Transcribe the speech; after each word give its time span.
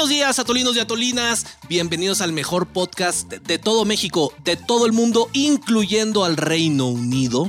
buenos 0.00 0.08
días, 0.16 0.38
atolinos 0.38 0.74
y 0.76 0.80
atolinas. 0.80 1.44
Bienvenidos 1.68 2.22
al 2.22 2.32
mejor 2.32 2.66
podcast 2.68 3.28
de, 3.28 3.38
de 3.38 3.58
todo 3.58 3.84
México, 3.84 4.32
de 4.44 4.56
todo 4.56 4.86
el 4.86 4.92
mundo, 4.92 5.28
incluyendo 5.34 6.24
al 6.24 6.38
Reino 6.38 6.86
Unido. 6.86 7.46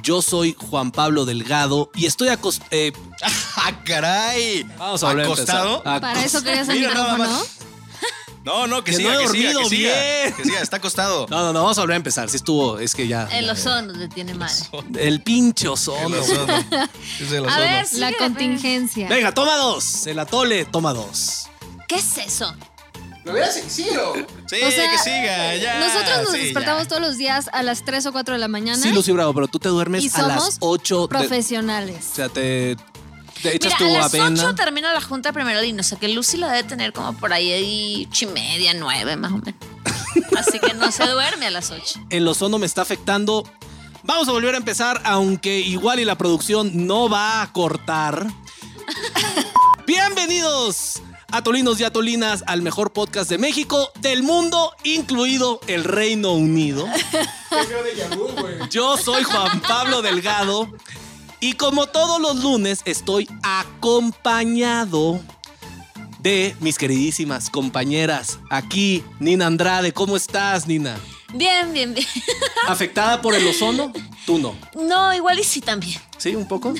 Yo 0.00 0.22
soy 0.22 0.54
Juan 0.56 0.92
Pablo 0.92 1.24
Delgado 1.24 1.90
y 1.96 2.06
estoy 2.06 2.28
acostado. 2.28 2.70
¡Ah, 3.56 3.82
caray! 3.84 4.62
vamos 4.78 5.02
a 5.02 5.08
volver 5.08 5.24
a 5.24 5.26
¿Acostado? 5.26 5.82
Para 5.82 6.24
eso 6.24 6.40
querías 6.44 6.68
el 6.68 6.78
Mira, 6.78 6.94
nada 6.94 7.16
micrófono. 7.16 7.38
más. 7.40 7.48
No, 8.44 8.68
no, 8.68 8.84
que, 8.84 8.92
Que 8.92 8.98
siga, 8.98 9.14
no 9.14 9.20
he 9.20 9.22
que 9.24 9.28
siga, 9.32 9.52
dormido 9.52 9.68
que 9.68 9.76
siga. 9.76 9.92
bien. 9.92 10.34
Que 10.36 10.44
siga, 10.44 10.60
está 10.60 10.76
acostado. 10.76 11.26
No, 11.30 11.40
no, 11.40 11.52
no, 11.52 11.62
vamos 11.62 11.78
a 11.78 11.80
volver 11.80 11.94
a 11.94 11.96
empezar. 11.96 12.28
Si 12.30 12.36
estuvo, 12.36 12.78
es 12.78 12.94
que 12.94 13.08
ya. 13.08 13.24
El 13.32 13.50
ozono 13.50 13.92
te 13.92 14.06
tiene 14.06 14.34
mal. 14.34 14.52
El 14.96 15.20
pinche 15.20 15.66
ozono. 15.66 16.06
El 16.14 16.14
ozono. 16.22 16.54
Es 17.20 17.32
el 17.32 17.44
A 17.44 17.48
ozono. 17.48 17.56
ver, 17.60 17.82
La 17.82 17.84
síguele, 17.86 18.16
contingencia. 18.18 19.08
Venga, 19.08 19.34
toma 19.34 19.56
dos. 19.56 20.06
El 20.06 20.20
atole, 20.20 20.64
toma 20.64 20.92
dos. 20.94 21.48
¿Qué 21.92 21.98
es 21.98 22.16
eso? 22.18 22.54
Lo 23.24 23.32
hubieras 23.32 23.54
sencillo. 23.54 24.14
Sí, 24.46 24.56
O 24.66 24.70
sea, 24.70 24.90
que 24.90 24.98
siga, 24.98 25.54
ya. 25.56 25.78
Nosotros 25.78 26.22
nos 26.24 26.32
sí, 26.32 26.38
despertamos 26.38 26.84
ya. 26.84 26.88
todos 26.88 27.02
los 27.02 27.18
días 27.18 27.50
a 27.52 27.62
las 27.62 27.84
3 27.84 28.06
o 28.06 28.12
4 28.12 28.34
de 28.34 28.40
la 28.40 28.48
mañana. 28.48 28.82
Sí, 28.82 28.90
Lucy 28.92 29.12
Bravo, 29.12 29.34
pero 29.34 29.46
tú 29.46 29.58
te 29.58 29.68
duermes 29.68 30.02
y 30.02 30.10
a 30.14 30.22
las 30.26 30.38
somos 30.40 30.56
8. 30.60 31.08
profesionales. 31.08 32.08
o 32.12 32.14
sea, 32.16 32.28
te, 32.30 32.76
te 33.42 33.54
echas 33.56 33.74
Mira, 33.74 33.78
tu 33.78 33.84
a 33.84 33.98
las 33.98 34.14
avena. 34.14 34.42
8 34.46 34.54
termina 34.54 34.92
la 34.94 35.00
junta 35.02 35.32
primero 35.32 35.62
y 35.62 35.72
no 35.74 35.82
sé 35.82 35.96
que 35.98 36.08
Lucy 36.08 36.38
la 36.38 36.50
debe 36.50 36.66
tener 36.66 36.92
como 36.94 37.12
por 37.12 37.32
ahí 37.34 37.52
ahí 37.52 38.08
ocho 38.10 38.24
y 38.24 38.28
media, 38.28 38.72
nueve 38.74 39.16
más 39.16 39.32
o 39.32 39.36
menos. 39.36 39.60
Así 40.38 40.58
que 40.58 40.72
no 40.74 40.90
se 40.90 41.06
duerme 41.06 41.46
a 41.46 41.50
las 41.50 41.70
8. 41.70 42.06
el 42.10 42.26
ozono 42.26 42.58
me 42.58 42.66
está 42.66 42.82
afectando. 42.82 43.44
Vamos 44.02 44.26
a 44.28 44.32
volver 44.32 44.54
a 44.54 44.58
empezar, 44.58 45.00
aunque 45.04 45.60
igual 45.60 46.00
y 46.00 46.04
la 46.06 46.16
producción 46.16 46.86
no 46.88 47.08
va 47.10 47.42
a 47.42 47.52
cortar. 47.52 48.26
Bienvenidos, 49.86 51.02
atolinos 51.32 51.80
y 51.80 51.84
atolinas, 51.84 52.44
al 52.46 52.62
mejor 52.62 52.92
podcast 52.92 53.28
de 53.28 53.38
México, 53.38 53.90
del 54.00 54.22
mundo, 54.22 54.72
incluido 54.84 55.60
el 55.66 55.82
Reino 55.82 56.32
Unido. 56.32 56.86
Yo 58.70 58.96
soy 58.96 59.24
Juan 59.24 59.60
Pablo 59.62 60.02
Delgado 60.02 60.70
y 61.40 61.54
como 61.54 61.86
todos 61.86 62.20
los 62.20 62.42
lunes 62.42 62.82
estoy 62.84 63.28
acompañado 63.42 65.20
de 66.20 66.54
mis 66.60 66.78
queridísimas 66.78 67.50
compañeras. 67.50 68.38
Aquí, 68.50 69.02
Nina 69.18 69.46
Andrade. 69.46 69.92
¿Cómo 69.92 70.16
estás, 70.16 70.68
Nina? 70.68 70.96
Bien, 71.34 71.72
bien, 71.72 71.94
bien. 71.94 72.06
¿Afectada 72.68 73.20
por 73.20 73.34
el 73.34 73.46
ozono? 73.48 73.92
Tú 74.26 74.38
no. 74.38 74.54
No, 74.74 75.12
igual 75.14 75.38
y 75.40 75.44
sí 75.44 75.60
también. 75.60 76.00
¿Sí? 76.18 76.36
¿Un 76.36 76.46
poco? 76.46 76.74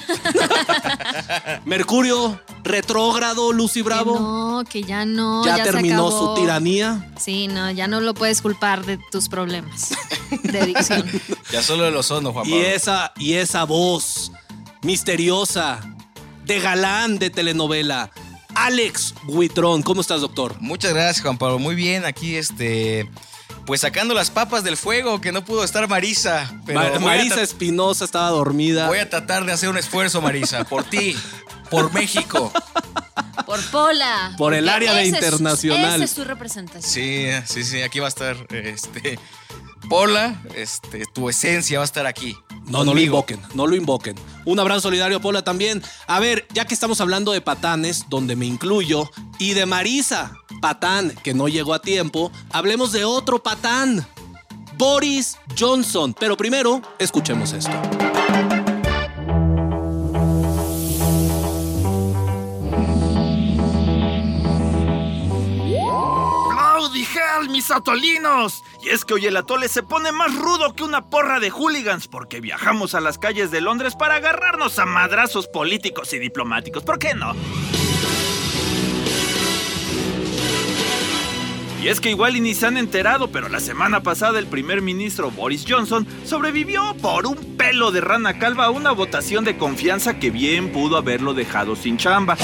Mercurio 1.64 2.38
retrógrado, 2.64 3.52
Lucy 3.52 3.80
Que 3.80 3.84
Bravo. 3.84 4.18
no, 4.18 4.64
que 4.68 4.82
ya 4.82 5.04
no. 5.04 5.44
ya, 5.44 5.56
ya 5.58 5.64
se 5.64 5.72
terminó 5.72 6.06
acabó. 6.08 6.34
su 6.36 6.40
tiranía. 6.40 7.10
Sí, 7.20 7.48
no, 7.48 7.70
ya 7.70 7.86
no 7.88 8.00
lo 8.00 8.14
puedes 8.14 8.40
culpar 8.42 8.84
de 8.84 8.98
tus 9.10 9.28
problemas 9.28 9.90
de 10.42 10.60
adicción. 10.60 11.08
Ya 11.52 11.62
solo 11.62 11.86
el 11.86 11.94
ozono, 11.96 12.32
Juan 12.32 12.46
Y 12.46 12.50
Pablo. 12.52 12.66
esa, 12.66 13.12
y 13.18 13.34
esa 13.34 13.64
voz 13.64 14.32
misteriosa 14.82 15.80
de 16.44 16.60
galán 16.60 17.18
de 17.18 17.30
telenovela. 17.30 18.10
Alex 18.54 19.14
Buitrón. 19.24 19.82
¿Cómo 19.82 20.00
estás, 20.00 20.20
doctor? 20.20 20.56
Muchas 20.60 20.92
gracias, 20.92 21.22
Juan 21.22 21.38
Pablo. 21.38 21.58
Muy 21.58 21.74
bien, 21.74 22.04
aquí 22.04 22.36
este. 22.36 23.10
Pues 23.66 23.80
sacando 23.82 24.12
las 24.12 24.30
papas 24.30 24.64
del 24.64 24.76
fuego, 24.76 25.20
que 25.20 25.30
no 25.30 25.44
pudo 25.44 25.62
estar 25.62 25.88
Marisa. 25.88 26.52
Pero 26.66 27.00
Marisa 27.00 27.40
Espinosa 27.42 28.04
estaba 28.04 28.28
dormida. 28.30 28.88
Voy 28.88 28.98
a 28.98 29.08
tratar 29.08 29.44
de 29.46 29.52
hacer 29.52 29.68
un 29.68 29.78
esfuerzo, 29.78 30.20
Marisa, 30.20 30.64
por 30.64 30.82
ti, 30.84 31.16
por 31.72 31.92
México. 31.92 32.52
Por 33.46 33.60
Pola. 33.70 34.34
Por 34.36 34.54
el 34.54 34.68
área 34.68 34.92
de 34.92 35.06
internacional. 35.06 35.96
Esa 35.96 36.04
es 36.04 36.10
su 36.10 36.24
representación. 36.24 36.92
Sí, 36.92 37.26
sí, 37.46 37.64
sí, 37.64 37.82
aquí 37.82 37.98
va 37.98 38.06
a 38.06 38.08
estar 38.08 38.36
este. 38.50 39.18
Pola, 39.88 40.40
este, 40.54 41.04
tu 41.12 41.28
esencia 41.28 41.78
va 41.78 41.84
a 41.84 41.86
estar 41.86 42.06
aquí. 42.06 42.36
No, 42.66 42.84
no 42.84 42.94
lo 42.94 43.00
invoquen, 43.00 43.40
no 43.54 43.66
lo 43.66 43.74
invoquen. 43.74 44.14
Un 44.44 44.60
abrazo 44.60 44.82
solidario, 44.82 45.20
Paula, 45.20 45.42
también. 45.42 45.82
A 46.06 46.20
ver, 46.20 46.46
ya 46.52 46.66
que 46.66 46.74
estamos 46.74 47.00
hablando 47.00 47.32
de 47.32 47.40
patanes, 47.40 48.04
donde 48.08 48.36
me 48.36 48.46
incluyo, 48.46 49.10
y 49.38 49.54
de 49.54 49.66
Marisa, 49.66 50.38
patán, 50.60 51.10
que 51.24 51.34
no 51.34 51.48
llegó 51.48 51.74
a 51.74 51.82
tiempo, 51.82 52.30
hablemos 52.52 52.92
de 52.92 53.04
otro 53.04 53.42
patán, 53.42 54.06
Boris 54.78 55.36
Johnson. 55.58 56.14
Pero 56.18 56.36
primero, 56.36 56.80
escuchemos 56.98 57.52
esto. 57.52 57.72
Mis 67.40 67.70
atolinos. 67.70 68.62
Y 68.82 68.90
es 68.90 69.04
que 69.04 69.14
hoy 69.14 69.26
el 69.26 69.36
atole 69.36 69.68
se 69.68 69.82
pone 69.82 70.12
más 70.12 70.34
rudo 70.34 70.74
que 70.74 70.84
una 70.84 71.06
porra 71.06 71.40
de 71.40 71.50
hooligans 71.50 72.06
porque 72.06 72.40
viajamos 72.40 72.94
a 72.94 73.00
las 73.00 73.18
calles 73.18 73.50
de 73.50 73.60
Londres 73.60 73.96
para 73.96 74.16
agarrarnos 74.16 74.78
a 74.78 74.84
madrazos 74.84 75.48
políticos 75.48 76.12
y 76.12 76.18
diplomáticos. 76.18 76.84
¿Por 76.84 76.98
qué 76.98 77.14
no? 77.14 77.34
Y 81.82 81.88
es 81.88 82.00
que 82.00 82.10
igual 82.10 82.36
y 82.36 82.40
ni 82.40 82.54
se 82.54 82.66
han 82.66 82.76
enterado, 82.76 83.28
pero 83.28 83.48
la 83.48 83.58
semana 83.58 84.04
pasada 84.04 84.38
el 84.38 84.46
primer 84.46 84.82
ministro 84.82 85.32
Boris 85.32 85.64
Johnson 85.68 86.06
sobrevivió 86.24 86.94
por 87.02 87.26
un 87.26 87.56
pelo 87.56 87.90
de 87.90 88.00
rana 88.00 88.38
calva 88.38 88.66
a 88.66 88.70
una 88.70 88.92
votación 88.92 89.44
de 89.44 89.56
confianza 89.56 90.20
que 90.20 90.30
bien 90.30 90.70
pudo 90.70 90.96
haberlo 90.96 91.34
dejado 91.34 91.74
sin 91.74 91.96
chamba. 91.96 92.36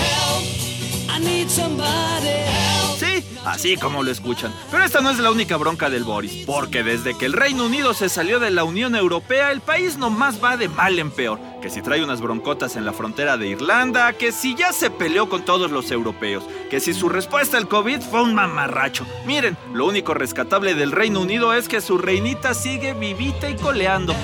Sí, 3.18 3.38
así 3.44 3.76
como 3.76 4.02
lo 4.02 4.10
escuchan. 4.10 4.52
Pero 4.70 4.84
esta 4.84 5.00
no 5.00 5.10
es 5.10 5.18
la 5.18 5.30
única 5.30 5.56
bronca 5.56 5.90
del 5.90 6.04
Boris, 6.04 6.44
porque 6.46 6.82
desde 6.82 7.16
que 7.16 7.26
el 7.26 7.32
Reino 7.32 7.66
Unido 7.66 7.94
se 7.94 8.08
salió 8.08 8.38
de 8.38 8.50
la 8.50 8.64
Unión 8.64 8.94
Europea, 8.94 9.50
el 9.50 9.60
país 9.60 9.98
nomás 9.98 10.42
va 10.42 10.56
de 10.56 10.68
mal 10.68 10.98
en 10.98 11.10
peor. 11.10 11.40
Que 11.60 11.70
si 11.70 11.82
trae 11.82 12.04
unas 12.04 12.20
broncotas 12.20 12.76
en 12.76 12.84
la 12.84 12.92
frontera 12.92 13.36
de 13.36 13.48
Irlanda, 13.48 14.12
que 14.12 14.30
si 14.30 14.54
ya 14.54 14.72
se 14.72 14.90
peleó 14.90 15.28
con 15.28 15.44
todos 15.44 15.70
los 15.70 15.90
europeos, 15.90 16.44
que 16.70 16.80
si 16.80 16.94
su 16.94 17.08
respuesta 17.08 17.56
al 17.56 17.68
COVID 17.68 18.00
fue 18.00 18.22
un 18.22 18.34
mamarracho. 18.34 19.04
Miren, 19.26 19.56
lo 19.72 19.86
único 19.86 20.14
rescatable 20.14 20.74
del 20.74 20.92
Reino 20.92 21.20
Unido 21.20 21.52
es 21.54 21.68
que 21.68 21.80
su 21.80 21.98
reinita 21.98 22.54
sigue 22.54 22.94
vivita 22.94 23.50
y 23.50 23.56
coleando. 23.56 24.14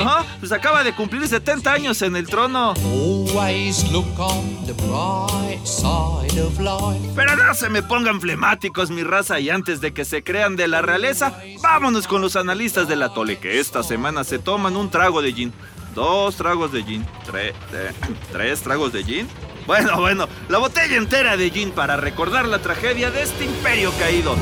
Ajá, 0.00 0.24
pues 0.38 0.50
acaba 0.52 0.82
de 0.82 0.94
cumplir 0.94 1.26
70 1.26 1.72
años 1.72 2.00
en 2.02 2.16
el 2.16 2.26
trono. 2.26 2.72
Always 2.84 3.90
look 3.92 4.06
on 4.18 4.64
the 4.66 4.72
bright 4.72 5.64
side 5.66 6.40
of 6.40 6.58
life. 6.58 7.10
Pero 7.14 7.36
no 7.36 7.54
se 7.54 7.68
me 7.68 7.82
pongan 7.82 8.20
flemáticos, 8.20 8.90
mi 8.90 9.02
raza, 9.02 9.40
y 9.40 9.50
antes 9.50 9.80
de 9.80 9.92
que 9.92 10.04
se 10.04 10.22
crean 10.22 10.56
de 10.56 10.68
la 10.68 10.80
realeza, 10.82 11.34
vámonos 11.62 12.06
con 12.06 12.22
los 12.22 12.36
analistas 12.36 12.88
del 12.88 13.02
atole, 13.02 13.38
que 13.38 13.60
esta 13.60 13.82
semana 13.82 14.24
se 14.24 14.38
toman 14.38 14.76
un 14.76 14.90
trago 14.90 15.20
de 15.22 15.32
gin. 15.32 15.52
Dos 15.94 16.36
tragos 16.36 16.72
de 16.72 16.82
gin. 16.84 17.04
Tre- 17.26 17.52
¿Tres 18.32 18.60
tragos 18.62 18.92
de 18.92 19.04
gin? 19.04 19.28
Bueno, 19.66 20.00
bueno, 20.00 20.28
la 20.48 20.58
botella 20.58 20.96
entera 20.96 21.36
de 21.36 21.50
gin 21.50 21.70
para 21.72 21.96
recordar 21.96 22.46
la 22.46 22.60
tragedia 22.60 23.10
de 23.10 23.22
este 23.22 23.44
imperio 23.44 23.92
caído. 23.98 24.34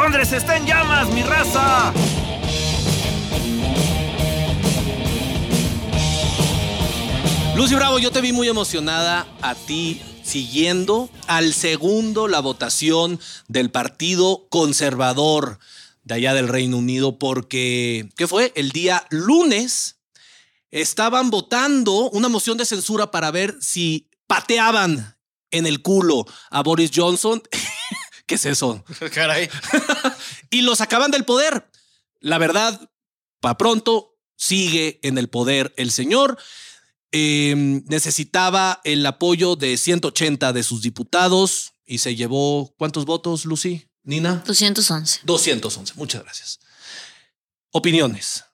Londres 0.00 0.32
está 0.32 0.56
en 0.56 0.64
llamas, 0.64 1.10
mi 1.10 1.22
raza. 1.22 1.92
Lucy 7.54 7.74
Bravo, 7.74 7.98
yo 7.98 8.10
te 8.10 8.22
vi 8.22 8.32
muy 8.32 8.48
emocionada 8.48 9.28
a 9.42 9.54
ti 9.54 10.00
siguiendo 10.22 11.10
al 11.26 11.52
segundo 11.52 12.28
la 12.28 12.40
votación 12.40 13.20
del 13.48 13.70
Partido 13.70 14.46
Conservador 14.48 15.58
de 16.04 16.14
allá 16.14 16.32
del 16.32 16.48
Reino 16.48 16.78
Unido 16.78 17.18
porque, 17.18 18.08
¿qué 18.16 18.26
fue? 18.26 18.54
El 18.56 18.70
día 18.70 19.06
lunes 19.10 19.98
estaban 20.70 21.28
votando 21.28 22.08
una 22.08 22.30
moción 22.30 22.56
de 22.56 22.64
censura 22.64 23.10
para 23.10 23.30
ver 23.30 23.54
si 23.60 24.08
pateaban 24.26 25.18
en 25.50 25.66
el 25.66 25.82
culo 25.82 26.24
a 26.48 26.62
Boris 26.62 26.90
Johnson. 26.94 27.42
¿Qué 28.30 28.36
es 28.36 28.46
eso? 28.46 28.84
Caray. 29.12 29.50
y 30.50 30.62
lo 30.62 30.76
sacaban 30.76 31.10
del 31.10 31.24
poder. 31.24 31.68
La 32.20 32.38
verdad, 32.38 32.88
para 33.40 33.58
pronto, 33.58 34.16
sigue 34.36 35.00
en 35.02 35.18
el 35.18 35.28
poder 35.28 35.74
el 35.76 35.90
señor. 35.90 36.38
Eh, 37.10 37.82
necesitaba 37.88 38.80
el 38.84 39.04
apoyo 39.04 39.56
de 39.56 39.76
180 39.76 40.52
de 40.52 40.62
sus 40.62 40.80
diputados 40.80 41.72
y 41.84 41.98
se 41.98 42.14
llevó, 42.14 42.72
¿cuántos 42.78 43.04
votos, 43.04 43.46
Lucy? 43.46 43.88
Nina? 44.04 44.44
211. 44.46 45.22
211. 45.24 45.94
Muchas 45.96 46.22
gracias. 46.22 46.60
Opiniones. 47.72 48.44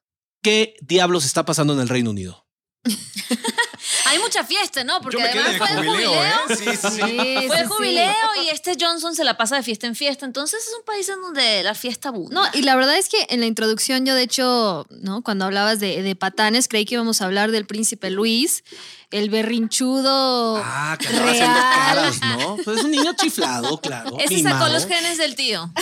¿Qué 0.41 0.75
diablos 0.81 1.27
está 1.27 1.45
pasando 1.45 1.75
en 1.75 1.81
el 1.81 1.91
Reino 1.91 2.13
Unido? 2.13 2.47
Hay 4.07 4.19
mucha 4.19 4.45
fiesta, 4.45 4.85
¿no? 4.85 5.01
Porque 5.01 5.17
Yo 5.19 5.23
me 5.23 5.29
además 5.31 5.47
quedé 5.49 5.59
fue 5.59 5.67
de 5.69 5.73
el 5.81 5.87
jubileo, 5.89 6.11
jubileo. 6.11 6.25
¿eh? 6.25 6.57
Sí, 6.57 6.65
sí, 6.65 6.89
sí. 6.89 7.01
Sí, 7.01 7.47
Fue 7.49 7.57
sí, 7.57 7.63
el 7.63 7.69
sí. 7.69 7.75
jubileo 7.77 8.15
y 8.45 8.49
este 8.51 8.77
Johnson 8.81 9.15
se 9.15 9.25
la 9.25 9.37
pasa 9.37 9.57
de 9.57 9.63
fiesta 9.63 9.87
en 9.87 9.95
fiesta. 9.97 10.25
Entonces 10.27 10.63
es 10.67 10.73
un 10.79 10.85
país 10.85 11.09
en 11.09 11.21
donde 11.21 11.63
la 11.63 11.75
fiesta 11.75 12.09
abunda. 12.11 12.35
No, 12.43 12.49
y 12.59 12.63
la 12.63 12.77
verdad 12.77 12.97
es 12.97 13.09
que 13.09 13.27
en 13.29 13.41
la 13.41 13.47
introducción 13.47 14.05
yo 14.07 14.15
de 14.15 14.23
hecho, 14.23 14.87
¿no? 14.91 15.23
Cuando 15.23 15.45
hablabas 15.45 15.81
de, 15.81 16.03
de 16.03 16.17
patanes, 16.17 16.69
creí 16.69 16.85
que 16.85 16.95
íbamos 16.95 17.21
a 17.23 17.27
hablar 17.27 17.51
del 17.51 17.67
príncipe 17.67 18.11
Luis, 18.11 18.65
el 19.11 19.31
berrinchudo 19.31 20.57
Ah, 20.65 20.97
que 20.99 21.07
andaba 21.09 21.31
haciendo 21.31 21.55
real. 21.55 21.73
caras, 21.75 22.21
¿no? 22.21 22.57
Pues 22.65 22.79
es 22.79 22.85
un 22.85 22.91
niño 22.91 23.13
chiflado, 23.15 23.81
claro. 23.81 24.17
Ese 24.19 24.37
sacó 24.43 24.55
mimado. 24.57 24.73
los 24.73 24.87
genes 24.87 25.19
del 25.19 25.35
tío. 25.37 25.71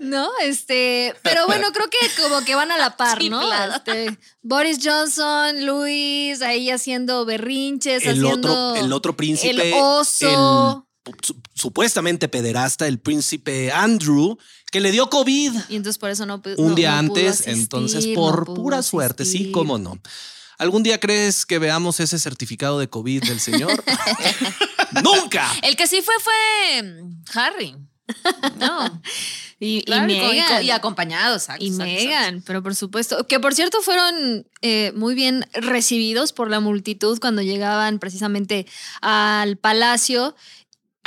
¿No? 0.00 0.28
Este, 0.42 1.14
pero 1.22 1.46
bueno, 1.46 1.72
creo 1.72 1.88
que 1.90 1.98
como 2.22 2.44
que 2.44 2.54
van 2.54 2.70
a 2.70 2.76
la 2.78 2.96
par, 2.96 3.22
¿no? 3.30 3.42
Este, 3.74 4.18
Boris 4.42 4.78
Johnson, 4.82 5.64
Luis, 5.66 6.40
ahí 6.42 6.70
haciendo 6.70 7.24
berrinches, 7.24 8.04
El 8.04 8.10
haciendo 8.24 8.70
otro, 8.72 8.76
el 8.84 8.92
otro 8.92 9.16
príncipe. 9.16 9.50
el 9.70 9.74
oso. 9.76 10.86
el 11.04 11.14
supuestamente 11.54 12.28
pederasta, 12.28 12.86
el 12.86 12.98
príncipe 13.00 13.72
Andrew, 13.72 14.36
que 14.70 14.80
le 14.80 14.92
dio 14.92 15.08
COVID 15.08 15.52
Y 15.70 15.76
entonces 15.76 15.98
por 15.98 16.10
eso 16.10 16.26
no 16.26 16.42
un 16.58 16.68
no- 16.70 16.74
día 16.74 16.90
no 16.92 16.98
antes. 16.98 17.30
asistir, 17.40 17.54
entonces, 17.54 18.06
por 18.14 18.44
pura 18.44 18.82
suerte, 18.82 19.24
sí, 19.24 19.50
cómo 19.50 19.78
no. 19.78 19.98
¿Algún 20.58 20.82
día 20.82 20.98
crees 21.00 21.46
que 21.46 21.58
veamos 21.60 22.00
ese 22.00 22.18
certificado 22.18 22.78
de 22.80 22.88
COVID 22.90 23.22
del 23.24 23.40
señor? 23.40 23.82
¡Nunca! 25.04 25.48
El 25.62 25.76
que 25.76 25.86
sí 25.86 26.02
fue 26.02 26.14
fue 26.20 26.94
Harry. 27.34 27.76
No. 28.58 29.00
Y, 29.60 29.82
Claro, 29.82 30.04
y, 30.12 30.16
con- 30.18 30.26
y 30.26 30.28
con- 30.28 30.36
Meghan. 30.36 30.64
y 30.64 30.70
acompañado, 30.70 31.34
exacto, 31.36 31.64
Y 31.64 31.68
exacto, 31.68 31.90
exacto. 31.92 32.08
Megan, 32.10 32.42
pero 32.46 32.62
por 32.62 32.74
supuesto, 32.76 33.26
que 33.26 33.40
por 33.40 33.54
cierto 33.54 33.80
fueron 33.82 34.46
eh, 34.62 34.92
muy 34.94 35.14
bien 35.14 35.46
recibidos 35.52 36.32
por 36.32 36.48
la 36.50 36.60
multitud 36.60 37.18
cuando 37.20 37.42
llegaban 37.42 37.98
precisamente 37.98 38.66
al 39.00 39.56
palacio, 39.56 40.36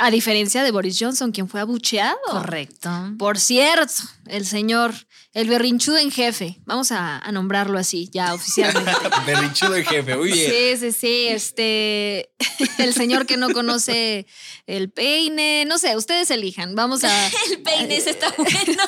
a 0.02 0.10
diferencia 0.10 0.64
de 0.64 0.72
Boris 0.72 0.98
Johnson, 0.98 1.30
quien 1.30 1.48
fue 1.48 1.60
abucheado. 1.60 2.18
Correcto. 2.28 2.90
Por 3.18 3.38
cierto, 3.38 4.02
el 4.26 4.44
señor, 4.44 4.92
el 5.32 5.48
berrinchudo 5.48 5.96
en 5.98 6.10
jefe, 6.10 6.60
vamos 6.64 6.90
a, 6.90 7.18
a 7.18 7.30
nombrarlo 7.30 7.78
así, 7.78 8.10
ya 8.12 8.34
oficialmente. 8.34 8.90
Berrinchudo 9.26 9.76
el 9.76 9.84
jefe, 9.84 10.16
muy 10.16 10.32
bien. 10.32 10.50
Sí, 10.50 10.76
sí, 10.76 10.92
sí, 10.92 11.28
este, 11.28 12.32
el 12.78 12.94
señor 12.94 13.26
que 13.26 13.36
no 13.36 13.50
conoce 13.50 14.26
el 14.66 14.90
peine, 14.90 15.66
no 15.68 15.78
sé, 15.78 15.94
ustedes 15.96 16.32
elijan, 16.32 16.74
vamos 16.74 17.04
a... 17.04 17.28
El 17.52 17.62
peine 17.62 17.96
ese 17.96 18.10
está 18.10 18.34
bueno. 18.36 18.82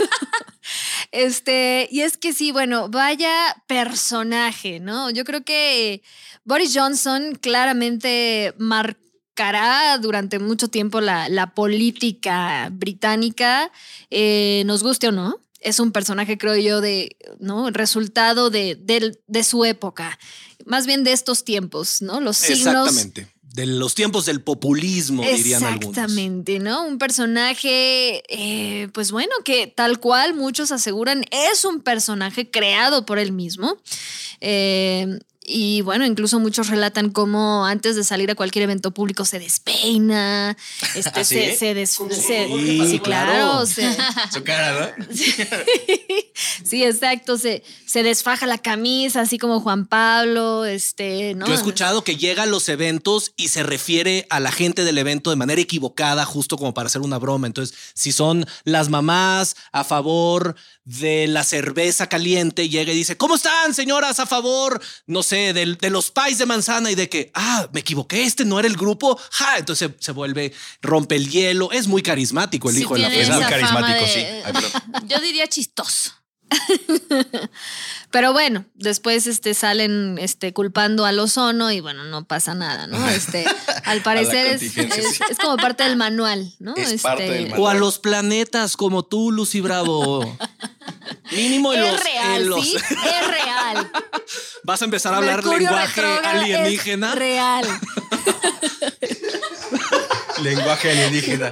Este, 1.12 1.86
y 1.92 2.00
es 2.00 2.16
que 2.16 2.32
sí, 2.32 2.50
bueno, 2.50 2.88
vaya 2.88 3.54
personaje, 3.68 4.80
¿no? 4.80 5.10
Yo 5.10 5.24
creo 5.24 5.44
que 5.44 6.02
Boris 6.42 6.72
Johnson 6.74 7.38
claramente 7.40 8.54
durante 10.00 10.38
mucho 10.38 10.68
tiempo 10.68 11.00
la, 11.00 11.28
la 11.28 11.54
política 11.54 12.68
británica, 12.72 13.70
eh, 14.10 14.62
nos 14.66 14.82
guste 14.82 15.08
o 15.08 15.12
no. 15.12 15.40
Es 15.60 15.80
un 15.80 15.92
personaje, 15.92 16.36
creo 16.36 16.56
yo, 16.56 16.80
de, 16.80 17.16
¿no? 17.40 17.70
Resultado 17.70 18.50
de, 18.50 18.76
de 19.26 19.44
su 19.44 19.64
época, 19.64 20.18
más 20.66 20.86
bien 20.86 21.04
de 21.04 21.12
estos 21.12 21.44
tiempos, 21.44 22.02
¿no? 22.02 22.20
Los 22.20 22.36
signos 22.36 22.88
Exactamente. 22.88 23.34
De 23.54 23.66
los 23.66 23.94
tiempos 23.94 24.26
del 24.26 24.40
populismo, 24.40 25.22
dirían 25.22 25.62
algunos. 25.62 25.96
Exactamente, 25.96 26.58
¿no? 26.58 26.84
Un 26.84 26.98
personaje, 26.98 28.24
eh, 28.28 28.88
pues 28.92 29.12
bueno, 29.12 29.30
que 29.44 29.68
tal 29.68 30.00
cual 30.00 30.34
muchos 30.34 30.72
aseguran 30.72 31.24
es 31.30 31.64
un 31.64 31.80
personaje 31.80 32.50
creado 32.50 33.06
por 33.06 33.20
él 33.20 33.30
mismo. 33.30 33.76
Eh, 34.40 35.20
y 35.46 35.82
bueno, 35.82 36.04
incluso 36.06 36.40
muchos 36.40 36.68
relatan 36.68 37.10
cómo 37.10 37.66
antes 37.66 37.96
de 37.96 38.04
salir 38.04 38.30
a 38.30 38.34
cualquier 38.34 38.62
evento 38.64 38.90
público 38.92 39.24
se 39.24 39.38
despeina, 39.38 40.56
este, 40.94 41.10
¿Ah, 41.20 41.24
sí? 41.24 41.34
se, 41.36 41.56
se 41.56 41.74
des- 41.74 41.90
se- 41.90 42.48
Sí, 42.48 42.80
sí, 42.90 42.98
claro, 43.00 43.32
claro. 43.32 43.66
se- 43.66 43.96
Su 44.32 44.42
cara, 44.44 44.94
¿no? 44.98 45.06
sí, 46.64 46.82
exacto, 46.84 47.38
se, 47.38 47.62
se 47.86 48.02
desfaja 48.02 48.46
la 48.46 48.58
camisa, 48.58 49.20
así 49.22 49.38
como 49.38 49.60
Juan 49.60 49.86
Pablo, 49.86 50.64
este, 50.64 51.34
¿no? 51.34 51.46
Yo 51.46 51.52
he 51.52 51.56
escuchado 51.56 52.02
que 52.04 52.16
llega 52.16 52.44
a 52.44 52.46
los 52.46 52.68
eventos 52.68 53.32
y 53.36 53.48
se 53.48 53.62
refiere 53.62 54.26
a 54.30 54.40
la 54.40 54.52
gente 54.52 54.84
del 54.84 54.98
evento 54.98 55.30
de 55.30 55.36
manera 55.36 55.60
equivocada, 55.60 56.24
justo 56.24 56.56
como 56.56 56.74
para 56.74 56.86
hacer 56.86 57.02
una 57.02 57.18
broma. 57.18 57.46
Entonces, 57.46 57.76
si 57.94 58.12
son 58.12 58.46
las 58.64 58.88
mamás 58.88 59.56
a 59.72 59.84
favor 59.84 60.56
de 60.84 61.26
la 61.26 61.44
cerveza 61.44 62.08
caliente, 62.08 62.68
llega 62.68 62.92
y 62.92 62.96
dice, 62.96 63.16
¿cómo 63.16 63.36
están, 63.36 63.72
señoras, 63.74 64.20
a 64.20 64.26
favor, 64.26 64.80
no 65.06 65.22
sé, 65.22 65.52
del- 65.54 65.76
de, 65.78 65.90
los 65.90 66.10
pies 66.10 66.38
de 66.38 66.46
manzana? 66.46 66.90
Y 66.90 66.94
de 66.94 67.08
que, 67.08 67.30
ah, 67.34 67.68
me 67.72 67.80
equivoqué, 67.80 68.22
este 68.22 68.44
no 68.44 68.58
era 68.58 68.68
el 68.68 68.76
grupo. 68.76 69.18
Ja, 69.30 69.56
entonces 69.58 69.90
se, 69.98 70.04
se 70.04 70.12
vuelve, 70.12 70.52
rompe 70.82 71.16
el 71.16 71.30
hielo. 71.30 71.72
Es 71.72 71.86
muy 71.86 72.02
carismático 72.02 72.68
el 72.68 72.76
Sí 72.76 72.82
hijo 72.82 72.94
de 72.94 73.00
la 73.00 73.14
Es 73.14 73.30
muy 73.30 73.44
carismático, 73.44 74.00
de- 74.06 74.08
sí. 74.12 74.20
Ay. 74.44 74.52
Yo 75.08 75.20
diría 75.20 75.46
chistoso. 75.48 76.12
Pero 78.10 78.32
bueno, 78.32 78.64
después 78.74 79.26
este, 79.26 79.54
salen 79.54 80.18
este, 80.20 80.52
culpando 80.52 81.04
al 81.04 81.18
ozono 81.18 81.70
y 81.72 81.80
bueno, 81.80 82.04
no 82.04 82.24
pasa 82.24 82.54
nada, 82.54 82.86
¿no? 82.86 83.08
Este, 83.14 83.44
al 83.84 84.02
parecer 84.02 84.46
es, 84.46 84.62
es, 84.76 85.38
como 85.40 85.56
parte 85.56 85.82
del 85.84 85.96
manual, 85.96 86.52
¿no? 86.58 86.74
Es 86.76 86.90
Este, 86.92 87.02
parte 87.02 87.22
del 87.24 87.42
manual. 87.50 87.60
O 87.60 87.68
a 87.68 87.74
los 87.74 87.98
planetas 87.98 88.76
como 88.76 89.04
tú, 89.04 89.32
Lucy 89.32 89.60
Bravo. 89.60 90.36
Mínimo 91.32 91.72
en 91.72 91.80
los, 91.80 91.94
Es 91.94 92.04
real, 92.04 92.42
en 92.42 92.48
los- 92.50 92.64
¿sí? 92.64 92.76
Es 92.76 93.28
real. 93.28 93.90
Vas 94.62 94.82
a 94.82 94.84
empezar 94.84 95.14
a 95.14 95.16
hablar 95.18 95.36
Mercurio 95.36 95.58
lenguaje 95.70 96.00
retrógrado 96.00 96.36
es 96.36 96.42
alienígena. 96.42 97.14
real. 97.14 97.66
Lenguaje 100.42 100.90
alienígena. 100.90 101.50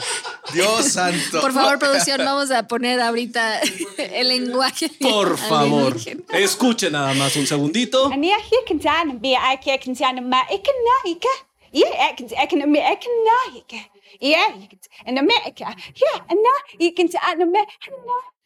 Dios 0.53 0.93
santo. 0.93 1.41
Por 1.41 1.53
favor, 1.53 1.79
producción, 1.79 2.19
vamos 2.25 2.51
a 2.51 2.67
poner 2.67 3.01
ahorita 3.01 3.61
el 3.99 4.29
lenguaje. 4.29 4.91
Por 5.01 5.39
favor, 5.39 5.93
alienígena. 5.93 6.23
escuche 6.33 6.91
nada 6.91 7.15
más 7.15 7.37
un 7.37 7.47
segundito. 7.47 8.11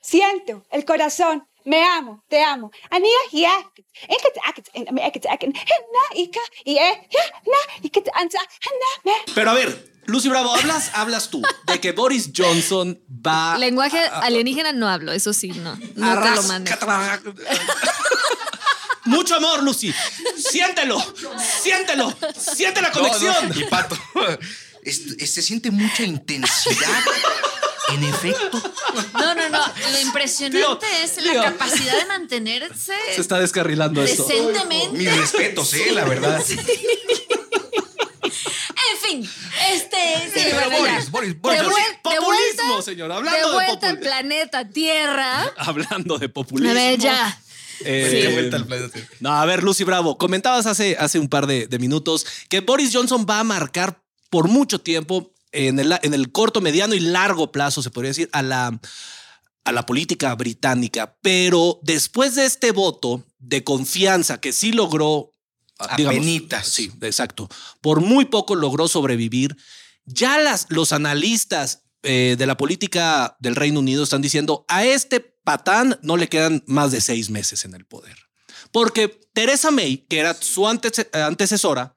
Siento 0.01 0.65
el 0.71 0.85
corazón. 0.85 1.47
Me 1.67 1.83
amo, 1.99 2.23
te 2.29 2.45
amo. 2.45 2.71
Ani 2.91 3.09
ja, 3.33 3.63
ik 4.07 4.21
het 4.23 4.37
ik 4.57 4.67
en 4.73 4.89
América 4.89 5.33
ik 5.33 5.43
en 5.43 5.53
na 7.45 7.59
ik 7.83 7.95
het 7.95 8.11
aan 8.11 8.27
na 9.05 9.13
Pero 9.35 9.51
a 9.51 9.55
ver, 9.55 9.83
Lucy 10.05 10.29
Bravo, 10.29 10.49
hablas, 10.55 10.89
hablas 10.93 11.29
tú 11.31 11.41
de 11.65 11.79
que 11.81 11.93
Boris 11.93 12.29
Johnson 12.33 12.99
va 13.27 13.57
Lenguaje 13.59 13.99
alienígena 14.11 14.73
no 14.73 14.87
hablo, 14.87 15.13
eso 15.13 15.33
sí, 15.33 15.49
no. 15.49 15.75
No 15.75 15.77
te 15.95 16.01
lo 16.01 16.07
Arras- 16.07 16.47
mando. 16.47 16.71
Mucho 19.05 19.37
amor, 19.37 19.63
Lucy. 19.63 19.95
Siéntelo, 20.51 21.01
siéntelo, 21.63 22.13
siente 22.37 22.81
la 22.81 22.89
No, 22.89 22.95
conexión. 22.95 23.49
no, 23.49 23.61
y 23.61 23.65
pato. 23.65 23.97
Es- 24.83 25.17
es- 25.19 25.35
se 25.35 25.43
siente 25.43 25.71
mucha 25.73 26.05
intensidad. 26.05 27.03
En 27.89 28.03
efecto. 28.05 28.61
No, 29.15 29.35
no, 29.35 29.49
no. 29.49 29.59
Lo 29.93 30.01
impresionante 30.01 30.59
Tío, 30.59 30.79
es 31.05 31.25
la 31.25 31.43
capacidad 31.45 31.97
de 31.99 32.07
mantenerse 32.07 32.93
Se 33.15 33.21
está 33.21 33.39
descarrilando 33.39 34.03
esto. 34.03 34.25
decentemente. 34.27 34.97
Mis 34.99 35.17
respetos, 35.17 35.73
eh, 35.75 35.93
la 35.93 36.05
verdad. 36.05 36.43
En 38.93 38.99
fin, 39.03 39.31
este. 39.73 39.97
sí, 40.35 40.47
Pero 40.51 40.71
bueno, 40.71 40.87
ya. 40.87 41.05
Boris, 41.11 41.41
Boris, 41.41 41.61
De, 41.61 41.65
Boris. 41.65 41.69
vuel- 41.79 41.93
de 41.93 42.17
Populismo, 42.17 42.67
vuelta, 42.67 42.83
señor. 42.83 43.09
de 43.09 43.15
Hablando 43.15 43.49
de, 43.49 43.55
vuelta 43.55 43.89
al 43.89 43.97
popul- 43.99 44.03
planeta 44.03 44.69
Tierra. 44.71 45.53
Hablando 45.59 46.19
de 46.19 46.29
populismo. 46.29 46.71
A 46.71 46.75
ver, 46.75 46.99
ya. 46.99 47.41
Eh, 47.85 48.23
De 48.27 48.33
vuelta 48.33 48.57
al 48.57 48.67
planeta. 48.67 48.99
No, 49.21 49.33
a 49.35 49.45
ver, 49.45 49.63
Lucy 49.63 49.85
Bravo, 49.85 50.17
comentabas 50.19 50.67
hace, 50.67 50.97
hace 50.99 51.19
un 51.19 51.29
par 51.29 51.47
de, 51.47 51.67
de 51.67 51.79
minutos 51.79 52.27
que 52.49 52.61
Boris 52.61 52.91
Johnson 52.93 53.27
va 53.29 53.41
a 53.41 53.45
marcar 53.45 54.03
por 54.31 54.49
mucho 54.49 54.81
tiempo, 54.81 55.33
en 55.57 55.79
el, 55.79 55.99
en 56.03 56.15
el 56.15 56.31
corto, 56.33 56.61
mediano 56.61 56.95
y 56.95 57.01
largo 57.01 57.51
plazo, 57.51 57.83
se 57.83 57.91
podría 57.91 58.11
decir, 58.11 58.29
a 58.33 58.43
la, 58.43 58.79
a 59.65 59.73
la 59.73 59.87
política 59.87 60.35
británica. 60.35 61.17
Pero 61.23 61.81
después 61.83 62.35
de 62.35 62.45
este 62.45 62.73
voto 62.73 63.25
de 63.39 63.65
confianza 63.65 64.39
que 64.41 64.53
sí 64.53 64.73
logró, 64.73 65.33
Apenitas. 65.79 66.69
sí, 66.69 66.91
exacto, 67.03 67.49
por 67.81 68.01
muy 68.01 68.27
poco 68.27 68.55
logró 68.55 68.89
sobrevivir, 68.89 69.57
ya 70.05 70.39
las, 70.39 70.67
los 70.69 70.93
analistas 70.93 71.83
eh, 72.03 72.37
de 72.39 72.47
la 72.47 72.57
política 72.57 73.37
del 73.41 73.57
Reino 73.57 73.81
Unido 73.81 74.05
están 74.05 74.23
diciendo 74.23 74.65
a 74.69 74.85
este 74.85 75.21
patán 75.21 75.99
no 76.03 76.17
le 76.17 76.29
quedan 76.29 76.63
más 76.67 76.93
de 76.93 77.01
seis 77.01 77.31
meses 77.31 77.65
en 77.65 77.75
el 77.75 77.85
poder. 77.85 78.17
Porque 78.73 79.09
Teresa 79.33 79.71
May, 79.71 79.99
que 80.09 80.19
era 80.19 80.35
su 80.35 80.63
antece- 80.67 81.09
antecesora, 81.13 81.96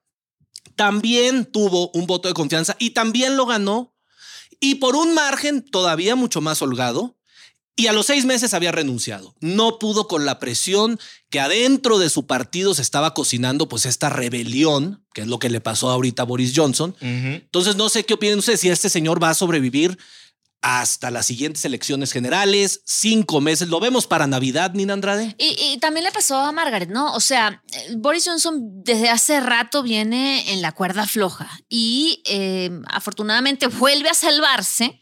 también 0.75 1.45
tuvo 1.45 1.91
un 1.91 2.07
voto 2.07 2.27
de 2.27 2.33
confianza 2.33 2.75
y 2.79 2.91
también 2.91 3.37
lo 3.37 3.45
ganó. 3.45 3.93
Y 4.59 4.75
por 4.75 4.95
un 4.95 5.13
margen 5.13 5.63
todavía 5.63 6.15
mucho 6.15 6.41
más 6.41 6.61
holgado. 6.61 7.15
Y 7.75 7.87
a 7.87 7.93
los 7.93 8.07
seis 8.07 8.25
meses 8.25 8.53
había 8.53 8.73
renunciado. 8.73 9.35
No 9.39 9.79
pudo 9.79 10.09
con 10.09 10.25
la 10.25 10.37
presión 10.37 10.99
que 11.29 11.39
adentro 11.39 11.97
de 11.97 12.09
su 12.09 12.27
partido 12.27 12.73
se 12.73 12.81
estaba 12.81 13.13
cocinando, 13.13 13.69
pues 13.69 13.85
esta 13.85 14.09
rebelión, 14.09 15.05
que 15.13 15.21
es 15.21 15.27
lo 15.27 15.39
que 15.39 15.49
le 15.49 15.61
pasó 15.61 15.89
ahorita 15.89 16.23
a 16.23 16.25
Boris 16.25 16.51
Johnson. 16.53 16.93
Entonces, 16.99 17.77
no 17.77 17.87
sé 17.87 18.03
qué 18.03 18.15
opinan 18.15 18.39
ustedes 18.39 18.59
si 18.59 18.69
este 18.69 18.89
señor 18.89 19.23
va 19.23 19.29
a 19.29 19.33
sobrevivir 19.33 19.97
hasta 20.61 21.09
las 21.09 21.25
siguientes 21.25 21.63
elecciones 21.63 22.11
generales, 22.11 22.81
cinco 22.85 23.39
meses. 23.39 23.69
¿Lo 23.69 23.79
vemos 23.79 24.07
para 24.07 24.27
Navidad, 24.27 24.73
Nina 24.73 24.93
Andrade? 24.93 25.35
Y, 25.37 25.55
y 25.57 25.77
también 25.79 26.03
le 26.03 26.11
pasó 26.11 26.37
a 26.37 26.51
Margaret, 26.51 26.89
¿no? 26.89 27.13
O 27.13 27.19
sea, 27.19 27.63
eh, 27.71 27.95
Boris 27.97 28.25
Johnson 28.25 28.83
desde 28.83 29.09
hace 29.09 29.39
rato 29.39 29.83
viene 29.83 30.51
en 30.51 30.61
la 30.61 30.73
cuerda 30.73 31.07
floja 31.07 31.49
y 31.69 32.21
eh, 32.25 32.71
afortunadamente 32.87 33.67
vuelve 33.79 34.09
a 34.09 34.13
salvarse 34.13 34.99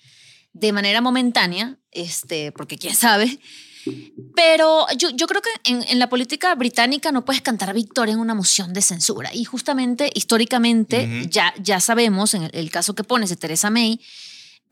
de 0.54 0.72
manera 0.72 1.02
momentánea, 1.02 1.78
este, 1.92 2.52
porque 2.52 2.78
quién 2.78 2.96
sabe. 2.96 3.40
Pero 4.36 4.86
yo, 4.98 5.10
yo 5.12 5.28
creo 5.28 5.42
que 5.42 5.50
en, 5.72 5.84
en 5.88 5.98
la 5.98 6.10
política 6.10 6.54
británica 6.56 7.12
no 7.12 7.26
puedes 7.26 7.42
cantar 7.42 7.74
victoria 7.74 8.14
en 8.14 8.20
una 8.20 8.34
moción 8.34 8.74
de 8.74 8.82
censura. 8.82 9.34
Y 9.34 9.46
justamente, 9.46 10.12
históricamente, 10.14 11.28
ya, 11.30 11.54
ya 11.62 11.80
sabemos, 11.80 12.34
en 12.34 12.44
el, 12.44 12.52
el 12.54 12.70
caso 12.70 12.96
que 12.96 13.04
pones 13.04 13.30
de 13.30 13.38
Theresa 13.38 13.70
May, 13.70 14.02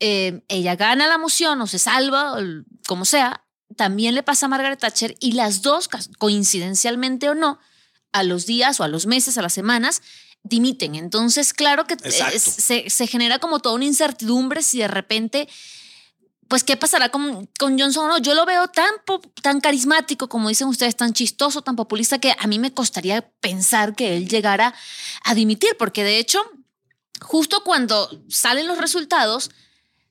eh, 0.00 0.42
ella 0.48 0.76
gana 0.76 1.06
la 1.06 1.18
moción 1.18 1.60
o 1.60 1.66
se 1.66 1.78
salva, 1.78 2.34
o 2.34 2.38
como 2.86 3.04
sea, 3.04 3.44
también 3.76 4.14
le 4.14 4.22
pasa 4.22 4.46
a 4.46 4.48
Margaret 4.48 4.78
Thatcher 4.78 5.16
y 5.20 5.32
las 5.32 5.62
dos, 5.62 5.88
coincidencialmente 6.18 7.28
o 7.28 7.34
no, 7.34 7.58
a 8.12 8.22
los 8.22 8.46
días 8.46 8.80
o 8.80 8.84
a 8.84 8.88
los 8.88 9.06
meses, 9.06 9.38
a 9.38 9.42
las 9.42 9.52
semanas, 9.52 10.02
dimiten. 10.42 10.94
Entonces, 10.94 11.52
claro 11.52 11.86
que 11.86 11.94
Exacto. 11.94 12.38
se, 12.38 12.88
se 12.88 13.06
genera 13.06 13.38
como 13.38 13.60
toda 13.60 13.74
una 13.74 13.84
incertidumbre 13.84 14.62
si 14.62 14.78
de 14.78 14.88
repente, 14.88 15.48
pues, 16.48 16.62
¿qué 16.62 16.76
pasará 16.76 17.10
con, 17.10 17.48
con 17.58 17.78
Johnson? 17.78 18.08
No, 18.08 18.18
yo 18.18 18.34
lo 18.34 18.46
veo 18.46 18.68
tan, 18.68 18.90
tan 19.42 19.60
carismático, 19.60 20.28
como 20.28 20.48
dicen 20.48 20.68
ustedes, 20.68 20.96
tan 20.96 21.12
chistoso, 21.12 21.62
tan 21.62 21.76
populista, 21.76 22.18
que 22.18 22.34
a 22.38 22.46
mí 22.46 22.58
me 22.58 22.72
costaría 22.72 23.28
pensar 23.40 23.94
que 23.94 24.16
él 24.16 24.28
llegara 24.28 24.74
a 25.24 25.34
dimitir, 25.34 25.76
porque 25.78 26.04
de 26.04 26.18
hecho, 26.18 26.40
justo 27.20 27.62
cuando 27.64 28.08
salen 28.28 28.68
los 28.68 28.78
resultados, 28.78 29.50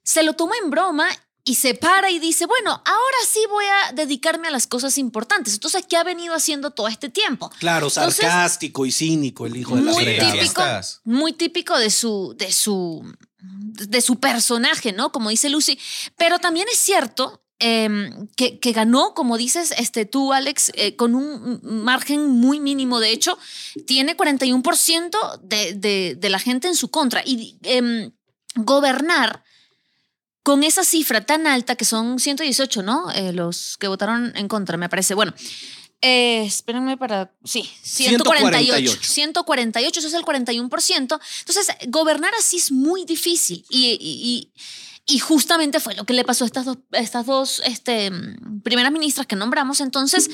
se 0.06 0.24
lo 0.24 0.34
toma 0.34 0.54
en 0.64 0.70
broma 0.70 1.08
y 1.44 1.56
se 1.56 1.74
para 1.74 2.10
y 2.10 2.20
dice, 2.20 2.46
bueno, 2.46 2.72
ahora 2.72 3.18
sí 3.28 3.40
voy 3.50 3.66
a 3.66 3.92
dedicarme 3.94 4.48
a 4.48 4.52
las 4.52 4.66
cosas 4.66 4.98
importantes. 4.98 5.54
Entonces, 5.54 5.84
¿qué 5.88 5.98
ha 5.98 6.04
venido 6.04 6.34
haciendo 6.34 6.72
todo 6.72 6.88
este 6.88 7.10
tiempo? 7.10 7.52
Claro, 7.60 7.88
Entonces, 7.88 8.16
sarcástico 8.16 8.86
y 8.86 8.92
cínico, 8.92 9.46
el 9.46 9.58
hijo 9.58 9.76
de 9.76 9.82
la 9.84 9.92
muy 9.92 10.04
fregada. 10.04 10.32
típico, 10.32 10.64
muy 11.04 11.34
típico 11.34 11.78
de 11.78 11.90
su, 11.92 12.34
de 12.38 12.52
su, 12.52 13.04
de 13.40 14.02
su 14.02 14.20
personaje, 14.20 14.92
¿no? 14.92 15.12
Como 15.12 15.30
dice 15.30 15.50
Lucy. 15.50 15.78
Pero 16.18 16.40
también 16.40 16.68
es 16.72 16.80
cierto 16.80 17.44
em, 17.60 18.28
que, 18.36 18.60
que 18.60 18.72
ganó, 18.72 19.14
como 19.14 19.38
dices 19.38 19.72
este, 19.78 20.06
tú, 20.06 20.34
Alex, 20.34 20.72
eh, 20.74 20.96
con 20.96 21.14
un 21.14 21.60
margen 21.64 22.28
muy 22.28 22.60
mínimo. 22.60 23.00
De 23.00 23.12
hecho, 23.12 23.38
tiene 23.86 24.18
41% 24.18 25.42
de, 25.42 25.74
de, 25.74 26.16
de 26.18 26.30
la 26.30 26.40
gente 26.40 26.68
en 26.68 26.76
su 26.76 26.90
contra. 26.90 27.22
Y 27.24 27.60
em, 27.62 28.12
gobernar 28.56 29.44
con 30.46 30.64
esa 30.64 30.84
cifra 30.84 31.26
tan 31.26 31.48
alta, 31.48 31.76
que 31.76 31.86
son 31.86 32.20
118, 32.20 32.84
¿no? 32.84 33.10
Eh, 33.12 33.34
los 33.34 33.78
que 33.80 33.88
votaron 33.88 34.32
en 34.36 34.48
contra, 34.48 34.78
me 34.78 34.90
parece. 34.90 35.16
Bueno, 35.16 35.34
eh, 36.02 36.44
espérenme 36.46 36.98
para. 36.98 37.34
Sí, 37.44 37.68
148. 37.82 39.00
148, 39.02 40.00
eso 40.00 40.08
es 40.08 40.14
el 40.14 40.24
41%. 40.24 41.20
Entonces, 41.40 41.68
gobernar 41.88 42.32
así 42.40 42.58
es 42.58 42.72
muy 42.72 43.06
difícil. 43.06 43.66
Y, 43.72 43.88
y- 43.88 43.98
y- 44.00 45.16
y 45.16 45.20
justamente 45.20 45.80
fue 45.80 45.96
lo 45.96 46.04
que 46.06 46.14
le 46.14 46.24
pasó 46.24 46.44
a 46.44 46.48
estas 46.48 46.66
dos, 46.66 46.78
a 46.92 46.98
estas 47.00 47.26
dos 47.26 47.62
este, 47.66 48.12
primeras 48.64 48.92
ministras 48.92 49.26
que 49.26 49.36
nombramos. 49.36 49.80
Entonces, 49.82 50.30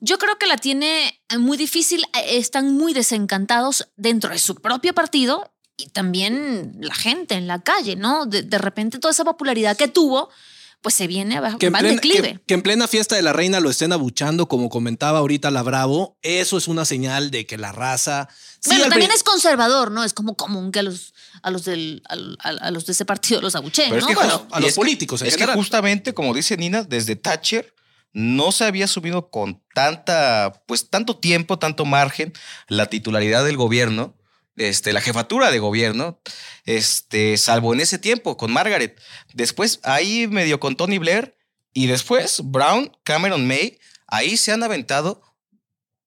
yo 0.00 0.18
creo 0.18 0.36
que 0.38 0.46
la 0.46 0.58
tiene 0.58 1.18
muy 1.38 1.56
difícil. 1.56 2.04
eh, 2.14 2.36
Están 2.36 2.74
muy 2.74 2.92
desencantados 2.92 3.88
dentro 3.96 4.30
de 4.30 4.38
su 4.38 4.54
propio 4.56 4.92
partido 4.94 5.50
y 5.84 5.88
también 5.88 6.76
la 6.80 6.94
gente 6.94 7.34
en 7.34 7.46
la 7.46 7.60
calle, 7.60 7.96
¿no? 7.96 8.26
De, 8.26 8.42
de 8.42 8.58
repente 8.58 8.98
toda 8.98 9.12
esa 9.12 9.24
popularidad 9.24 9.76
que 9.76 9.88
tuvo, 9.88 10.28
pues 10.82 10.94
se 10.94 11.06
viene 11.06 11.36
abajo, 11.36 11.58
Que 11.58 11.66
en, 11.66 11.72
plena, 11.74 11.88
declive. 11.90 12.32
que- 12.34 12.40
que 12.46 12.54
en 12.54 12.62
plena 12.62 12.88
fiesta 12.88 13.14
de 13.14 13.20
la 13.22 13.32
reina 13.34 13.60
lo 13.60 13.68
estén 13.70 13.92
abuchando, 13.92 14.48
como 14.48 14.70
comentaba 14.70 15.18
ahorita 15.18 15.50
la 15.50 15.62
Bravo, 15.62 16.16
eso 16.22 16.56
es 16.56 16.68
una 16.68 16.84
señal 16.86 17.30
de 17.30 17.44
que 17.44 17.58
la 17.58 17.70
raza. 17.72 18.28
sí, 18.60 18.70
Bueno, 18.70 18.88
también 18.88 19.10
es 19.10 19.22
conservador, 19.22 19.90
¿no? 19.90 20.04
Es 20.04 20.14
como 20.14 20.36
común 20.36 20.72
que 20.72 20.78
a 20.78 20.82
los, 20.82 21.12
a 21.42 21.50
los, 21.50 21.64
del, 21.66 22.02
a, 22.08 22.70
los 22.70 22.86
de 22.86 22.92
ese 22.92 23.04
partido 23.04 23.40
los 23.42 23.54
abucheen, 23.56 23.92
es 23.94 24.00
¿no? 24.02 24.08
que, 24.08 24.14
Bueno, 24.14 24.40
ju- 24.40 24.46
a 24.52 24.60
los 24.60 24.72
políticos 24.72 25.20
en 25.20 25.28
es 25.28 25.36
que 25.36 25.46
justamente, 25.48 26.14
como 26.14 26.32
dice 26.32 26.56
Nina, 26.56 26.82
desde 26.82 27.14
Thatcher 27.14 27.74
no 28.12 28.50
se 28.50 28.64
había 28.64 28.86
subido 28.88 29.28
con 29.30 29.62
tanta, 29.74 30.62
pues 30.66 30.88
tanto 30.88 31.16
tiempo, 31.18 31.58
tanto 31.58 31.84
margen 31.84 32.32
la 32.68 32.86
titularidad 32.86 33.44
del 33.44 33.56
gobierno, 33.58 34.14
este, 34.68 34.92
la 34.92 35.00
jefatura 35.00 35.50
de 35.50 35.58
gobierno, 35.58 36.20
este, 36.64 37.36
salvo 37.36 37.72
en 37.72 37.80
ese 37.80 37.98
tiempo 37.98 38.36
con 38.36 38.52
Margaret. 38.52 39.00
Después 39.34 39.80
ahí 39.82 40.26
medio 40.28 40.60
con 40.60 40.76
Tony 40.76 40.98
Blair 40.98 41.36
y 41.72 41.86
después 41.86 42.40
Brown, 42.44 42.96
Cameron 43.04 43.46
May, 43.46 43.78
ahí 44.06 44.36
se 44.36 44.52
han 44.52 44.62
aventado 44.62 45.22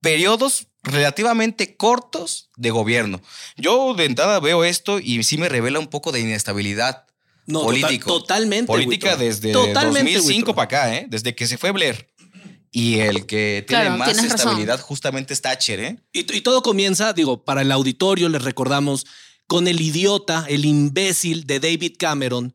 periodos 0.01 0.67
relativamente 0.83 1.77
cortos 1.77 2.49
de 2.57 2.69
gobierno. 2.71 3.21
Yo 3.55 3.93
de 3.93 4.05
entrada 4.05 4.39
veo 4.39 4.63
esto 4.63 4.99
y 4.99 5.23
sí 5.23 5.37
me 5.37 5.49
revela 5.49 5.79
un 5.79 5.87
poco 5.87 6.11
de 6.11 6.19
inestabilidad 6.19 7.05
No, 7.45 7.61
político. 7.63 8.09
totalmente. 8.19 8.67
Política 8.67 9.11
Huitro. 9.11 9.25
desde 9.25 9.51
Totalmente, 9.53 10.13
2005 10.13 10.27
Huitro. 10.51 10.55
para 10.55 10.65
acá, 10.65 10.95
¿eh? 10.95 11.05
Desde 11.09 11.33
que 11.35 11.47
se 11.47 11.57
fue 11.57 11.71
Blair. 11.71 12.09
Y 12.75 12.99
el 12.99 13.27
que 13.27 13.63
tiene 13.67 13.83
Claro, 13.83 13.97
más 13.97 14.17
razón. 14.17 14.25
estabilidad 14.25 14.81
justamente 14.81 15.33
es 15.33 15.41
Thatcher, 15.41 15.79
¿eh? 15.79 15.99
Y, 16.11 16.21
y 16.35 16.41
todo 16.41 16.63
comienza, 16.63 17.13
digo, 17.13 17.45
para 17.45 17.61
el 17.61 17.71
auditorio 17.71 18.27
les 18.29 18.41
recordamos, 18.41 19.05
con 19.45 19.67
el 19.67 19.79
idiota, 19.79 20.45
el 20.49 20.65
imbécil 20.65 21.45
de 21.45 21.59
David 21.59 21.95
Cameron, 21.99 22.53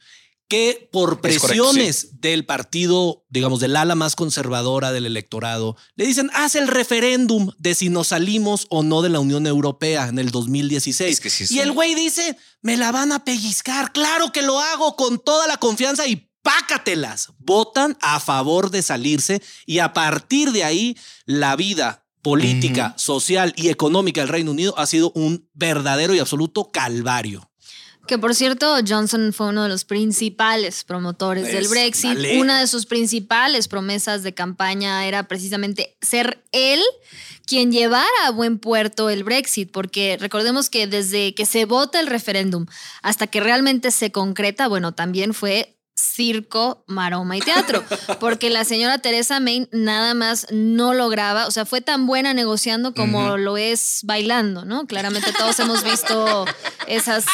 que 0.48 0.88
por 0.90 1.20
correcto, 1.20 1.46
presiones 1.46 2.20
del 2.20 2.46
partido, 2.46 3.24
digamos, 3.28 3.60
del 3.60 3.76
ala 3.76 3.94
más 3.94 4.16
conservadora 4.16 4.92
del 4.92 5.06
electorado, 5.06 5.76
le 5.94 6.06
dicen, 6.06 6.30
haz 6.32 6.54
el 6.54 6.66
referéndum 6.68 7.52
de 7.58 7.74
si 7.74 7.90
nos 7.90 8.08
salimos 8.08 8.66
o 8.70 8.82
no 8.82 9.02
de 9.02 9.10
la 9.10 9.20
Unión 9.20 9.46
Europea 9.46 10.08
en 10.08 10.18
el 10.18 10.30
2016. 10.30 11.12
Es 11.12 11.20
que 11.20 11.30
sí 11.30 11.44
es 11.44 11.50
y 11.50 11.60
el 11.60 11.72
güey 11.72 11.94
dice, 11.94 12.36
me 12.62 12.76
la 12.76 12.90
van 12.90 13.12
a 13.12 13.24
pellizcar, 13.24 13.92
claro 13.92 14.32
que 14.32 14.42
lo 14.42 14.58
hago 14.58 14.96
con 14.96 15.18
toda 15.18 15.46
la 15.46 15.58
confianza 15.58 16.06
y 16.08 16.27
pácatelas. 16.48 17.28
Votan 17.38 17.98
a 18.00 18.20
favor 18.20 18.70
de 18.70 18.80
salirse 18.80 19.42
y 19.66 19.80
a 19.80 19.92
partir 19.92 20.50
de 20.52 20.64
ahí 20.64 20.96
la 21.26 21.56
vida 21.56 22.06
política, 22.22 22.94
social 22.96 23.52
y 23.54 23.68
económica 23.68 24.22
del 24.22 24.30
Reino 24.30 24.52
Unido 24.52 24.74
ha 24.78 24.86
sido 24.86 25.12
un 25.14 25.46
verdadero 25.52 26.14
y 26.14 26.18
absoluto 26.18 26.70
calvario. 26.70 27.50
Que 28.06 28.16
por 28.16 28.34
cierto, 28.34 28.76
Johnson 28.86 29.34
fue 29.34 29.48
uno 29.48 29.64
de 29.64 29.68
los 29.68 29.84
principales 29.84 30.84
promotores 30.84 31.52
del 31.52 31.68
Brexit. 31.68 32.14
dale. 32.14 32.40
Una 32.40 32.60
de 32.60 32.66
sus 32.66 32.86
principales 32.86 33.68
promesas 33.68 34.22
de 34.22 34.32
campaña 34.32 35.06
era 35.06 35.28
precisamente 35.28 35.98
ser 36.00 36.42
él 36.52 36.80
quien 37.44 37.70
llevara 37.70 38.06
a 38.24 38.30
buen 38.30 38.58
puerto 38.58 39.10
el 39.10 39.24
Brexit, 39.24 39.70
porque 39.70 40.16
recordemos 40.18 40.70
que 40.70 40.86
desde 40.86 41.34
que 41.34 41.44
se 41.44 41.66
vota 41.66 42.00
el 42.00 42.06
referéndum 42.06 42.64
hasta 43.02 43.26
que 43.26 43.40
realmente 43.40 43.90
se 43.90 44.10
concreta, 44.10 44.68
bueno, 44.68 44.92
también 44.92 45.34
fue 45.34 45.77
circo, 45.98 46.84
maroma 46.86 47.36
y 47.36 47.40
teatro, 47.40 47.82
porque 48.20 48.50
la 48.50 48.64
señora 48.64 48.98
Teresa 48.98 49.40
May 49.40 49.68
nada 49.72 50.14
más 50.14 50.46
no 50.50 50.94
lograba, 50.94 51.46
o 51.46 51.50
sea, 51.50 51.64
fue 51.66 51.80
tan 51.80 52.06
buena 52.06 52.34
negociando 52.34 52.94
como 52.94 53.36
lo 53.36 53.56
es 53.56 54.00
bailando, 54.04 54.64
¿no? 54.64 54.86
Claramente 54.86 55.32
todos 55.32 55.58
hemos 55.60 55.82
visto 55.82 56.44
esas, 56.86 57.24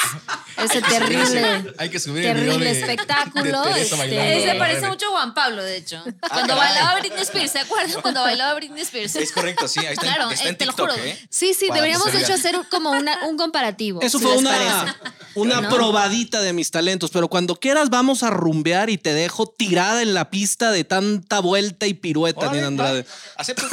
ese 0.62 0.80
terrible, 0.82 1.74
Hay 1.78 1.90
que 1.90 2.00
subir 2.00 2.24
el 2.24 2.34
terrible 2.36 2.72
de- 2.72 2.80
espectáculo. 2.80 3.62
de 3.64 3.82
este, 3.82 3.96
bailando. 3.96 4.22
Eh, 4.24 4.34
se 4.40 4.44
Bueno, 4.46 4.58
parece 4.58 4.88
mucho 4.88 5.06
a 5.06 5.10
Juan 5.10 5.34
Pablo, 5.34 5.62
de 5.62 5.76
hecho. 5.76 6.02
Cuando 6.28 6.56
bailaba 6.56 6.98
Britney 7.00 7.22
Spears, 7.22 7.52
¿se 7.52 7.58
acuerdan? 7.60 8.00
Cuando 8.02 8.22
bailaba 8.22 8.54
Britney 8.54 8.82
Spears. 8.82 9.16
Es 9.16 9.32
correcto, 9.32 9.68
sí. 9.68 9.80
Ahí 9.80 9.92
está, 9.94 10.02
Claro, 10.02 10.30
está 10.30 10.44
eh, 10.46 10.48
en 10.50 10.56
te 10.56 10.66
lo 10.66 10.72
juro. 10.72 10.94
¿eh? 10.94 11.18
Sí, 11.28 11.54
sí, 11.54 11.66
Para 11.68 11.80
deberíamos 11.82 12.12
de 12.12 12.20
hecho 12.20 12.34
hacer 12.34 12.56
como 12.70 12.90
una, 12.90 13.26
un 13.26 13.36
comparativo. 13.36 14.00
Eso 14.00 14.18
si 14.18 14.24
fue 14.24 14.36
una, 14.36 14.50
parece. 14.50 14.96
una 15.34 15.60
¿No? 15.60 15.68
probadita 15.68 16.40
de 16.40 16.52
mis 16.52 16.70
talentos, 16.70 17.10
pero 17.10 17.28
cuando 17.28 17.56
quieras 17.56 17.90
vamos 17.90 18.22
a 18.22 18.30
rumbear 18.54 18.90
y 18.90 18.98
te 18.98 19.12
dejo 19.12 19.46
tirada 19.48 20.02
en 20.02 20.14
la 20.14 20.30
pista 20.30 20.70
de 20.70 20.84
tanta 20.84 21.40
vuelta 21.40 21.86
y 21.86 21.94
pirueta, 21.94 22.52
Nina 22.52 22.68
Andrade. 22.68 23.04
Acepto. 23.36 23.66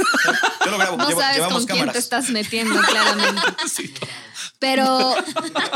Yo 0.65 0.71
lo 0.71 0.77
grabo. 0.77 0.97
No 1.01 1.07
Llevo- 1.07 1.21
sabes 1.21 1.41
con 1.43 1.65
quién 1.65 1.67
cámaras. 1.67 1.93
te 1.93 1.99
estás 1.99 2.29
metiendo, 2.29 2.79
claramente. 2.81 3.41
Pero, 4.59 5.15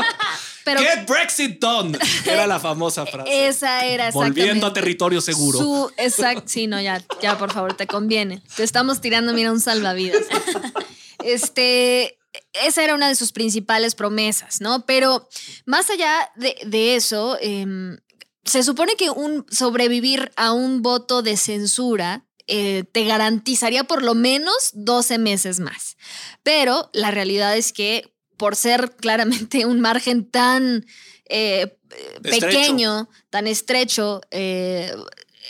pero 0.64 0.80
Get 0.80 1.08
Brexit 1.08 1.60
done. 1.60 1.98
Era 2.24 2.46
la 2.46 2.60
famosa 2.60 3.04
frase. 3.04 3.48
esa 3.48 3.84
era 3.84 4.08
exactamente. 4.08 4.40
Volviendo 4.40 4.66
a 4.68 4.72
territorio 4.72 5.20
seguro. 5.20 5.58
Su, 5.58 5.92
exacto, 5.96 6.44
sí, 6.46 6.68
no, 6.68 6.80
ya, 6.80 7.02
ya, 7.20 7.36
por 7.36 7.52
favor, 7.52 7.74
te 7.74 7.88
conviene. 7.88 8.42
Te 8.54 8.62
estamos 8.62 9.00
tirando, 9.00 9.32
mira, 9.32 9.50
un 9.50 9.60
salvavidas. 9.60 10.22
Este, 11.24 12.18
esa 12.52 12.84
era 12.84 12.94
una 12.94 13.08
de 13.08 13.16
sus 13.16 13.32
principales 13.32 13.94
promesas, 13.96 14.60
¿no? 14.60 14.86
Pero 14.86 15.28
más 15.64 15.90
allá 15.90 16.30
de, 16.36 16.56
de 16.66 16.94
eso, 16.96 17.36
em, 17.40 17.98
se 18.46 18.62
supone 18.62 18.94
que 18.96 19.10
un 19.10 19.44
sobrevivir 19.50 20.32
a 20.36 20.52
un 20.52 20.82
voto 20.82 21.22
de 21.22 21.36
censura 21.36 22.26
eh, 22.46 22.84
te 22.92 23.04
garantizaría 23.04 23.84
por 23.84 24.02
lo 24.02 24.14
menos 24.14 24.70
12 24.72 25.18
meses 25.18 25.60
más. 25.60 25.96
Pero 26.42 26.90
la 26.92 27.10
realidad 27.10 27.56
es 27.56 27.72
que 27.72 28.14
por 28.36 28.56
ser 28.56 28.94
claramente 28.96 29.66
un 29.66 29.80
margen 29.80 30.30
tan 30.30 30.86
eh, 31.28 31.76
pequeño, 32.22 33.08
tan 33.30 33.46
estrecho, 33.46 34.20
eh, 34.30 34.94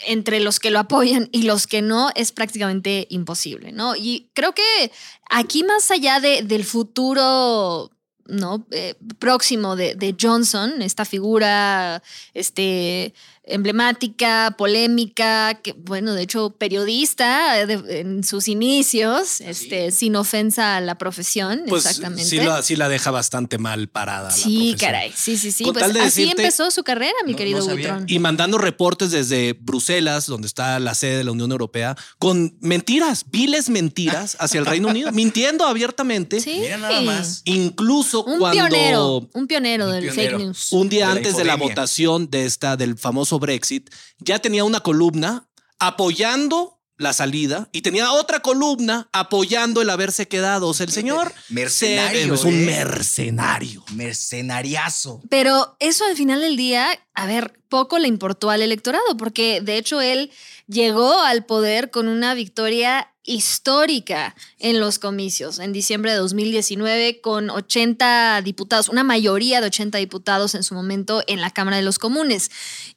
entre 0.05 0.39
los 0.39 0.59
que 0.59 0.71
lo 0.71 0.79
apoyan 0.79 1.29
y 1.31 1.43
los 1.43 1.67
que 1.67 1.81
no, 1.81 2.09
es 2.15 2.31
prácticamente 2.31 3.07
imposible, 3.09 3.71
¿no? 3.71 3.95
Y 3.95 4.29
creo 4.33 4.53
que 4.53 4.91
aquí 5.29 5.63
más 5.63 5.89
allá 5.89 6.19
de, 6.19 6.43
del 6.43 6.65
futuro 6.65 7.91
¿no? 8.27 8.65
Eh, 8.71 8.95
próximo 9.19 9.75
de, 9.75 9.95
de 9.95 10.15
Johnson, 10.19 10.81
esta 10.81 11.05
figura 11.05 12.01
este, 12.33 13.13
emblemática, 13.47 14.55
polémica, 14.57 15.55
que, 15.61 15.73
bueno, 15.73 16.13
de 16.13 16.23
hecho, 16.23 16.51
periodista 16.51 17.59
eh, 17.59 17.65
de- 17.65 17.99
en 18.01 18.23
sus 18.23 18.47
inicios, 18.47 19.41
este, 19.41 19.91
sin 19.91 20.15
ofensa 20.15 20.77
a 20.77 20.81
la 20.81 20.97
profesión, 20.97 21.63
Pues 21.67 21.85
exactamente. 21.85 22.25
sí 22.25 22.37
la, 22.37 22.61
sí 22.61 22.75
la 22.75 22.89
deja 22.89 23.11
bastante 23.11 23.57
mal 23.57 23.87
parada. 23.87 24.31
Sí, 24.31 24.75
caray. 24.79 25.11
Sí, 25.15 25.37
sí, 25.37 25.51
sí. 25.51 25.63
Con 25.63 25.73
Pues 25.73 25.85
así 25.85 25.97
decirte- 26.23 26.41
empezó 26.41 26.71
su 26.71 26.83
carrera, 26.83 27.13
mi 27.25 27.31
No- 27.33 27.37
querido 27.37 27.59
no. 27.59 27.65
Buitrón. 27.73 28.05
Y 28.07 28.19
mandando 28.19 28.57
reportes 28.57 29.11
desde 29.11 29.53
Bruselas, 29.53 30.25
donde 30.27 30.47
está 30.47 30.79
la 30.79 30.95
sede 30.95 31.17
de 31.17 31.23
la 31.23 31.31
Unión 31.31 31.51
Europea, 31.51 31.95
con 32.19 32.57
mentiras, 32.61 33.25
viles 33.29 33.69
mentiras 33.69 34.37
hacia 34.39 34.59
el 34.59 34.65
Reino 34.65 34.89
Unido, 34.89 35.11
mintiendo 35.13 35.65
abiertamente. 35.65 36.39
Sí. 36.39 36.57
Mira 36.59 36.77
nada 36.77 37.01
más. 37.01 37.41
Incluso 37.45 38.23
Un 38.23 38.39
cuando 38.39 38.67
pionero, 38.67 39.29
un 39.33 39.47
pionero 39.47 39.85
Un 39.85 39.91
del 39.91 40.03
pionero. 40.05 40.37
fake 40.37 40.45
news. 40.45 40.71
un 40.71 40.89
día 40.89 41.07
de 41.07 41.13
la 41.13 41.17
antes 41.17 41.37
de 41.37 41.43
la 41.45 41.55
votación 41.55 42.29
de 42.29 42.45
esta 42.45 42.77
del 42.77 42.97
famoso 42.97 43.36
Brexit, 43.39 43.89
ya 44.19 44.39
tenía 44.39 44.63
una 44.63 44.79
columna 44.81 45.47
apoyando 45.79 46.73
la 46.99 47.13
salida 47.13 47.69
y 47.71 47.83
tenía 47.83 48.11
otra 48.11 48.39
columna 48.41 49.07
apoyando 49.13 49.83
el 49.83 49.89
haberse 49.91 50.27
quedado. 50.27 50.67
O 50.67 50.73
sea, 50.73 50.85
el 50.87 50.91
señor 50.91 51.31
Mercenario, 51.49 52.27
se- 52.29 52.33
es 52.33 52.43
un 52.43 52.53
¿eh? 52.55 52.65
mercenario. 52.65 53.83
Mercenariazo. 53.93 55.21
Pero 55.29 55.75
eso 55.79 56.05
al 56.05 56.15
final 56.15 56.41
del 56.41 56.57
día, 56.57 56.87
a 57.13 57.25
ver, 57.27 57.59
poco 57.69 57.99
le 57.99 58.07
importó 58.07 58.49
al 58.49 58.61
electorado, 58.61 59.17
porque 59.17 59.61
de 59.61 59.77
hecho 59.77 60.01
él 60.01 60.31
llegó 60.67 61.21
al 61.21 61.45
poder 61.45 61.91
con 61.91 62.07
una 62.07 62.33
victoria 62.33 63.13
histórica 63.27 64.35
en 64.57 64.79
los 64.79 64.97
comicios 64.97 65.59
en 65.59 65.73
diciembre 65.73 66.11
de 66.11 66.17
2019 66.17 67.21
con 67.21 67.51
80 67.51 68.41
diputados, 68.41 68.89
una 68.89 69.03
mayoría 69.03 69.61
de 69.61 69.67
80 69.67 69.99
diputados 69.99 70.55
en 70.55 70.63
su 70.63 70.73
momento 70.73 71.21
en 71.27 71.41
la 71.41 71.51
Cámara 71.51 71.77
de 71.77 71.83
los 71.83 71.99
Comunes. 71.99 72.49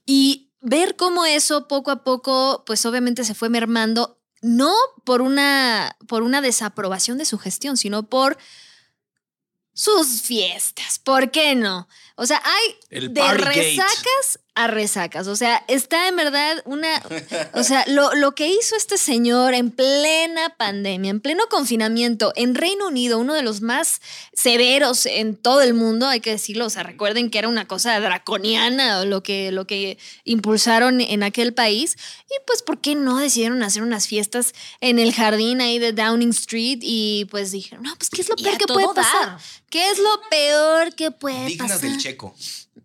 Y 0.07 0.53
ver 0.61 0.97
cómo 0.97 1.27
eso 1.27 1.69
poco 1.69 1.91
a 1.91 2.05
poco, 2.05 2.63
pues 2.65 2.87
obviamente 2.87 3.25
se 3.25 3.35
fue 3.35 3.49
mermando, 3.51 4.19
no 4.41 4.73
por 5.05 5.21
una, 5.21 5.97
por 6.07 6.23
una 6.23 6.41
desaprobación 6.41 7.19
de 7.19 7.25
su 7.25 7.39
gestión, 7.39 7.77
sino 7.77 8.09
por 8.09 8.39
sus 9.73 10.23
fiestas. 10.23 10.99
¿Por 10.99 11.31
qué 11.31 11.55
no? 11.55 11.89
O 12.15 12.27
sea, 12.27 12.43
hay 12.45 12.77
El 12.91 13.15
de 13.15 13.35
resacas 13.35 14.41
a 14.55 14.67
resacas. 14.67 15.27
O 15.27 15.37
sea, 15.37 15.65
está 15.69 16.09
en 16.09 16.17
verdad 16.17 16.63
una. 16.65 17.03
O 17.55 17.63
sea, 17.63 17.85
lo, 17.87 18.15
lo 18.15 18.35
que 18.35 18.49
hizo 18.49 18.77
este 18.77 18.99
señor 18.99 19.55
en 19.55 19.71
plena 19.71 20.55
pandemia, 20.57 21.11
en 21.11 21.21
pleno 21.21 21.45
confinamiento, 21.49 22.33
en 22.37 22.55
Reino 22.55 22.89
Unido, 22.89 23.19
uno 23.19 23.35
de 23.35 23.43
los 23.43 23.61
más 23.61 24.01
severos 24.33 25.07
en 25.07 25.37
todo 25.37 25.63
el 25.63 25.75
mundo, 25.75 26.07
hay 26.07 26.21
que 26.21 26.31
decirlo. 26.31 26.67
O 26.67 26.71
sea, 26.71 26.83
recuerden 26.83 27.31
que 27.31 27.39
era 27.39 27.49
una 27.49 27.67
cosa 27.67 27.99
draconiana 28.01 29.05
lo 29.05 29.23
que, 29.23 29.53
lo 29.53 29.67
que 29.67 29.99
impulsaron 30.25 31.01
en 31.01 31.23
aquel 31.23 31.55
país. 31.55 31.97
Y 32.27 32.35
pues, 32.47 32.63
¿por 32.63 32.81
qué 32.81 32.95
no 32.95 33.19
decidieron 33.19 33.63
hacer 33.63 33.83
unas 33.83 34.07
fiestas 34.07 34.53
en 34.81 34.99
el 34.99 35.13
jardín 35.13 35.61
ahí 35.61 35.79
de 35.79 35.93
Downing 35.93 36.31
Street? 36.31 36.79
Y 36.83 37.27
pues 37.31 37.53
dijeron, 37.53 37.85
no, 37.85 37.95
pues, 37.97 38.11
¿qué 38.11 38.23
es 38.23 38.29
lo 38.29 38.37
peor 38.37 38.59
que 38.59 38.67
puede 38.67 38.95
pasar? 38.95 39.39
¿Qué 39.69 39.91
es 39.91 39.99
lo 39.99 40.21
peor 40.29 40.95
que 40.95 41.11
puede 41.11 41.47
Dignas 41.47 41.73
pasar? 41.73 41.89
del 41.89 41.99
checo. 41.99 42.35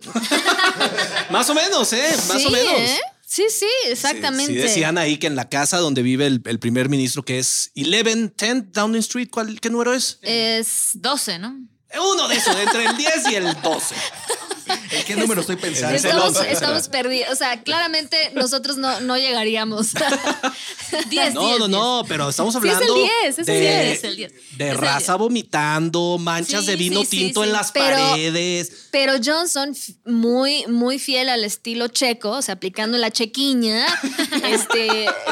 Más 1.32 1.50
o 1.50 1.56
menos, 1.56 1.92
¿eh? 1.94 2.10
Más 2.28 2.42
sí, 2.42 2.48
o 2.48 2.52
menos. 2.52 2.74
¿eh? 2.74 3.00
Sí, 3.26 3.46
sí, 3.50 3.68
exactamente. 3.88 4.54
Sí, 4.54 4.60
sí 4.60 4.68
decían 4.68 4.98
ahí 4.98 5.18
que 5.18 5.28
en 5.28 5.36
la 5.36 5.50
casa 5.50 5.80
donde 5.80 6.02
vive 6.04 6.28
el, 6.28 6.42
el 6.46 6.60
primer 6.60 6.90
ministro, 6.90 7.24
que 7.24 7.40
es 7.40 7.72
1110 7.76 8.72
Downing 8.72 9.00
Street, 9.00 9.30
¿cuál, 9.32 9.60
¿qué 9.60 9.70
número 9.70 9.94
es? 9.94 10.20
Es 10.22 10.92
12, 10.94 11.40
¿no? 11.40 11.58
Uno 11.98 12.28
de 12.28 12.36
esos, 12.36 12.56
entre 12.56 12.86
el 12.86 12.98
10 12.98 13.30
y 13.32 13.36
el 13.36 13.62
12. 13.62 13.96
¿En 14.92 15.04
qué 15.06 15.16
número 15.16 15.42
estoy 15.42 15.56
pensando? 15.56 15.96
Estamos, 15.96 16.38
11. 16.38 16.52
estamos 16.52 16.88
perdidos. 16.90 17.32
O 17.32 17.36
sea, 17.36 17.62
claramente 17.64 18.18
nosotros 18.34 18.78
no, 18.78 19.00
no 19.02 19.18
llegaríamos. 19.18 19.88
10, 21.10 21.34
No, 21.34 21.60
no, 21.60 21.68
no, 21.68 22.04
pero 22.08 22.30
estamos 22.30 22.54
Sí, 22.54 22.60
es 22.60 22.64
el 22.66 22.72
hablando 22.72 22.94
10, 22.96 23.10
es 23.28 23.38
el 23.40 23.46
de, 23.46 23.60
10. 23.60 23.98
Es 23.98 24.04
el 24.04 24.16
10. 24.16 24.32
de 24.58 24.66
Es 24.66 24.72
el 24.72 24.78
raza 24.78 25.14
10. 25.14 25.18
vomitando, 25.20 26.18
manchas 26.20 26.62
Sí, 26.62 26.68
de 26.68 26.76
vino 26.78 27.02
sí, 27.02 27.08
tinto 27.08 27.42
sí. 27.44 27.48
en 27.48 27.54
las 27.54 27.72
Pero- 27.72 27.98
paredes. 27.98 28.88
Pero 28.92 29.14
Johnson, 29.24 29.76
muy, 30.06 30.66
muy 30.68 31.00
fiel 31.00 31.30
al 31.30 31.44
estilo 31.44 31.88
checo, 31.90 32.32
o 32.32 32.42
sea, 32.42 32.56
aplicando 32.56 32.98
la 32.98 33.12
chequiña, 33.12 33.86
este, 34.44 34.78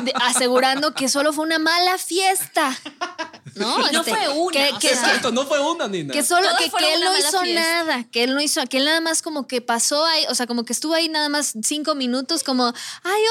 de- 0.04 0.14
asegurando 0.22 0.94
que 0.94 1.08
solo 1.08 1.32
fue 1.34 1.46
una 1.46 1.60
mala 1.60 1.98
fiesta. 1.98 2.78
No, 3.56 3.78
no 3.92 4.00
Este, 4.02 4.16
fue 4.16 4.30
una, 4.30 4.52
Que, 4.52 4.74
que- 4.80 4.88
Exacto, 4.90 5.32
no 5.32 5.46
fue 5.46 5.60
una, 5.60 5.88
Nina. 5.88 6.14
Que 6.14 6.24
solo 6.24 6.48
que, 6.58 6.66
él 6.66 7.02
no 7.02 7.18
hizo 7.18 7.42
fiesta. 7.42 7.62
nada, 7.62 8.04
que 8.12 8.24
él 8.24 8.34
no 8.34 8.42
hizo, 8.42 8.62
que 8.68 8.78
él 8.78 8.86
nada 8.86 9.02
más 9.02 9.22
como 9.22 9.48
que 9.48 9.62
pasó 9.62 10.06
ahí, 10.06 10.26
o 10.30 10.36
sea, 10.36 10.48
como 10.48 10.66
que 10.66 10.74
estuvo 10.74 10.94
ahí 10.94 11.10
nada 11.10 11.30
más 11.30 11.54
cinco 11.64 11.96
minutos, 11.96 12.44
como, 12.44 12.66
ay, 13.04 13.22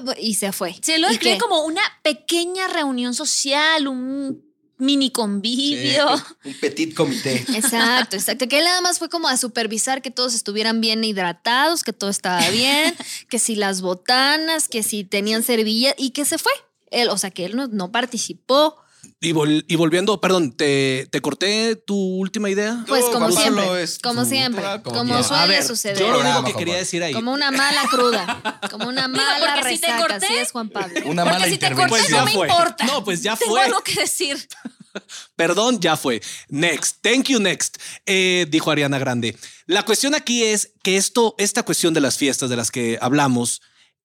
hola, 0.00 0.14
y 0.18 0.34
se 0.34 0.52
fue. 0.52 0.74
Se 0.82 0.98
lo 0.98 1.08
¿Y 1.08 1.12
describe 1.12 1.38
como 1.38 1.64
una 1.64 1.82
pequeña 2.02 2.68
reunión 2.68 3.14
social, 3.14 3.88
un 3.88 4.52
mini 4.78 5.10
convivio. 5.10 6.06
Un 6.44 6.54
petit 6.54 6.92
comité. 6.94 7.36
Exacto, 7.54 8.16
exacto. 8.16 8.48
Que 8.48 8.58
él 8.58 8.64
nada 8.64 8.80
más 8.80 8.98
fue 8.98 9.08
como 9.08 9.28
a 9.28 9.36
supervisar 9.36 10.02
que 10.02 10.10
todos 10.10 10.34
estuvieran 10.34 10.80
bien 10.80 11.04
hidratados, 11.04 11.84
que 11.84 11.92
todo 11.92 12.10
estaba 12.10 12.48
bien, 12.50 12.94
que 13.30 13.38
si 13.38 13.54
las 13.54 13.80
botanas, 13.80 14.68
que 14.68 14.82
si 14.82 15.04
tenían 15.04 15.44
servilla 15.44 15.94
y 15.96 16.10
que 16.10 16.24
se 16.24 16.36
fue. 16.36 16.52
Él, 16.90 17.08
o 17.10 17.16
sea, 17.16 17.30
que 17.30 17.44
él 17.44 17.56
no, 17.56 17.68
no 17.68 17.92
participó. 17.92 18.76
Y, 19.20 19.32
vol- 19.32 19.64
y 19.68 19.76
volviendo, 19.76 20.20
perdón, 20.20 20.52
te, 20.52 21.06
te 21.10 21.20
corté 21.20 21.76
tu 21.76 21.96
última 21.96 22.50
idea. 22.50 22.84
Pues 22.88 23.04
como 23.06 23.26
Gonzalo 23.28 23.62
siempre, 23.62 23.82
es 23.82 23.98
como 24.00 24.24
siempre, 24.24 24.64
ah, 24.64 24.82
como 24.82 25.22
suele 25.22 25.46
ver, 25.54 25.64
suceder. 25.64 25.98
yo 25.98 26.10
lo 26.10 26.20
único 26.20 26.44
que 26.44 26.54
quería 26.54 26.76
decir 26.76 27.02
ahí. 27.02 27.12
Como 27.12 27.32
una 27.32 27.50
mala 27.52 27.82
cruda, 27.90 28.60
como 28.70 28.88
una 28.88 29.06
Digo, 29.08 29.16
mala 29.16 29.54
porque 29.60 29.74
si 29.76 29.80
te 29.80 29.86
corté- 29.96 30.14
así 30.26 30.34
es 30.34 30.50
Juan 30.52 30.68
Pablo. 30.70 31.00
Una 31.06 31.22
Porque 31.24 31.38
mala 31.38 31.52
si 31.52 31.58
te 31.58 31.70
Pues 31.74 32.10
no 32.10 32.24
me 32.24 32.32
fue. 32.32 32.48
importa. 32.48 32.84
No, 32.86 33.04
pues 33.04 33.22
ya 33.22 33.36
Tengo 33.36 33.52
fue. 33.52 33.62
algo 33.64 33.80
que 33.82 33.94
decir. 33.94 34.48
Perdón, 35.36 35.80
ya 35.80 35.96
fue. 35.96 36.20
Next. 36.48 36.98
Thank 37.00 37.28
you, 37.28 37.40
next. 37.40 37.78
Eh, 38.06 38.46
dijo 38.50 38.70
Ariana 38.70 38.98
Grande. 38.98 39.36
La 39.66 39.84
cuestión 39.84 40.14
aquí 40.14 40.42
es 40.44 40.72
que 40.82 40.96
esto, 40.96 41.34
esta 41.38 41.62
cuestión 41.62 41.94
de 41.94 42.00
las 42.00 42.16
fiestas 42.18 42.50
de 42.50 42.56
las 42.56 42.70
que 42.70 42.98
hablamos, 43.00 43.62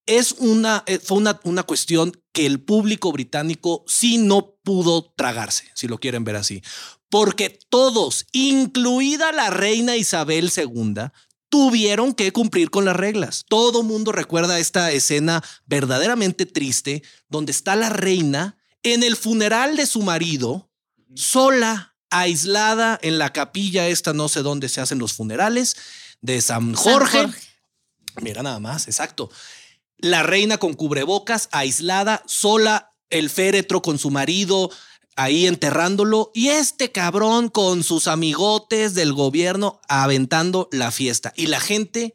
es 0.08 0.32
una, 0.38 0.82
eh, 0.86 0.98
fue 0.98 1.18
una, 1.18 1.38
una 1.44 1.62
cuestión 1.62 2.12
que 2.32 2.46
el 2.46 2.60
público 2.60 3.12
británico 3.12 3.84
sí 3.86 4.18
no 4.18 4.56
pudo 4.64 5.12
tragarse, 5.16 5.70
si 5.74 5.86
lo 5.86 5.98
quieren 5.98 6.24
ver 6.24 6.36
así. 6.36 6.62
Porque 7.10 7.58
todos, 7.68 8.26
incluida 8.32 9.32
la 9.32 9.50
reina 9.50 9.96
Isabel 9.96 10.50
II, 10.54 10.94
tuvieron 11.48 12.14
que 12.14 12.32
cumplir 12.32 12.70
con 12.70 12.84
las 12.84 12.96
reglas. 12.96 13.44
Todo 13.48 13.82
mundo 13.82 14.12
recuerda 14.12 14.58
esta 14.58 14.90
escena 14.90 15.42
verdaderamente 15.66 16.46
triste 16.46 17.02
donde 17.28 17.52
está 17.52 17.76
la 17.76 17.88
reina 17.88 18.58
en 18.82 19.02
el 19.02 19.16
funeral 19.16 19.76
de 19.76 19.86
su 19.86 20.02
marido, 20.02 20.70
sola, 21.14 21.96
aislada 22.10 22.98
en 23.02 23.18
la 23.18 23.32
capilla 23.32 23.88
esta, 23.88 24.12
no 24.12 24.28
sé 24.28 24.42
dónde 24.42 24.68
se 24.68 24.80
hacen 24.80 24.98
los 24.98 25.12
funerales, 25.12 25.76
de 26.20 26.40
San 26.40 26.74
Jorge. 26.74 27.18
Jorge. 27.18 27.40
Mira 28.20 28.42
nada 28.42 28.58
más, 28.58 28.86
exacto. 28.86 29.30
La 29.98 30.22
reina 30.22 30.58
con 30.58 30.74
cubrebocas, 30.74 31.48
aislada, 31.52 32.22
sola, 32.26 32.92
el 33.10 33.30
féretro 33.30 33.82
con 33.82 33.98
su 33.98 34.10
marido 34.10 34.70
ahí 35.18 35.46
enterrándolo 35.46 36.30
y 36.32 36.48
este 36.48 36.92
cabrón 36.92 37.48
con 37.48 37.82
sus 37.82 38.06
amigotes 38.06 38.94
del 38.94 39.12
gobierno 39.12 39.80
aventando 39.88 40.68
la 40.70 40.92
fiesta. 40.92 41.32
Y 41.36 41.46
la 41.46 41.58
gente 41.58 42.14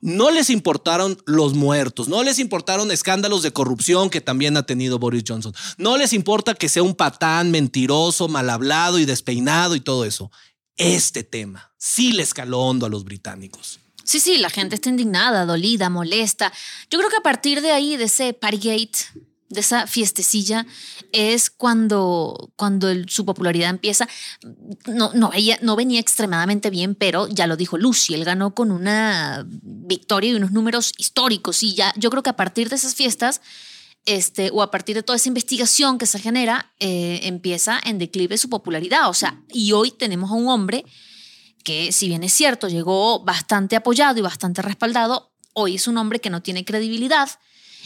no 0.00 0.30
les 0.30 0.50
importaron 0.50 1.20
los 1.26 1.54
muertos, 1.54 2.08
no 2.08 2.22
les 2.22 2.38
importaron 2.38 2.92
escándalos 2.92 3.42
de 3.42 3.52
corrupción 3.52 4.10
que 4.10 4.20
también 4.20 4.56
ha 4.56 4.64
tenido 4.64 5.00
Boris 5.00 5.24
Johnson, 5.26 5.54
no 5.76 5.96
les 5.96 6.12
importa 6.12 6.54
que 6.54 6.68
sea 6.68 6.84
un 6.84 6.94
patán 6.94 7.50
mentiroso, 7.50 8.28
mal 8.28 8.48
hablado 8.48 9.00
y 9.00 9.06
despeinado 9.06 9.74
y 9.74 9.80
todo 9.80 10.04
eso. 10.04 10.30
Este 10.76 11.24
tema 11.24 11.72
sí 11.78 12.12
les 12.12 12.32
caló 12.32 12.60
hondo 12.60 12.86
a 12.86 12.90
los 12.90 13.04
británicos. 13.04 13.80
Sí, 14.06 14.20
sí, 14.20 14.38
la 14.38 14.50
gente 14.50 14.76
está 14.76 14.88
indignada, 14.88 15.44
dolida, 15.44 15.90
molesta. 15.90 16.52
Yo 16.90 16.98
creo 16.98 17.10
que 17.10 17.16
a 17.16 17.22
partir 17.22 17.60
de 17.60 17.72
ahí, 17.72 17.96
de 17.96 18.04
ese 18.04 18.32
Partygate, 18.32 18.98
de 19.48 19.60
esa 19.60 19.88
fiestecilla 19.88 20.64
es 21.12 21.50
cuando, 21.50 22.52
cuando 22.54 22.88
su 23.08 23.24
popularidad 23.24 23.70
empieza. 23.70 24.08
No, 24.86 25.10
no, 25.12 25.32
ella 25.34 25.58
no 25.60 25.74
venía 25.74 25.98
extremadamente 25.98 26.70
bien, 26.70 26.94
pero 26.94 27.26
ya 27.26 27.48
lo 27.48 27.56
dijo 27.56 27.78
Lucy, 27.78 28.14
él 28.14 28.24
ganó 28.24 28.54
con 28.54 28.70
una 28.70 29.44
victoria 29.48 30.30
y 30.30 30.34
unos 30.34 30.52
números 30.52 30.92
históricos. 30.98 31.64
Y 31.64 31.74
ya, 31.74 31.92
yo 31.96 32.08
creo 32.10 32.22
que 32.22 32.30
a 32.30 32.36
partir 32.36 32.68
de 32.68 32.76
esas 32.76 32.94
fiestas, 32.94 33.40
este, 34.04 34.50
o 34.52 34.62
a 34.62 34.70
partir 34.70 34.94
de 34.94 35.02
toda 35.02 35.16
esa 35.16 35.28
investigación 35.28 35.98
que 35.98 36.06
se 36.06 36.20
genera, 36.20 36.72
eh, 36.78 37.20
empieza 37.24 37.80
en 37.82 37.98
declive 37.98 38.38
su 38.38 38.48
popularidad. 38.48 39.08
O 39.10 39.14
sea, 39.14 39.42
y 39.48 39.72
hoy 39.72 39.90
tenemos 39.90 40.30
a 40.30 40.34
un 40.34 40.46
hombre 40.46 40.84
que, 41.66 41.90
si 41.90 42.06
bien 42.06 42.22
es 42.22 42.32
cierto, 42.32 42.68
llegó 42.68 43.24
bastante 43.24 43.74
apoyado 43.74 44.20
y 44.20 44.22
bastante 44.22 44.62
respaldado, 44.62 45.32
hoy 45.52 45.74
es 45.74 45.88
un 45.88 45.98
hombre 45.98 46.20
que 46.20 46.30
no 46.30 46.40
tiene 46.40 46.64
credibilidad 46.64 47.28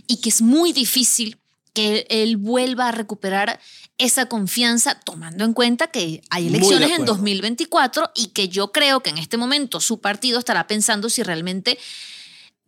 y 0.06 0.18
que 0.20 0.28
es 0.28 0.42
muy 0.42 0.74
difícil 0.74 1.38
que 1.72 2.06
él 2.10 2.36
vuelva 2.36 2.88
a 2.88 2.92
recuperar 2.92 3.58
esa 3.96 4.26
confianza 4.26 5.00
tomando 5.00 5.46
en 5.46 5.54
cuenta 5.54 5.86
que 5.86 6.20
hay 6.28 6.48
elecciones 6.48 6.88
en 6.88 6.94
acuerdo. 6.96 7.14
2024 7.14 8.10
y 8.14 8.26
que 8.28 8.50
yo 8.50 8.70
creo 8.70 9.00
que 9.00 9.08
en 9.08 9.16
este 9.16 9.38
momento 9.38 9.80
su 9.80 9.98
partido 10.02 10.38
estará 10.38 10.66
pensando 10.66 11.08
si 11.08 11.22
realmente 11.22 11.78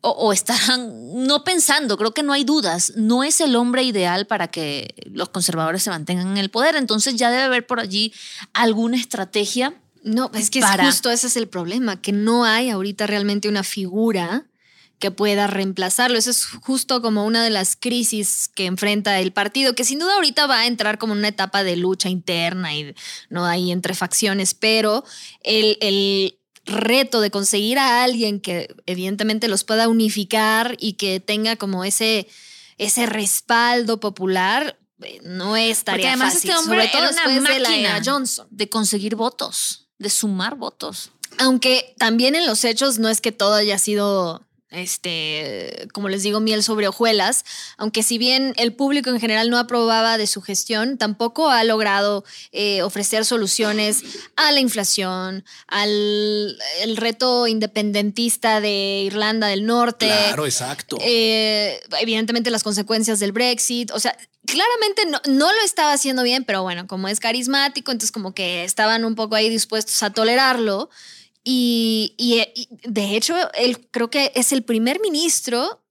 o, 0.01 0.13
o 0.13 0.33
estarán 0.33 0.91
no 1.27 1.45
pensando, 1.45 1.99
creo 1.99 2.15
que 2.15 2.23
no 2.23 2.33
hay 2.33 2.45
dudas, 2.45 2.95
no 2.97 3.23
es 3.23 3.43
el 3.43 3.55
hombre 3.57 3.83
ideal 3.83 4.27
para 4.27 4.49
que 4.49 4.95
los 5.05 5.29
conservadores 5.29 5.83
se 5.83 5.91
mantengan 5.91 6.29
en 6.29 6.39
el 6.39 6.49
poder, 6.49 6.75
entonces 6.75 7.17
ya 7.17 7.31
debe 7.31 7.43
haber 7.43 7.67
por 7.67 7.81
allí 7.81 8.15
alguna 8.55 8.97
estrategia 8.97 9.75
No, 10.05 10.31
es 10.35 10.51
que 10.51 10.59
es 10.59 10.67
justo 10.81 11.11
ese 11.11 11.27
es 11.29 11.37
el 11.37 11.49
problema, 11.49 12.01
que 12.01 12.13
no 12.13 12.45
hay 12.45 12.71
ahorita 12.71 13.07
realmente 13.07 13.49
una 13.49 13.63
figura 13.63 14.47
que 14.99 15.11
pueda 15.11 15.49
reemplazarlo. 15.49 16.17
Eso 16.17 16.31
es 16.31 16.45
justo 16.45 17.03
como 17.03 17.27
una 17.27 17.43
de 17.43 17.51
las 17.51 17.75
crisis 17.77 18.49
que 18.55 18.67
enfrenta 18.67 19.19
el 19.19 19.33
partido, 19.33 19.75
que 19.75 19.85
sin 19.85 19.99
duda 19.99 20.15
ahorita 20.15 20.47
va 20.47 20.61
a 20.61 20.67
entrar 20.67 20.99
como 20.99 21.13
una 21.13 21.29
etapa 21.29 21.65
de 21.65 21.75
lucha 21.77 22.09
interna 22.09 22.73
y 22.75 22.95
no 23.29 23.45
hay 23.45 23.73
entre 23.73 23.95
facciones, 23.95 24.55
pero 24.55 25.05
el, 25.43 25.77
el 25.81 26.39
reto 26.67 27.21
de 27.21 27.33
conseguir 27.33 27.79
a 27.81 28.05
alguien 28.05 28.41
que 28.41 28.73
evidentemente 28.87 29.49
los 29.49 29.65
pueda 29.65 29.89
unificar 29.89 30.77
y 30.79 30.93
que 30.93 31.19
tenga 31.19 31.57
como 31.57 31.83
ese, 31.85 32.29
ese 32.79 33.07
respaldo 33.07 33.99
popular. 33.99 34.79
eh, 35.03 35.21
No 35.25 35.57
es 35.57 35.79
Porque 35.79 35.85
tarea 35.85 36.09
además 36.11 36.35
fácil, 36.35 36.51
este 36.51 36.61
hombre 36.61 36.79
sobre 36.79 36.93
todo 36.93 37.03
era 37.03 37.11
una 37.11 37.23
después 37.33 37.55
de 37.55 37.61
la 37.61 37.77
era 37.77 38.01
Johnson. 38.05 38.47
de 38.51 38.69
conseguir 38.69 39.17
votos, 39.17 39.82
de 40.03 40.11
sumar 40.11 40.57
votos. 40.57 41.11
Aunque 41.39 41.95
también 41.99 42.35
en 42.35 42.47
los 42.47 42.65
hechos 42.65 42.99
no 42.99 43.09
es 43.09 43.21
que 43.21 43.33
todo 43.33 43.55
haya 43.55 43.79
sido, 43.79 44.43
este, 44.71 45.89
como 45.93 46.09
les 46.09 46.23
digo, 46.23 46.41
miel 46.41 46.63
sobre 46.63 46.89
hojuelas, 46.89 47.45
aunque 47.79 48.03
si 48.03 48.19
bien 48.19 48.53
el 48.57 48.75
público 48.75 49.11
en 49.11 49.19
general 49.19 49.49
no 49.49 49.59
aprobaba 49.59 50.19
de 50.19 50.27
su 50.27 50.43
gestión, 50.43 50.99
tampoco 50.99 51.49
ha 51.49 51.65
logrado 51.65 52.25
eh, 52.53 52.83
ofrecer 52.83 53.25
soluciones 53.25 54.03
a 54.37 54.53
la 54.53 54.61
inflación, 54.61 55.45
al 55.69 56.59
el 56.83 56.97
reto 56.97 57.47
independentista 57.47 58.61
de 58.61 59.05
Irlanda 59.07 59.47
del 59.47 59.65
Norte. 59.65 60.07
Claro, 60.07 60.45
exacto. 60.45 60.99
Eh, 61.01 61.81
evidentemente 62.01 62.51
las 62.51 62.63
consecuencias 62.63 63.21
del 63.21 63.33
Brexit, 63.33 63.91
o 63.93 63.99
sea, 63.99 64.17
claramente 64.53 65.07
no, 65.07 65.19
no 65.35 65.51
lo 65.51 65.63
estaba 65.65 65.95
haciendo 65.95 66.23
bien, 66.23 66.45
pero 66.45 66.63
bueno, 66.63 66.87
como 66.87 67.09
es 67.09 67.21
carismático, 67.21 67.91
entonces 67.91 68.13
como 68.13 68.35
que 68.35 68.65
estaban 68.65 69.07
un 69.07 69.15
poco 69.15 69.35
ahí 69.35 69.49
dispuestos 69.49 70.03
a 70.03 70.11
tolerarlo. 70.11 70.91
Y, 71.43 72.15
y, 72.19 72.69
de 72.87 73.17
hecho, 73.17 73.35
él 73.55 73.89
creo 73.91 74.11
que 74.11 74.31
es 74.35 74.53
el 74.53 74.63
primer 74.63 75.01
ministro, 75.01 75.82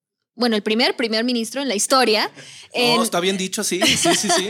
bueno, 0.42 0.58
el 0.58 0.62
primer 0.64 0.98
primer 0.98 1.24
ministro 1.24 1.62
en 1.62 1.70
la 1.70 1.76
historia 1.76 2.30
en, 2.74 2.98
No, 2.98 3.04
está 3.04 3.22
bien 3.22 3.38
dicho, 3.38 3.64
sí, 3.64 3.80
sí, 3.82 4.10
sí, 4.16 4.28
sí. 4.30 4.50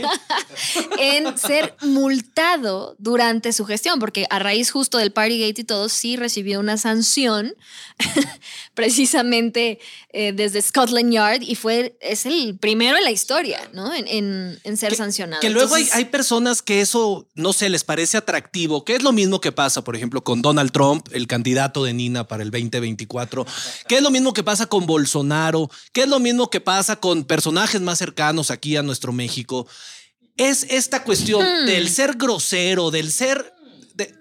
en 0.98 1.38
ser 1.38 1.76
multado 1.82 2.96
durante 2.98 3.52
su 3.52 3.64
gestión, 3.64 4.00
porque 4.00 4.26
a 4.30 4.38
raíz 4.40 4.70
justo 4.72 4.98
del 4.98 5.12
Partygate 5.12 5.60
y 5.60 5.64
todo, 5.64 5.88
sí 5.88 6.16
recibió 6.16 6.58
una 6.58 6.76
sanción 6.78 7.54
precisamente 8.74 9.78
eh, 10.12 10.32
desde 10.32 10.60
Scotland 10.62 11.12
Yard 11.12 11.42
y 11.42 11.54
fue, 11.54 11.96
es 12.00 12.26
el 12.26 12.56
primero 12.58 12.96
en 12.96 13.04
la 13.04 13.10
historia, 13.10 13.60
¿no? 13.72 13.92
En, 13.92 14.06
en- 14.08 14.58
en 14.64 14.76
ser 14.76 14.90
Que- 14.90 14.96
sancionado. 14.96 15.40
Que 15.40 15.50
luego 15.50 15.74
hay, 15.74 15.88
hay 15.92 16.06
personas 16.06 16.62
que 16.62 16.80
eso, 16.80 17.28
no 17.34 17.52
sé, 17.52 17.68
les 17.68 17.84
parece 17.84 18.16
atractivo, 18.16 18.84
que 18.84 18.94
es 18.96 19.02
lo 19.02 19.12
mismo 19.12 19.40
que 19.40 19.52
pasa, 19.52 19.82
por 19.84 19.96
ejemplo, 19.96 20.22
con 20.24 20.42
Donald 20.42 20.72
Trump, 20.72 21.06
el 21.12 21.26
candidato 21.26 21.84
de 21.84 21.92
Nina 21.94 22.26
para 22.28 22.42
el 22.42 22.50
2024, 22.50 23.46
que 23.88 23.96
es 23.96 24.02
lo 24.02 24.10
mismo 24.10 24.32
que 24.32 24.42
pasa 24.42 24.66
con 24.66 24.86
Bolsonaro, 24.86 25.70
que 25.92 26.02
es 26.02 26.08
lo 26.08 26.20
mismo 26.20 26.50
que 26.50 26.60
pasa 26.60 26.96
con 26.96 27.24
personajes 27.24 27.80
más 27.80 27.98
cercanos 27.98 28.50
aquí 28.50 28.76
a 28.76 28.82
nuestro 28.82 29.12
México. 29.12 29.66
Es 30.36 30.64
esta 30.70 31.04
cuestión 31.04 31.42
Hmm. 31.44 31.66
del 31.66 31.88
ser 31.90 32.16
grosero, 32.16 32.90
del 32.90 33.10
ser, 33.12 33.52
de- 33.94 34.14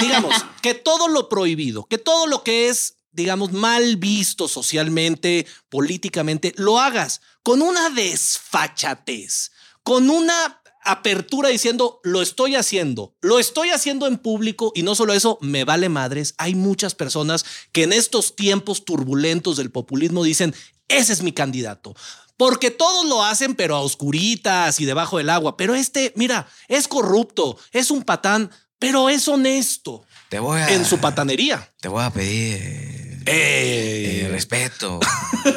digamos, 0.00 0.34
que 0.62 0.74
todo 0.74 1.08
lo 1.08 1.28
prohibido, 1.28 1.84
que 1.86 1.98
todo 1.98 2.26
lo 2.26 2.42
que 2.42 2.68
es 2.68 2.94
digamos, 3.12 3.50
mal 3.50 3.96
visto 3.96 4.46
socialmente, 4.46 5.46
políticamente, 5.70 6.52
lo 6.58 6.78
hagas 6.78 7.22
con 7.42 7.62
una 7.62 7.88
desfachatez, 7.88 9.52
con 9.82 10.10
una 10.10 10.60
apertura 10.86 11.48
diciendo, 11.48 12.00
lo 12.02 12.22
estoy 12.22 12.56
haciendo, 12.56 13.14
lo 13.20 13.38
estoy 13.38 13.70
haciendo 13.70 14.06
en 14.06 14.18
público 14.18 14.72
y 14.74 14.82
no 14.82 14.94
solo 14.94 15.12
eso, 15.12 15.38
me 15.40 15.64
vale 15.64 15.88
madres. 15.88 16.34
Hay 16.38 16.54
muchas 16.54 16.94
personas 16.94 17.44
que 17.72 17.82
en 17.82 17.92
estos 17.92 18.36
tiempos 18.36 18.84
turbulentos 18.84 19.56
del 19.56 19.70
populismo 19.70 20.24
dicen, 20.24 20.54
ese 20.88 21.12
es 21.12 21.22
mi 21.22 21.32
candidato. 21.32 21.94
Porque 22.36 22.70
todos 22.70 23.06
lo 23.06 23.24
hacen, 23.24 23.54
pero 23.54 23.76
a 23.76 23.80
oscuritas 23.80 24.78
y 24.80 24.84
debajo 24.84 25.18
del 25.18 25.30
agua. 25.30 25.56
Pero 25.56 25.74
este, 25.74 26.12
mira, 26.16 26.46
es 26.68 26.86
corrupto, 26.86 27.58
es 27.72 27.90
un 27.90 28.02
patán, 28.02 28.50
pero 28.78 29.08
es 29.08 29.26
honesto 29.26 30.04
Te 30.28 30.38
voy 30.38 30.60
a. 30.60 30.68
en 30.74 30.84
su 30.84 30.98
patanería. 30.98 31.72
Te 31.80 31.88
voy 31.88 32.04
a 32.04 32.10
pedir. 32.10 33.05
Eh, 33.26 34.22
eh, 34.24 34.28
respeto. 34.30 35.00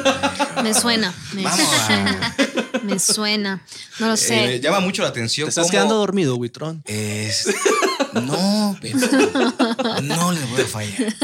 me 0.62 0.74
suena, 0.74 1.14
me, 1.34 1.42
Vamos 1.44 1.60
a- 1.72 1.86
suena, 1.86 2.36
me 2.82 2.98
suena, 2.98 3.64
no 3.98 4.08
lo 4.08 4.16
sé. 4.16 4.56
Eh, 4.56 4.60
llama 4.60 4.80
mucho 4.80 5.02
la 5.02 5.08
atención. 5.08 5.46
Te 5.46 5.50
estás 5.50 5.64
cómo 5.66 5.70
quedando 5.72 5.94
dormido, 5.96 6.36
Huitrón. 6.36 6.82
es- 6.86 7.46
No, 8.12 8.76
pero 8.80 8.98
no 10.02 10.32
le 10.32 10.40
voy 10.46 10.62
a 10.62 10.66
fallar. 10.66 11.14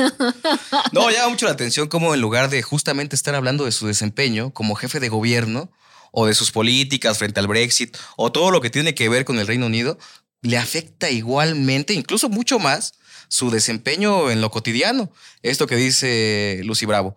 No, 0.92 1.10
llama 1.10 1.30
mucho 1.30 1.46
la 1.46 1.52
atención 1.52 1.88
cómo 1.88 2.14
en 2.14 2.20
lugar 2.20 2.48
de 2.48 2.62
justamente 2.62 3.16
estar 3.16 3.34
hablando 3.34 3.64
de 3.64 3.72
su 3.72 3.88
desempeño 3.88 4.52
como 4.52 4.76
jefe 4.76 5.00
de 5.00 5.08
gobierno 5.08 5.68
o 6.12 6.26
de 6.26 6.34
sus 6.34 6.52
políticas 6.52 7.18
frente 7.18 7.40
al 7.40 7.48
Brexit 7.48 7.96
o 8.16 8.30
todo 8.30 8.52
lo 8.52 8.60
que 8.60 8.70
tiene 8.70 8.94
que 8.94 9.08
ver 9.08 9.24
con 9.24 9.40
el 9.40 9.48
Reino 9.48 9.66
Unido, 9.66 9.98
le 10.42 10.58
afecta 10.58 11.10
igualmente, 11.10 11.92
incluso 11.92 12.28
mucho 12.28 12.60
más, 12.60 12.92
su 13.28 13.50
desempeño 13.50 14.30
en 14.30 14.40
lo 14.40 14.50
cotidiano. 14.50 15.10
Esto 15.42 15.66
que 15.66 15.76
dice 15.76 16.60
Lucy 16.64 16.86
Bravo. 16.86 17.16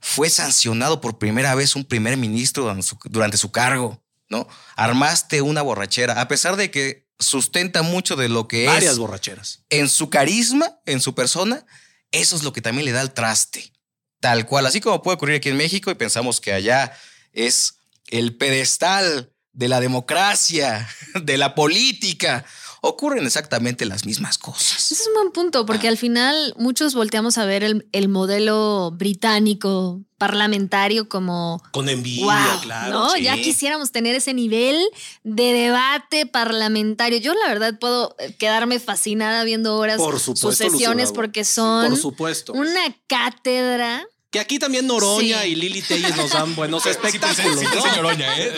Fue 0.00 0.30
sancionado 0.30 1.00
por 1.00 1.18
primera 1.18 1.54
vez 1.54 1.76
un 1.76 1.84
primer 1.84 2.16
ministro 2.16 2.74
durante 3.04 3.36
su, 3.36 3.52
cargo, 3.52 4.02
¿no? 4.28 4.48
Armaste 4.76 5.42
una 5.42 5.60
borrachera, 5.60 6.20
a 6.20 6.28
pesar 6.28 6.56
de 6.56 6.70
que 6.70 7.06
sustenta 7.18 7.82
mucho 7.82 8.16
de 8.16 8.30
lo 8.30 8.48
que 8.48 8.66
Varias 8.66 8.92
es 8.92 8.98
borracheras. 8.98 9.60
en 9.68 9.90
su 9.90 10.08
carisma, 10.08 10.80
en 10.86 11.00
su 11.00 11.14
persona, 11.14 11.66
eso 12.12 12.34
es 12.34 12.42
lo 12.42 12.52
que 12.54 12.62
también 12.62 12.86
le 12.86 12.92
da 12.92 13.02
el 13.02 13.12
traste. 13.12 13.72
Tal 14.20 14.46
cual, 14.46 14.66
así 14.66 14.80
como 14.80 15.02
puede 15.02 15.16
ocurrir 15.16 15.36
aquí 15.36 15.48
en 15.48 15.56
México 15.56 15.90
y 15.90 15.94
pensamos 15.94 16.40
que 16.40 16.52
allá 16.52 16.92
es 17.32 17.74
el 18.08 18.36
pedestal 18.36 19.32
de 19.52 19.68
la 19.68 19.80
democracia, 19.80 20.88
de 21.22 21.36
la 21.36 21.54
política, 21.54 22.44
ocurren 22.82 23.24
exactamente 23.24 23.84
las 23.86 24.06
mismas 24.06 24.38
cosas. 24.38 24.90
Ese 24.92 24.94
es 24.94 25.06
un 25.08 25.14
buen 25.14 25.32
punto, 25.32 25.66
porque 25.66 25.88
al 25.88 25.96
final 25.96 26.54
muchos 26.56 26.94
volteamos 26.94 27.38
a 27.38 27.44
ver 27.44 27.62
el, 27.62 27.88
el 27.92 28.08
modelo 28.08 28.92
británico 28.92 30.00
parlamentario 30.18 31.08
como 31.08 31.62
Con 31.72 31.88
envidia, 31.88 32.24
wow, 32.24 32.60
claro. 32.60 32.92
¿no? 32.92 33.10
sí. 33.10 33.22
Ya 33.22 33.36
quisiéramos 33.36 33.90
tener 33.90 34.14
ese 34.14 34.34
nivel 34.34 34.78
de 35.24 35.52
debate 35.52 36.26
parlamentario. 36.26 37.18
Yo 37.18 37.32
la 37.34 37.48
verdad 37.48 37.78
puedo 37.78 38.14
eh, 38.18 38.34
quedarme 38.38 38.78
fascinada 38.80 39.44
viendo 39.44 39.76
horas 39.76 39.96
Por 39.96 40.20
supuesto, 40.20 40.52
sesiones 40.52 41.12
porque 41.12 41.44
son 41.44 41.88
Por 41.88 41.98
supuesto. 41.98 42.52
una 42.52 42.94
cátedra. 43.06 44.06
Que 44.30 44.38
aquí 44.38 44.60
también 44.60 44.86
Noroña 44.86 45.42
Sí. 45.42 45.48
y 45.48 45.54
Lili 45.56 45.82
Telles 45.82 46.14
nos 46.16 46.30
dan 46.30 46.54
buenos 46.54 46.86
espectáculos. 46.86 47.62
¿no? 47.64 48.10
¿eh? 48.12 48.52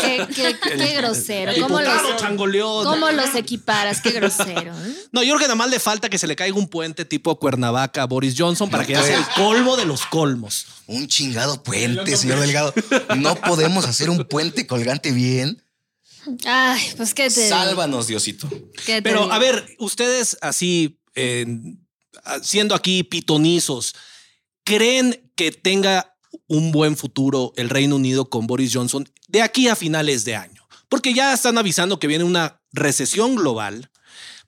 Qué, 0.00 0.56
qué- 0.62 0.76
qué 0.76 0.94
grosero. 0.94 1.52
¿Cómo 1.62 1.80
los, 1.80 2.16
changoleón. 2.16 2.84
cómo 2.84 3.10
los 3.10 3.34
equiparas? 3.34 4.00
Qué 4.00 4.12
grosero. 4.12 4.72
¿eh? 4.72 4.94
No, 5.10 5.24
yo 5.24 5.30
creo 5.34 5.38
que 5.40 5.44
nada 5.46 5.56
más 5.56 5.68
le 5.70 5.80
falta 5.80 6.08
que 6.08 6.18
se 6.18 6.28
le 6.28 6.36
caiga 6.36 6.56
un 6.56 6.68
puente 6.68 7.04
tipo 7.04 7.36
Cuernavaca 7.40 8.02
a 8.02 8.06
Boris 8.06 8.36
Johnson 8.38 8.70
para 8.70 8.84
que 8.86 8.92
ya 8.92 9.02
sea 9.02 9.18
el 9.18 9.24
colmo 9.34 9.76
de 9.76 9.84
los 9.84 10.06
colmos. 10.06 10.66
Un 10.86 11.08
chingado 11.08 11.60
puente, 11.64 12.16
señor 12.16 12.38
Delgado. 12.38 12.72
No 13.16 13.34
podemos 13.34 13.84
hacer 13.84 14.10
un 14.10 14.24
puente 14.28 14.66
colgante 14.68 15.10
bien. 15.10 15.60
Ay, 16.44 16.80
pues 16.96 17.14
qué 17.14 17.30
te 17.30 17.42
digo? 17.44 17.56
Sálvanos, 17.56 18.06
Diosito. 18.06 18.48
¿Qué 18.84 18.96
te 18.96 19.02
Pero 19.02 19.22
digo? 19.22 19.32
a 19.32 19.38
ver, 19.40 19.66
ustedes 19.80 20.36
así, 20.40 21.00
eh, 21.16 21.46
siendo 22.42 22.74
aquí 22.76 23.02
pitonizos, 23.04 23.94
¿creen 24.66 25.32
que 25.36 25.52
tenga 25.52 26.16
un 26.48 26.72
buen 26.72 26.96
futuro 26.96 27.52
el 27.56 27.70
Reino 27.70 27.96
Unido 27.96 28.28
con 28.28 28.46
Boris 28.46 28.72
Johnson 28.74 29.08
de 29.28 29.42
aquí 29.42 29.68
a 29.68 29.76
finales 29.76 30.24
de 30.24 30.36
año. 30.36 30.66
Porque 30.88 31.14
ya 31.14 31.32
están 31.32 31.58
avisando 31.58 31.98
que 31.98 32.06
viene 32.06 32.24
una 32.24 32.60
recesión 32.72 33.34
global. 33.34 33.90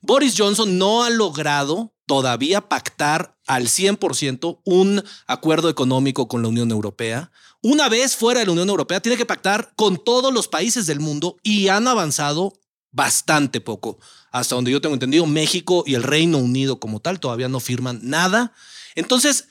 Boris 0.01 0.35
Johnson 0.37 0.77
no 0.77 1.03
ha 1.03 1.09
logrado 1.09 1.93
todavía 2.05 2.69
pactar 2.69 3.37
al 3.45 3.67
100% 3.67 4.61
un 4.63 5.03
acuerdo 5.27 5.69
económico 5.69 6.27
con 6.27 6.41
la 6.41 6.47
Unión 6.47 6.71
Europea. 6.71 7.31
Una 7.61 7.89
vez 7.89 8.15
fuera 8.15 8.39
de 8.39 8.45
la 8.45 8.53
Unión 8.53 8.69
Europea, 8.69 9.01
tiene 9.01 9.17
que 9.17 9.25
pactar 9.25 9.73
con 9.75 10.01
todos 10.01 10.33
los 10.33 10.47
países 10.47 10.85
del 10.85 11.01
mundo 11.01 11.35
y 11.43 11.67
han 11.67 11.87
avanzado 11.87 12.53
bastante 12.91 13.59
poco. 13.59 13.99
Hasta 14.31 14.55
donde 14.55 14.71
yo 14.71 14.79
tengo 14.79 14.95
entendido, 14.95 15.25
México 15.25 15.83
y 15.85 15.95
el 15.95 16.03
Reino 16.03 16.37
Unido 16.37 16.79
como 16.79 17.01
tal 17.01 17.19
todavía 17.19 17.49
no 17.49 17.59
firman 17.59 17.99
nada. 18.01 18.53
Entonces, 18.95 19.48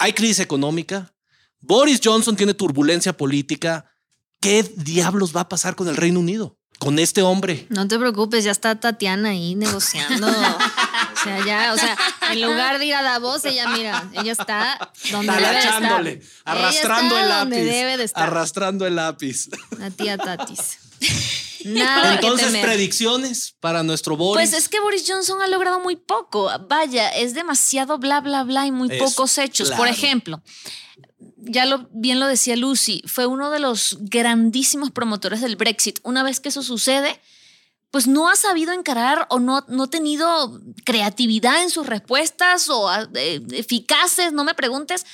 hay 0.00 0.14
crisis 0.14 0.40
económica. 0.40 1.12
Boris 1.60 2.00
Johnson 2.02 2.34
tiene 2.34 2.54
turbulencia 2.54 3.16
política. 3.16 3.84
¿Qué 4.40 4.62
diablos 4.62 5.36
va 5.36 5.42
a 5.42 5.48
pasar 5.48 5.76
con 5.76 5.88
el 5.88 5.96
Reino 5.96 6.18
Unido? 6.20 6.56
Con 6.78 6.98
este 6.98 7.20
hombre. 7.20 7.66
No 7.68 7.86
te 7.86 7.98
preocupes, 7.98 8.42
ya 8.42 8.50
está 8.50 8.80
Tatiana 8.80 9.28
ahí 9.28 9.54
negociando. 9.54 10.26
o 10.28 11.22
sea, 11.22 11.44
ya, 11.44 11.74
o 11.74 11.76
sea, 11.76 11.98
en 12.32 12.40
lugar 12.40 12.78
de 12.78 12.86
ir 12.86 12.94
a 12.94 13.02
Davos, 13.02 13.44
ella 13.44 13.68
mira, 13.68 14.08
ella 14.14 14.32
está 14.32 14.90
donde 15.12 15.30
debe 15.34 15.42
de 15.50 15.58
estar. 15.58 15.72
Talachándole, 15.72 16.22
arrastrando 16.46 17.14
Ella 17.14 17.20
el 17.20 17.28
está 17.28 17.38
donde 17.40 17.56
lápiz. 17.58 17.70
debe 17.70 17.96
de 17.98 18.04
estar. 18.04 18.22
Arrastrando 18.22 18.86
el 18.86 18.96
lápiz. 18.96 19.50
La 19.78 19.90
tía 19.90 20.16
Tatis. 20.16 20.78
Nada 21.64 22.14
Entonces, 22.14 22.52
que 22.52 22.62
predicciones 22.62 23.54
para 23.60 23.82
nuestro 23.82 24.16
Boris. 24.16 24.50
Pues 24.50 24.60
es 24.60 24.68
que 24.68 24.80
Boris 24.80 25.04
Johnson 25.06 25.42
ha 25.42 25.48
logrado 25.48 25.80
muy 25.80 25.96
poco. 25.96 26.50
Vaya, 26.68 27.08
es 27.10 27.34
demasiado 27.34 27.98
bla, 27.98 28.20
bla, 28.20 28.44
bla 28.44 28.66
y 28.66 28.72
muy 28.72 28.88
pocos 28.98 29.38
hechos. 29.38 29.70
Por 29.72 29.88
ejemplo, 29.88 30.42
ya 31.36 31.66
lo, 31.66 31.88
bien 31.92 32.20
lo 32.20 32.26
decía 32.26 32.56
Lucy, 32.56 33.02
fue 33.06 33.26
uno 33.26 33.50
de 33.50 33.60
los 33.60 33.98
grandísimos 34.00 34.90
promotores 34.90 35.40
del 35.40 35.56
Brexit. 35.56 35.98
Una 36.02 36.22
vez 36.22 36.40
que 36.40 36.50
eso 36.50 36.62
sucede, 36.62 37.20
pues 37.90 38.06
no 38.06 38.28
ha 38.28 38.36
sabido 38.36 38.72
encarar 38.72 39.26
o 39.30 39.40
no, 39.40 39.64
no 39.68 39.84
ha 39.84 39.90
tenido 39.90 40.60
creatividad 40.84 41.62
en 41.62 41.70
sus 41.70 41.86
respuestas 41.86 42.68
o 42.68 42.90
eh, 43.14 43.42
eficaces, 43.52 44.32
no 44.32 44.44
me 44.44 44.54
preguntes, 44.54 45.04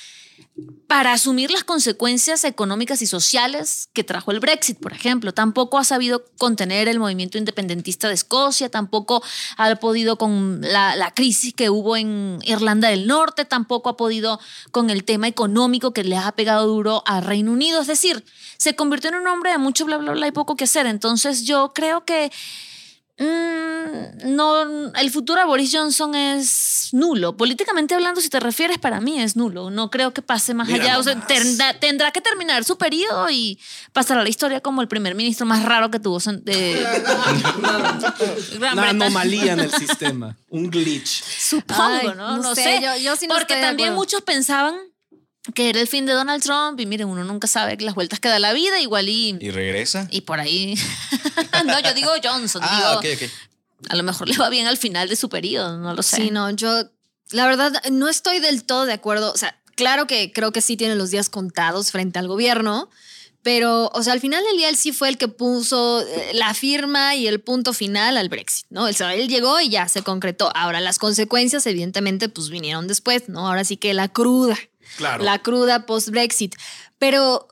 para 0.87 1.13
asumir 1.13 1.51
las 1.51 1.63
consecuencias 1.63 2.43
económicas 2.43 3.01
y 3.01 3.07
sociales 3.07 3.89
que 3.93 4.03
trajo 4.03 4.31
el 4.31 4.39
Brexit, 4.39 4.79
por 4.79 4.93
ejemplo. 4.93 5.33
Tampoco 5.33 5.77
ha 5.77 5.83
sabido 5.83 6.23
contener 6.37 6.87
el 6.87 6.99
movimiento 6.99 7.37
independentista 7.37 8.07
de 8.07 8.13
Escocia, 8.13 8.69
tampoco 8.69 9.21
ha 9.57 9.75
podido 9.75 10.17
con 10.17 10.61
la, 10.61 11.11
crisis 11.13 11.53
que 11.53 11.69
hubo 11.69 11.97
en 11.97 12.39
Irlanda 12.43 12.89
del 12.89 13.05
Norte, 13.05 13.45
tampoco 13.45 13.89
ha 13.89 13.97
podido 13.97 14.39
con 14.71 14.89
el 14.89 15.03
tema 15.03 15.27
económico 15.27 15.91
que 15.93 16.03
le 16.03 16.17
ha 16.17 16.31
pegado 16.31 16.65
duro 16.67 17.03
al 17.05 17.23
Reino 17.23 17.51
Unido. 17.51 17.81
Es 17.81 17.87
decir, 17.87 18.23
se 18.57 18.75
convirtió 18.75 19.09
en 19.09 19.17
un 19.17 19.27
hombre 19.27 19.51
de 19.51 19.57
mucho 19.57 19.85
bla, 19.85 19.97
bla, 19.97 20.13
bla 20.13 20.27
y 20.27 20.31
poco 20.31 20.55
que 20.55 20.63
hacer. 20.63 20.87
Entonces 20.87 21.43
yo 21.43 21.73
creo 21.73 22.05
que 22.05 22.31
mm, 23.19 24.35
no, 24.35 24.91
el 24.93 25.11
futuro 25.11 25.41
a 25.41 25.45
Boris 25.45 25.71
Johnson 25.73 26.15
es 26.15 26.89
nulo. 26.91 27.35
Políticamente 27.37 27.93
hablando, 27.95 28.21
si 28.21 28.29
te 28.29 28.39
refieres, 28.39 28.77
para 28.77 29.01
mí 29.01 29.19
es 29.21 29.35
nulo. 29.35 29.69
No 29.69 29.89
creo 29.89 30.13
que 30.13 30.21
pase 30.21 30.53
más 30.53 30.67
Mira 30.67 30.83
allá. 30.85 30.99
O 30.99 31.03
sea, 31.03 31.13
nomás. 31.15 31.27
tendrá, 31.27 31.79
tendrá 31.79 32.11
que 32.11 32.21
terminar 32.21 32.63
su 32.63 32.77
periodo 32.77 33.29
y 33.29 33.59
pasará 33.93 34.21
a 34.21 34.23
la 34.23 34.29
historia 34.29 34.61
como 34.61 34.81
el 34.81 34.87
primer 34.87 35.15
ministro 35.15 35.45
más 35.45 35.63
raro 35.63 35.89
que 35.91 35.99
tuvo 35.99 36.19
de 36.19 36.85
Gran 38.59 38.77
Una 38.77 38.89
anomalía 38.89 39.53
en 39.53 39.59
el 39.61 39.71
sistema, 39.71 40.35
un 40.49 40.69
glitch. 40.69 41.23
Supongo, 41.23 41.81
Ay, 41.83 42.07
¿no? 42.07 42.13
no 42.15 42.37
No, 42.37 42.55
sé, 42.55 42.63
sé. 42.63 42.81
yo- 42.81 42.95
yo 42.97 43.15
sí 43.15 43.27
no 43.27 43.35
Porque 43.35 43.55
de 43.55 43.61
también 43.61 43.93
muchos 43.93 44.21
pensaban 44.21 44.75
que 45.55 45.69
era 45.69 45.79
el 45.79 45.87
fin 45.87 46.05
de 46.05 46.13
Donald 46.13 46.43
Trump 46.43 46.79
y 46.79 46.85
miren, 46.85 47.07
uno 47.07 47.23
nunca 47.23 47.47
sabe 47.47 47.77
las 47.79 47.95
vueltas 47.95 48.19
que 48.19 48.29
da 48.29 48.39
la 48.39 48.53
vida, 48.53 48.79
igual 48.79 49.09
y, 49.09 49.37
¿Y 49.39 49.51
regresa? 49.51 50.07
y 50.11 50.21
por 50.21 50.39
ahí. 50.39 50.75
no, 51.65 51.79
yo 51.79 51.93
digo 51.93 52.09
Johnson, 52.23 52.61
Ah, 52.65 52.99
digo, 53.01 53.13
ok, 53.15 53.21
ok. 53.23 53.89
a 53.91 53.95
lo 53.95 54.03
mejor 54.03 54.27
le 54.29 54.37
va 54.37 54.49
bien 54.49 54.67
al 54.67 54.77
final 54.77 55.09
de 55.09 55.15
su 55.15 55.29
periodo, 55.29 55.77
no 55.77 55.93
lo 55.93 56.03
sé. 56.03 56.17
Sí, 56.17 56.31
no, 56.31 56.49
yo 56.51 56.89
la 57.31 57.45
verdad 57.47 57.73
no 57.91 58.07
estoy 58.09 58.39
del 58.39 58.63
todo 58.63 58.85
de 58.85 58.93
acuerdo. 58.93 59.31
O 59.33 59.37
sea, 59.37 59.59
claro 59.75 60.07
que 60.07 60.31
creo 60.33 60.51
que 60.51 60.61
sí 60.61 60.77
tiene 60.77 60.95
los 60.95 61.11
días 61.11 61.29
contados 61.29 61.91
frente 61.91 62.19
al 62.19 62.27
gobierno, 62.27 62.89
pero, 63.47 63.89
o 63.93 64.03
sea, 64.03 64.11
al 64.11 64.19
final 64.19 64.43
del 64.43 64.57
día 64.57 64.67
él 64.67 64.75
sí 64.75 64.91
fue 64.91 65.07
el 65.07 65.17
que 65.17 65.29
puso 65.29 66.01
eh, 66.01 66.31
la 66.33 66.53
firma 66.53 67.15
y 67.15 67.27
el 67.27 67.39
punto 67.39 67.71
final 67.71 68.17
al 68.17 68.27
Brexit, 68.27 68.65
¿no? 68.69 68.89
Él 68.89 69.29
llegó 69.29 69.61
y 69.61 69.69
ya 69.69 69.87
se 69.87 70.01
concretó. 70.01 70.51
Ahora, 70.53 70.81
las 70.81 70.99
consecuencias, 70.99 71.65
evidentemente, 71.65 72.27
pues 72.27 72.49
vinieron 72.49 72.87
después, 72.89 73.29
¿no? 73.29 73.47
Ahora 73.47 73.63
sí 73.63 73.77
que 73.77 73.93
la 73.93 74.09
cruda. 74.09 74.57
Claro. 74.97 75.23
La 75.23 75.39
cruda 75.39 75.85
post-Brexit. 75.85 76.55
Pero 76.99 77.47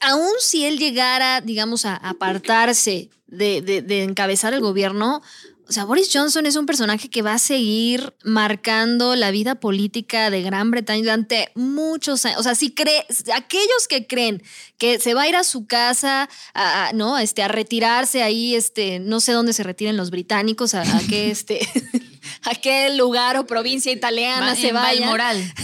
aún 0.00 0.32
si 0.40 0.64
él 0.64 0.78
llegara, 0.78 1.42
digamos, 1.42 1.84
a 1.84 1.96
apartarse 1.96 3.10
de, 3.26 3.60
de- 3.60 3.82
de 3.82 4.04
encabezar 4.04 4.54
el 4.54 4.62
gobierno, 4.62 5.20
o 5.68 5.72
sea, 5.72 5.84
Boris 5.84 6.10
Johnson 6.12 6.46
es 6.46 6.54
un 6.54 6.64
personaje 6.64 7.10
que 7.10 7.22
va 7.22 7.34
a 7.34 7.38
seguir 7.40 8.14
marcando 8.22 9.16
la 9.16 9.32
vida 9.32 9.56
política 9.56 10.30
de 10.30 10.40
Gran 10.40 10.70
Bretaña 10.70 11.02
durante 11.02 11.50
muchos 11.56 12.24
años. 12.24 12.38
O 12.38 12.44
sea, 12.44 12.54
si 12.54 12.72
cree, 12.72 13.04
aquellos 13.34 13.88
que 13.88 14.06
creen 14.06 14.44
que 14.78 14.98
se 14.98 15.14
va 15.14 15.22
a 15.22 15.28
ir 15.28 15.36
a 15.36 15.44
su 15.44 15.66
casa, 15.66 16.28
a, 16.54 16.88
a- 16.88 16.92
¿no? 16.92 17.18
Este, 17.18 17.42
a 17.42 17.48
retirarse 17.48 18.22
ahí, 18.22 18.54
este, 18.54 18.98
no 18.98 19.20
sé 19.20 19.32
dónde 19.32 19.52
se 19.52 19.62
retiren 19.62 19.96
los 19.96 20.10
británicos, 20.10 20.74
a, 20.74 20.82
a 20.82 21.00
qué, 21.08 21.30
este, 21.30 21.60
a 22.42 22.54
qué 22.54 22.90
lugar 22.94 23.36
o 23.38 23.46
provincia 23.46 23.90
italiana 23.92 24.48
Va- 24.48 24.54
se 24.56 24.68
en 24.68 24.74
vayan 24.74 25.00
Balmoral. 25.08 25.54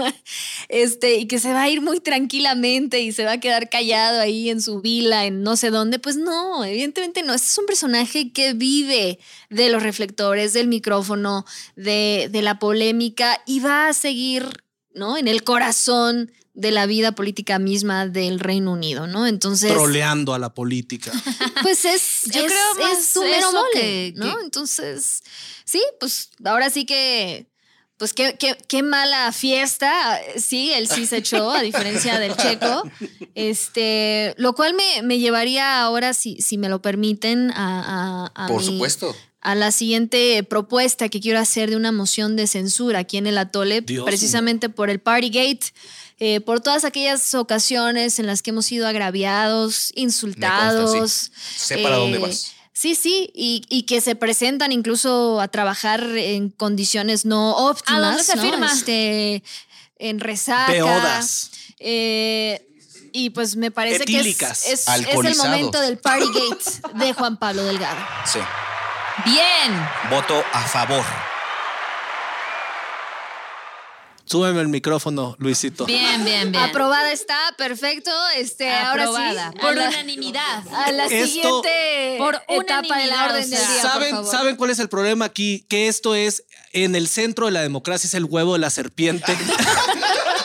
este, 0.68 1.16
y 1.16 1.26
que 1.26 1.38
se 1.38 1.52
va 1.52 1.62
a 1.62 1.68
ir 1.68 1.80
muy 1.80 2.00
tranquilamente 2.00 3.00
y 3.00 3.12
se 3.12 3.24
va 3.24 3.32
a 3.32 3.40
quedar 3.40 3.68
callado 3.68 4.20
ahí 4.20 4.50
en 4.50 4.60
su 4.62 4.80
vila, 4.80 5.24
en 5.26 5.42
no 5.42 5.56
sé 5.56 5.70
dónde, 5.70 5.98
pues 5.98 6.16
no, 6.16 6.64
evidentemente 6.64 7.22
no. 7.22 7.34
Este 7.34 7.46
es 7.48 7.58
un 7.58 7.66
personaje 7.66 8.32
que 8.32 8.52
vive 8.52 9.18
de 9.48 9.68
los 9.70 9.82
reflectores, 9.82 10.52
del 10.52 10.68
micrófono, 10.68 11.44
de, 11.76 12.28
de 12.30 12.42
la 12.42 12.58
polémica 12.58 13.40
y 13.46 13.60
va 13.60 13.88
a 13.88 13.92
seguir, 13.94 14.64
¿no? 14.94 15.16
En 15.16 15.28
el 15.28 15.42
corazón 15.44 16.30
de 16.54 16.70
la 16.72 16.86
vida 16.86 17.12
política 17.12 17.58
misma 17.58 18.06
del 18.08 18.40
Reino 18.40 18.72
Unido, 18.72 19.06
¿no? 19.06 19.26
Entonces, 19.26 19.72
Troleando 19.72 20.34
a 20.34 20.38
la 20.38 20.52
política. 20.52 21.12
pues 21.62 21.84
es, 21.84 22.22
Yo 22.32 22.40
es- 22.40 22.46
creo 22.52 22.74
más 22.88 22.98
es 22.98 23.06
su 23.06 23.22
mero 23.22 23.52
mole, 23.52 23.70
que- 23.72 24.12
¿no? 24.16 24.36
que- 24.36 24.44
Entonces, 24.44 25.22
sí, 25.64 25.82
pues 26.00 26.30
ahora 26.44 26.68
sí 26.70 26.84
que, 26.84 27.46
pues 27.98 28.12
qué, 28.14 28.36
qué, 28.38 28.56
qué 28.68 28.82
mala 28.82 29.30
fiesta. 29.32 30.18
Sí, 30.36 30.72
él 30.72 30.88
sí 30.88 31.06
se 31.06 31.18
echó, 31.18 31.50
a 31.50 31.62
diferencia 31.62 32.18
del 32.18 32.36
checo. 32.36 32.82
Este, 33.34 34.34
lo 34.36 34.54
cual 34.54 34.74
me, 34.74 35.02
me 35.02 35.18
llevaría 35.18 35.80
ahora, 35.82 36.14
si, 36.14 36.36
si 36.42 36.58
me 36.58 36.68
lo 36.68 36.82
permiten, 36.82 37.50
a, 37.52 38.26
a- 38.34 38.44
a 38.44 38.48
Por 38.48 38.60
mi- 38.60 38.66
supuesto. 38.66 39.14
A 39.42 39.54
la 39.54 39.72
siguiente 39.72 40.42
propuesta 40.42 41.08
que 41.08 41.20
quiero 41.20 41.38
hacer 41.38 41.70
de 41.70 41.76
una 41.76 41.92
moción 41.92 42.36
de 42.36 42.46
censura 42.46 43.00
aquí 43.00 43.16
en 43.16 43.26
el 43.26 43.38
Atole, 43.38 43.80
Dios 43.80 44.04
precisamente 44.04 44.68
por 44.68 44.90
el 44.90 45.00
Partygate, 45.00 45.72
eh, 46.18 46.40
por 46.40 46.60
todas 46.60 46.84
aquellas 46.84 47.34
ocasiones 47.34 48.18
en 48.18 48.26
las 48.26 48.42
que 48.42 48.50
hemos 48.50 48.66
sido 48.66 48.86
agraviados, 48.86 49.92
insultados. 49.96 51.30
Sé 51.56 51.78
para 51.78 51.96
dónde 51.96 52.18
eh, 52.18 52.20
vas. 52.20 52.52
Sí, 52.72 52.94
sí, 52.94 53.30
y, 53.34 53.62
y 53.68 53.82
que 53.82 54.00
se 54.00 54.14
presentan 54.14 54.72
incluso 54.72 55.40
a 55.40 55.48
trabajar 55.48 56.02
en 56.16 56.50
condiciones 56.50 57.24
no 57.26 57.52
óptimas. 57.56 58.00
dónde 58.02 58.24
se 58.24 58.36
¿no? 58.36 58.42
firma? 58.42 58.72
Este, 58.72 59.42
en 59.98 60.20
resaca. 60.20 61.20
Eh, 61.78 62.66
y 63.12 63.30
pues 63.30 63.56
me 63.56 63.70
parece 63.70 64.02
Etílicas. 64.04 64.62
que 64.64 64.72
es, 64.72 64.86
es- 64.86 65.08
es 65.08 65.24
el 65.24 65.36
momento 65.36 65.80
del 65.80 65.98
Partygate 65.98 66.64
de 66.94 67.12
Juan 67.14 67.38
Pablo 67.38 67.64
Delgado. 67.64 67.98
Sí. 68.30 68.38
Bien. 69.24 69.88
Voto 70.10 70.42
a 70.52 70.60
favor. 70.62 71.04
Súbeme 74.24 74.60
el 74.60 74.68
micrófono, 74.68 75.34
Luisito. 75.40 75.86
Bien, 75.86 76.24
bien, 76.24 76.52
bien. 76.52 76.62
Aprobada 76.64 77.10
está, 77.10 77.36
perfecto. 77.58 78.12
Este, 78.36 78.70
ahora 78.72 79.02
Aprobada. 79.02 79.50
sí. 79.50 79.58
Por 79.58 79.70
a 79.70 79.74
la- 79.74 79.88
unanimidad. 79.88 80.62
A 80.72 80.92
la 80.92 81.06
Esto- 81.06 81.26
siguiente 81.26 82.14
Por 82.18 82.36
etapa 82.48 82.98
de 82.98 83.06
la 83.08 83.14
unanimidad, 83.16 83.30
orden 83.30 83.50
del 83.50 83.58
día. 83.58 83.82
por 83.82 83.90
¿Saben, 83.90 84.10
favor. 84.12 84.30
¿Saben 84.30 84.56
cuál 84.56 84.70
es 84.70 84.78
el 84.78 84.88
problema 84.88 85.24
aquí? 85.24 85.66
Que 85.68 85.88
esto 85.88 86.14
es 86.14 86.44
en 86.72 86.94
el 86.94 87.08
centro 87.08 87.46
de 87.46 87.52
la 87.52 87.60
democracia, 87.62 88.06
es 88.06 88.14
el 88.14 88.24
huevo 88.24 88.52
de 88.52 88.60
la 88.60 88.70
serpiente. 88.70 89.36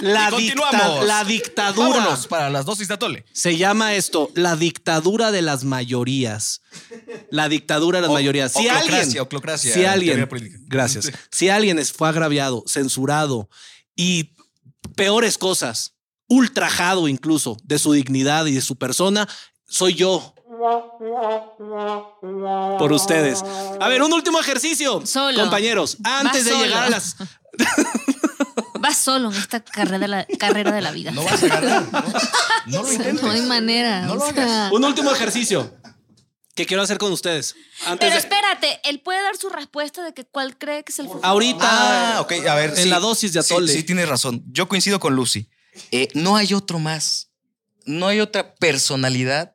la, 0.00 0.30
dicta- 0.30 1.02
la 1.04 1.24
dictadura. 1.24 1.88
Vámonos 2.00 2.26
para 2.26 2.50
las 2.50 2.64
dosis 2.64 2.88
de 2.88 2.94
atole. 2.94 3.24
Se 3.32 3.56
llama 3.56 3.94
esto 3.94 4.30
la 4.34 4.56
dictadura 4.56 5.30
de 5.30 5.42
las 5.42 5.64
mayorías. 5.64 6.62
La 7.30 7.48
dictadura 7.48 7.98
de 7.98 8.02
las 8.02 8.10
O- 8.10 8.14
mayorías. 8.14 8.52
Si 8.52 8.66
oclocracia, 8.68 9.00
alguien, 9.02 9.20
oclocracia, 9.20 9.74
si 9.74 9.84
alguien, 9.84 10.28
gracias. 10.66 11.10
Si 11.30 11.48
alguien 11.48 11.78
es- 11.78 11.92
fue 11.92 12.08
agraviado, 12.08 12.64
censurado 12.66 13.48
y 13.96 14.34
peores 14.96 15.38
cosas, 15.38 15.94
ultrajado 16.28 17.08
incluso 17.08 17.56
de 17.64 17.78
su 17.78 17.92
dignidad 17.92 18.46
y 18.46 18.52
de 18.54 18.60
su 18.60 18.76
persona, 18.76 19.28
soy 19.66 19.94
yo. 19.94 20.34
Por 22.78 22.92
ustedes. 22.92 23.42
A 23.80 23.88
ver, 23.88 24.02
un 24.02 24.12
último 24.12 24.40
ejercicio. 24.40 25.04
Solo. 25.06 25.40
Compañeros, 25.40 25.96
antes 26.04 26.44
de 26.44 26.52
llegar 26.56 26.84
a 26.84 26.90
las. 26.90 27.16
Vas 28.88 28.96
solo 28.98 29.30
en 29.30 29.36
esta 29.36 29.60
carrera 29.60 29.98
de 29.98 30.08
la, 30.08 30.26
carrera 30.38 30.72
de 30.72 30.80
la 30.80 30.90
vida. 30.92 31.10
No 31.10 31.22
vas 31.22 31.42
a 31.42 31.46
ganar. 31.46 31.84
No, 31.92 32.02
no 32.78 32.82
lo 32.82 32.92
intentes. 32.92 33.22
No 33.22 33.30
hay 33.30 33.42
manera. 33.42 34.00
No 34.02 34.14
lo 34.14 34.32
sea, 34.32 34.70
Un 34.72 34.82
último 34.84 35.10
ejercicio 35.12 35.74
que 36.54 36.64
quiero 36.64 36.82
hacer 36.82 36.96
con 36.96 37.12
ustedes. 37.12 37.54
Antes 37.86 37.98
Pero 38.00 38.12
de- 38.12 38.18
espérate, 38.18 38.80
él 38.84 39.00
puede 39.00 39.22
dar 39.22 39.36
su 39.36 39.50
respuesta 39.50 40.02
de 40.02 40.14
que 40.14 40.24
cuál 40.24 40.56
cree 40.56 40.84
que 40.84 40.92
es 40.92 40.98
el 41.00 41.06
futuro. 41.06 41.24
ahorita. 41.26 41.58
Ah, 42.16 42.20
ok, 42.22 42.32
a 42.48 42.54
ver. 42.54 42.78
En 42.78 42.88
la 42.88 42.98
dosis 42.98 43.32
de 43.34 43.42
sí, 43.42 43.52
atole. 43.52 43.70
Sí, 43.72 43.82
tienes 43.82 44.08
razón. 44.08 44.42
Yo 44.50 44.68
coincido 44.68 44.98
con 45.00 45.14
Lucy. 45.14 45.50
Eh, 45.92 46.08
no 46.14 46.36
hay 46.36 46.54
otro 46.54 46.78
más. 46.78 47.28
No 47.84 48.06
hay 48.08 48.20
otra 48.20 48.54
personalidad 48.54 49.54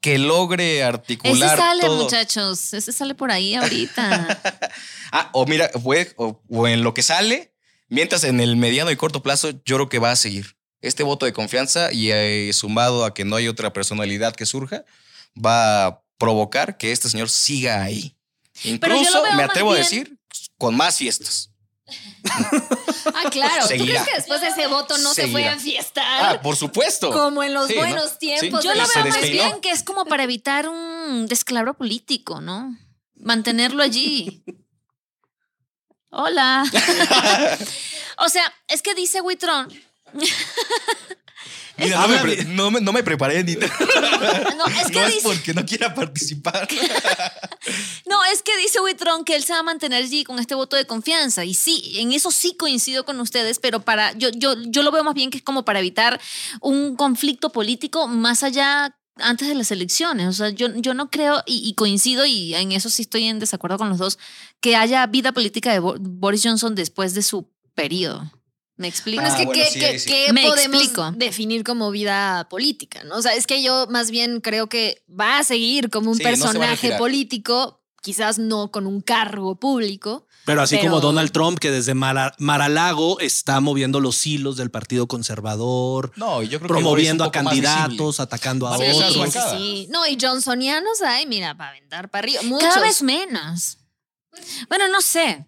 que 0.00 0.18
logre 0.18 0.84
articular 0.84 1.48
Ese 1.54 1.56
sale, 1.66 1.82
todo. 1.82 2.04
muchachos. 2.04 2.72
Ese 2.74 2.92
sale 2.92 3.14
por 3.16 3.32
ahí 3.32 3.54
ahorita. 3.56 4.40
Ah, 5.10 5.30
o 5.32 5.46
mira, 5.46 5.70
fue- 5.82 6.12
o, 6.18 6.42
o 6.50 6.68
en 6.68 6.82
lo 6.84 6.92
que 6.92 7.02
sale, 7.02 7.54
mientras 7.88 8.24
en 8.24 8.40
el 8.40 8.56
mediano 8.56 8.90
y 8.90 8.96
corto 8.96 9.22
plazo, 9.22 9.50
yo 9.64 9.76
creo 9.76 9.88
que 9.88 9.98
va 9.98 10.10
a 10.10 10.16
seguir. 10.16 10.56
Este 10.80 11.02
voto 11.02 11.26
de 11.26 11.32
confianza 11.32 11.92
y 11.92 12.10
eh, 12.12 12.50
sumado 12.52 13.04
a 13.04 13.12
que 13.12 13.24
no 13.24 13.36
hay 13.36 13.48
otra 13.48 13.72
personalidad 13.72 14.36
que 14.36 14.46
surja, 14.46 14.84
va 15.34 15.86
a 15.86 16.02
provocar 16.18 16.76
que 16.78 16.92
este 16.92 17.08
señor 17.08 17.30
siga 17.30 17.82
ahí. 17.82 18.16
Incluso 18.64 19.22
me 19.36 19.42
atrevo 19.42 19.72
a 19.72 19.76
decir 19.76 20.18
con 20.56 20.76
más 20.76 20.96
fiestas. 20.96 21.50
Ah, 23.14 23.30
claro. 23.30 23.66
¿Tú 23.68 23.84
crees 23.84 24.02
que 24.02 24.14
después 24.16 24.40
de 24.40 24.48
ese 24.48 24.66
voto 24.66 24.98
no 24.98 25.14
se 25.14 25.28
fue 25.28 25.44
a 25.46 25.52
enfiestar? 25.52 26.36
Ah, 26.36 26.42
por 26.42 26.56
supuesto. 26.56 27.10
como 27.10 27.42
en 27.42 27.54
los 27.54 27.68
Sí, 27.68 27.74
¿no? 27.74 27.80
buenos 27.80 28.18
tiempos. 28.18 28.60
Sí. 28.62 28.68
Yo 28.68 28.74
lo 28.74 28.86
veo 28.86 29.04
más 29.06 29.22
bien 29.22 29.60
que 29.60 29.70
es 29.70 29.82
como 29.82 30.04
para 30.04 30.24
evitar 30.24 30.68
un 30.68 31.26
desclabro 31.26 31.74
político, 31.74 32.40
¿no? 32.40 32.76
Mantenerlo 33.16 33.82
allí. 33.82 34.44
Hola. 36.10 36.64
o 38.18 38.28
sea, 38.28 38.52
es 38.68 38.82
que 38.82 38.94
dice 38.94 39.20
Witron. 39.20 39.68
Mira, 41.76 42.00
no, 42.00 42.08
me 42.08 42.44
no 42.44 42.70
me, 42.70 42.80
no 42.80 42.92
me 42.92 43.02
preparé 43.04 43.44
ni 43.44 43.54
No, 43.54 43.60
es 44.66 44.86
que 44.90 44.98
no 44.98 45.06
es 45.06 45.14
dice. 45.14 45.20
porque 45.22 45.54
no 45.54 45.64
quiera 45.64 45.94
participar. 45.94 46.68
No, 48.06 48.24
es 48.24 48.42
que 48.42 48.56
dice 48.56 48.80
Witron 48.80 49.24
que 49.24 49.36
él 49.36 49.44
se 49.44 49.52
va 49.52 49.58
a 49.58 49.62
mantener 49.62 50.02
allí 50.02 50.24
con 50.24 50.38
este 50.38 50.54
voto 50.54 50.76
de 50.76 50.86
confianza. 50.86 51.44
Y 51.44 51.52
sí, 51.52 51.98
en 51.98 52.12
eso 52.12 52.30
sí 52.30 52.56
coincido 52.56 53.04
con 53.04 53.20
ustedes, 53.20 53.58
pero 53.58 53.80
para. 53.80 54.12
Yo, 54.12 54.30
yo, 54.30 54.54
yo 54.68 54.82
lo 54.82 54.90
veo 54.90 55.04
más 55.04 55.12
bien 55.12 55.28
que 55.28 55.36
es 55.38 55.44
como 55.44 55.66
para 55.66 55.80
evitar 55.80 56.18
un 56.62 56.96
conflicto 56.96 57.52
político 57.52 58.08
más 58.08 58.42
allá 58.42 58.96
antes 59.20 59.48
de 59.48 59.54
las 59.54 59.70
elecciones. 59.70 60.26
O 60.28 60.32
sea, 60.32 60.50
yo, 60.50 60.68
yo 60.76 60.94
no 60.94 61.10
creo, 61.10 61.42
y, 61.46 61.68
y 61.68 61.74
coincido, 61.74 62.24
y 62.26 62.54
en 62.54 62.72
eso 62.72 62.90
sí 62.90 63.02
estoy 63.02 63.24
en 63.24 63.38
desacuerdo 63.38 63.78
con 63.78 63.88
los 63.88 63.98
dos, 63.98 64.18
que 64.60 64.76
haya 64.76 65.06
vida 65.06 65.32
política 65.32 65.72
de 65.72 65.78
Bo- 65.80 65.96
Boris 65.98 66.42
Johnson 66.44 66.74
después 66.74 67.14
de 67.14 67.22
su 67.22 67.50
periodo. 67.74 68.30
¿Me 68.76 68.86
explico? 68.86 69.20
Bueno, 69.22 69.34
es 69.34 69.34
Ah, 69.34 69.38
que 69.40 69.46
bueno, 69.46 69.62
¿qué, 69.64 69.70
sí, 69.72 69.78
qué- 69.80 69.86
ahí 69.86 69.98
sí. 69.98 70.08
qué 70.08 70.32
Me 70.32 70.42
podemos 70.46 70.80
explico. 70.82 71.10
definir 71.16 71.64
como 71.64 71.90
vida 71.90 72.46
política? 72.48 73.02
¿no? 73.04 73.16
O 73.16 73.22
sea, 73.22 73.34
es 73.34 73.46
que 73.48 73.60
yo 73.60 73.88
más 73.90 74.12
bien 74.12 74.40
creo 74.40 74.68
que 74.68 75.02
va 75.10 75.38
a 75.38 75.44
seguir 75.44 75.90
como 75.90 76.10
un 76.12 76.16
Sí, 76.16 76.22
personaje 76.22 76.92
político, 76.96 77.82
quizás 78.02 78.38
no 78.38 78.70
con 78.70 78.86
un 78.86 79.00
cargo 79.00 79.56
público. 79.58 80.27
Pero 80.44 80.62
así 80.62 80.76
Pero- 80.76 80.88
como 80.90 81.00
Donald 81.00 81.30
Trump, 81.30 81.58
que 81.58 81.70
desde 81.70 81.92
Mara- 81.94 82.34
Maralago 82.38 83.20
está 83.20 83.60
moviendo 83.60 84.00
los 84.00 84.26
hilos 84.26 84.56
del 84.56 84.70
Partido 84.70 85.06
Conservador, 85.06 86.10
No, 86.16 86.42
y 86.42 86.48
yo 86.48 86.58
creo 86.58 86.68
que 86.68 86.74
promoviendo 86.74 87.22
a 87.24 87.30
candidatos, 87.30 88.18
atacando 88.18 88.66
a 88.66 88.76
su 88.78 88.82
otros. 88.82 89.18
bancada. 89.18 89.58
sí. 89.58 89.86
No, 89.90 90.06
y 90.06 90.16
Johnsonianos 90.20 91.02
hay, 91.02 91.26
mira, 91.26 91.54
para 91.56 91.70
aventar 91.70 92.08
para 92.10 92.24
arriba. 92.24 92.40
Muchos. 92.44 92.66
Cada 92.68 92.80
vez 92.80 93.02
menos. 93.02 93.78
Bueno, 94.68 94.88
no 94.88 95.00
sé. 95.02 95.46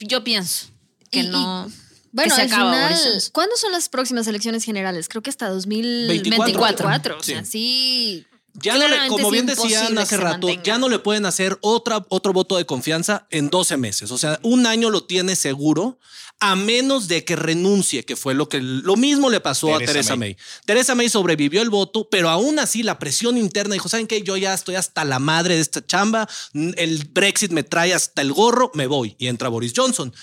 Yo 0.00 0.22
pienso 0.22 0.66
que 1.10 1.20
Y- 1.20 1.26
y- 1.26 1.28
no. 1.28 1.70
Bueno, 2.12 2.34
se 2.34 2.42
al 2.42 2.48
acaba 2.52 2.88
final. 2.88 3.22
¿cuándo 3.32 3.56
son 3.56 3.70
las 3.72 3.88
próximas 3.88 4.26
elecciones 4.26 4.64
generales? 4.64 5.08
Creo 5.08 5.22
que 5.22 5.30
hasta 5.30 5.48
2024. 5.48 6.44
24. 6.88 7.18
O 7.18 7.22
sea, 7.22 7.44
sí. 7.44 8.26
Ya 8.54 8.76
no 8.76 8.88
le, 8.88 9.08
como 9.08 9.30
bien 9.30 9.46
decían 9.46 9.96
hace 9.98 10.16
rato, 10.16 10.46
mantenga. 10.46 10.62
ya 10.62 10.78
no 10.78 10.88
le 10.88 10.98
pueden 10.98 11.24
hacer 11.26 11.58
otra, 11.60 12.04
otro 12.08 12.32
voto 12.32 12.56
de 12.56 12.66
confianza 12.66 13.26
en 13.30 13.48
12 13.48 13.76
meses. 13.76 14.10
O 14.10 14.18
sea, 14.18 14.38
un 14.42 14.66
año 14.66 14.90
lo 14.90 15.04
tiene 15.04 15.36
seguro, 15.36 15.98
a 16.40 16.56
menos 16.56 17.06
de 17.06 17.24
que 17.24 17.36
renuncie, 17.36 18.04
que 18.04 18.16
fue 18.16 18.34
lo 18.34 18.48
que 18.48 18.60
lo 18.60 18.96
mismo 18.96 19.30
le 19.30 19.40
pasó 19.40 19.74
a 19.74 19.78
Theresa 19.78 19.92
Teresa 19.92 20.16
May. 20.16 20.30
May. 20.30 20.36
Teresa 20.64 20.94
May 20.94 21.08
sobrevivió 21.08 21.62
el 21.62 21.70
voto, 21.70 22.08
pero 22.10 22.30
aún 22.30 22.58
así 22.58 22.82
la 22.82 22.98
presión 22.98 23.36
interna 23.36 23.74
dijo: 23.74 23.88
¿Saben 23.88 24.06
qué? 24.06 24.22
Yo 24.22 24.36
ya 24.36 24.54
estoy 24.54 24.74
hasta 24.74 25.04
la 25.04 25.18
madre 25.18 25.54
de 25.56 25.60
esta 25.60 25.86
chamba. 25.86 26.28
El 26.54 27.04
Brexit 27.12 27.52
me 27.52 27.62
trae 27.62 27.94
hasta 27.94 28.22
el 28.22 28.32
gorro, 28.32 28.70
me 28.74 28.86
voy. 28.86 29.16
Y 29.18 29.26
entra 29.28 29.48
Boris 29.48 29.72
Johnson. 29.76 30.14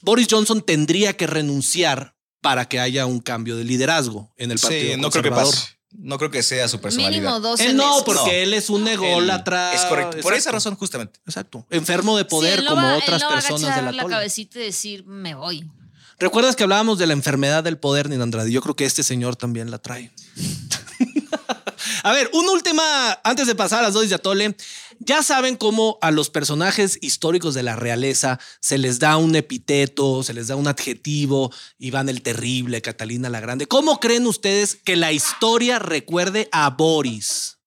Boris 0.00 0.28
Johnson 0.30 0.62
tendría 0.62 1.16
que 1.16 1.26
renunciar 1.26 2.14
para 2.40 2.68
que 2.68 2.78
haya 2.78 3.06
un 3.06 3.20
cambio 3.20 3.56
de 3.56 3.64
liderazgo 3.64 4.32
en 4.36 4.50
el 4.50 4.58
partido. 4.58 4.94
Sí, 4.94 5.00
no 5.00 5.10
creo 5.10 5.22
que 5.22 5.30
Conservador. 5.30 5.54
pase. 5.54 5.73
No 5.98 6.18
creo 6.18 6.30
que 6.30 6.42
sea 6.42 6.68
su 6.68 6.80
personalidad. 6.80 7.20
Mínimo 7.20 7.40
12 7.40 7.66
Él 7.66 7.76
no, 7.76 8.02
porque 8.04 8.20
No. 8.24 8.30
él 8.32 8.54
es 8.54 8.68
un 8.70 8.86
ególatra. 8.88 9.72
Es 9.72 9.82
correcto. 9.82 10.18
Por 10.22 10.34
esa 10.34 10.52
razón, 10.52 10.74
justamente. 10.76 11.20
Exacto. 11.26 11.66
Enfermo 11.70 12.16
de 12.16 12.24
poder 12.24 12.60
Sí, 12.60 12.66
como 12.66 12.82
va- 12.82 12.96
él 12.96 13.02
otras 13.02 13.20
no 13.22 13.28
va 13.28 13.32
a 13.32 13.36
personas 13.36 13.60
de 13.62 13.66
agachar 13.68 13.94
la, 13.94 14.02
la 14.02 14.08
cabecita 14.08 14.58
y 14.58 14.62
decir, 14.64 15.04
me 15.06 15.34
voy. 15.34 15.70
¿Recuerdas 16.18 16.56
que 16.56 16.62
hablábamos 16.62 16.98
de 16.98 17.06
la 17.06 17.12
enfermedad 17.12 17.64
del 17.64 17.78
poder, 17.78 18.08
Nina 18.08 18.22
Andrade? 18.22 18.50
Yo 18.52 18.60
creo 18.62 18.76
que 18.76 18.84
este 18.84 19.02
señor 19.02 19.36
también 19.36 19.70
la 19.70 19.78
trae. 19.78 20.12
a 22.02 22.12
ver, 22.12 22.30
una 22.32 22.50
última, 22.52 23.18
antes 23.24 23.46
de 23.46 23.54
pasar 23.54 23.80
a 23.80 23.82
las 23.82 23.94
dosis 23.94 24.10
de 24.10 24.16
Atole. 24.16 24.56
Ya 25.06 25.22
saben 25.22 25.56
cómo 25.56 25.98
a 26.00 26.10
los 26.10 26.30
personajes 26.30 26.98
históricos 27.02 27.54
de 27.54 27.62
la 27.62 27.76
realeza 27.76 28.40
se 28.60 28.78
les 28.78 28.98
da 28.98 29.18
un 29.18 29.36
epiteto, 29.36 30.22
se 30.22 30.32
les 30.32 30.46
da 30.46 30.56
un 30.56 30.66
adjetivo, 30.66 31.52
Iván 31.78 32.08
el 32.08 32.22
Terrible, 32.22 32.80
Catalina 32.80 33.28
la 33.28 33.40
Grande. 33.40 33.66
¿Cómo 33.66 34.00
creen 34.00 34.26
ustedes 34.26 34.76
que 34.76 34.96
la 34.96 35.12
historia 35.12 35.78
recuerde 35.78 36.48
a 36.52 36.70
Boris? 36.70 37.58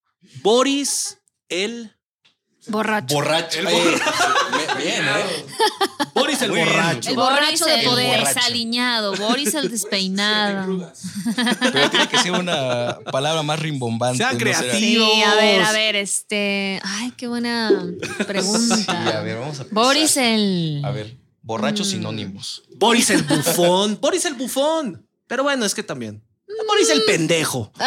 Boris 0.41 1.19
el... 1.49 1.96
Borracho. 2.69 3.15
Borracho. 3.15 3.59
El 3.59 3.65
borracho. 3.67 4.03
Bien, 4.77 5.03
¿eh? 5.05 5.45
Boris 6.13 6.41
el 6.41 6.51
Muy 6.51 6.59
borracho. 6.59 7.09
El 7.09 7.15
borracho 7.15 7.65
de 7.65 7.79
el 7.79 7.85
poder. 7.85 8.25
desaliñado, 8.25 9.15
Boris 9.15 9.53
el 9.53 9.69
despeinado. 9.71 10.91
Pero 11.71 11.89
tiene 11.89 12.07
que 12.09 12.17
ser 12.19 12.31
una 12.31 12.97
palabra 13.11 13.43
más 13.43 13.59
rimbombante. 13.59 14.17
Sean 14.17 14.33
no 14.33 14.39
será- 14.39 14.59
creativos. 14.59 15.11
Sí, 15.13 15.21
a 15.23 15.35
ver, 15.35 15.61
a 15.61 15.71
ver, 15.71 15.95
este. 15.95 16.79
Ay, 16.83 17.11
qué 17.17 17.27
buena 17.27 17.71
pregunta. 18.25 18.75
Sí, 18.75 18.85
a 18.89 19.21
ver, 19.21 19.37
vamos 19.37 19.59
a 19.59 19.63
pensar. 19.63 19.73
Boris 19.73 20.17
el... 20.17 20.81
A 20.83 20.91
ver, 20.91 21.15
borrachos 21.41 21.87
sinónimos. 21.89 22.63
Boris 22.75 23.09
el 23.09 23.23
bufón. 23.23 23.97
Boris 24.01 24.25
el 24.25 24.33
bufón. 24.33 25.07
Pero 25.27 25.43
bueno, 25.43 25.65
es 25.65 25.75
que 25.75 25.83
también. 25.83 26.23
Boris 26.67 26.89
el 26.89 27.03
pendejo. 27.03 27.71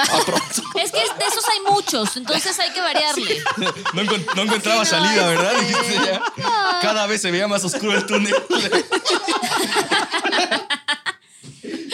Es 0.80 0.92
que 0.92 0.98
de 0.98 1.24
esos 1.28 1.44
hay 1.48 1.60
muchos, 1.72 2.16
entonces 2.16 2.58
hay 2.58 2.70
que 2.70 2.80
variarle. 2.80 3.42
No, 3.92 4.02
encon- 4.02 4.34
no 4.34 4.42
encontraba 4.42 4.84
Sí, 4.84 4.92
no, 4.94 5.02
salida, 5.04 5.28
¿verdad? 5.28 5.52
este- 5.60 5.66
Dijiste 5.66 6.06
ya. 6.06 6.22
Cada 6.80 7.06
vez 7.06 7.20
se 7.20 7.30
veía 7.30 7.46
más 7.48 7.62
oscuro 7.64 7.94
el 7.96 8.06
túnel. 8.06 8.34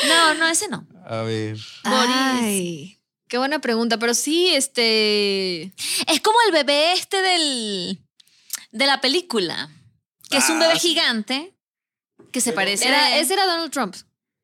No, 0.09 0.35
no, 0.35 0.47
ese 0.49 0.69
no. 0.69 0.87
A 1.07 1.23
ver. 1.23 1.57
Ay, 1.85 3.01
qué 3.29 3.39
buena 3.39 3.59
pregunta, 3.61 3.99
pero 3.99 4.15
sí, 4.15 4.49
este. 4.55 5.73
Es 6.07 6.21
como 6.23 6.39
el 6.47 6.53
bebé 6.53 6.93
este 6.93 7.21
del 7.23 8.01
de 8.71 8.87
la 8.87 9.01
película, 9.01 9.71
que 10.31 10.37
es 10.39 10.49
un 10.49 10.59
bebé 10.61 10.79
gigante 10.79 11.55
que 12.33 12.41
se 12.41 12.53
parece 12.53 12.87
Era, 12.89 13.17
ese 13.19 13.33
era 13.35 13.47
Donald 13.47 13.73
Trump. 13.73 13.97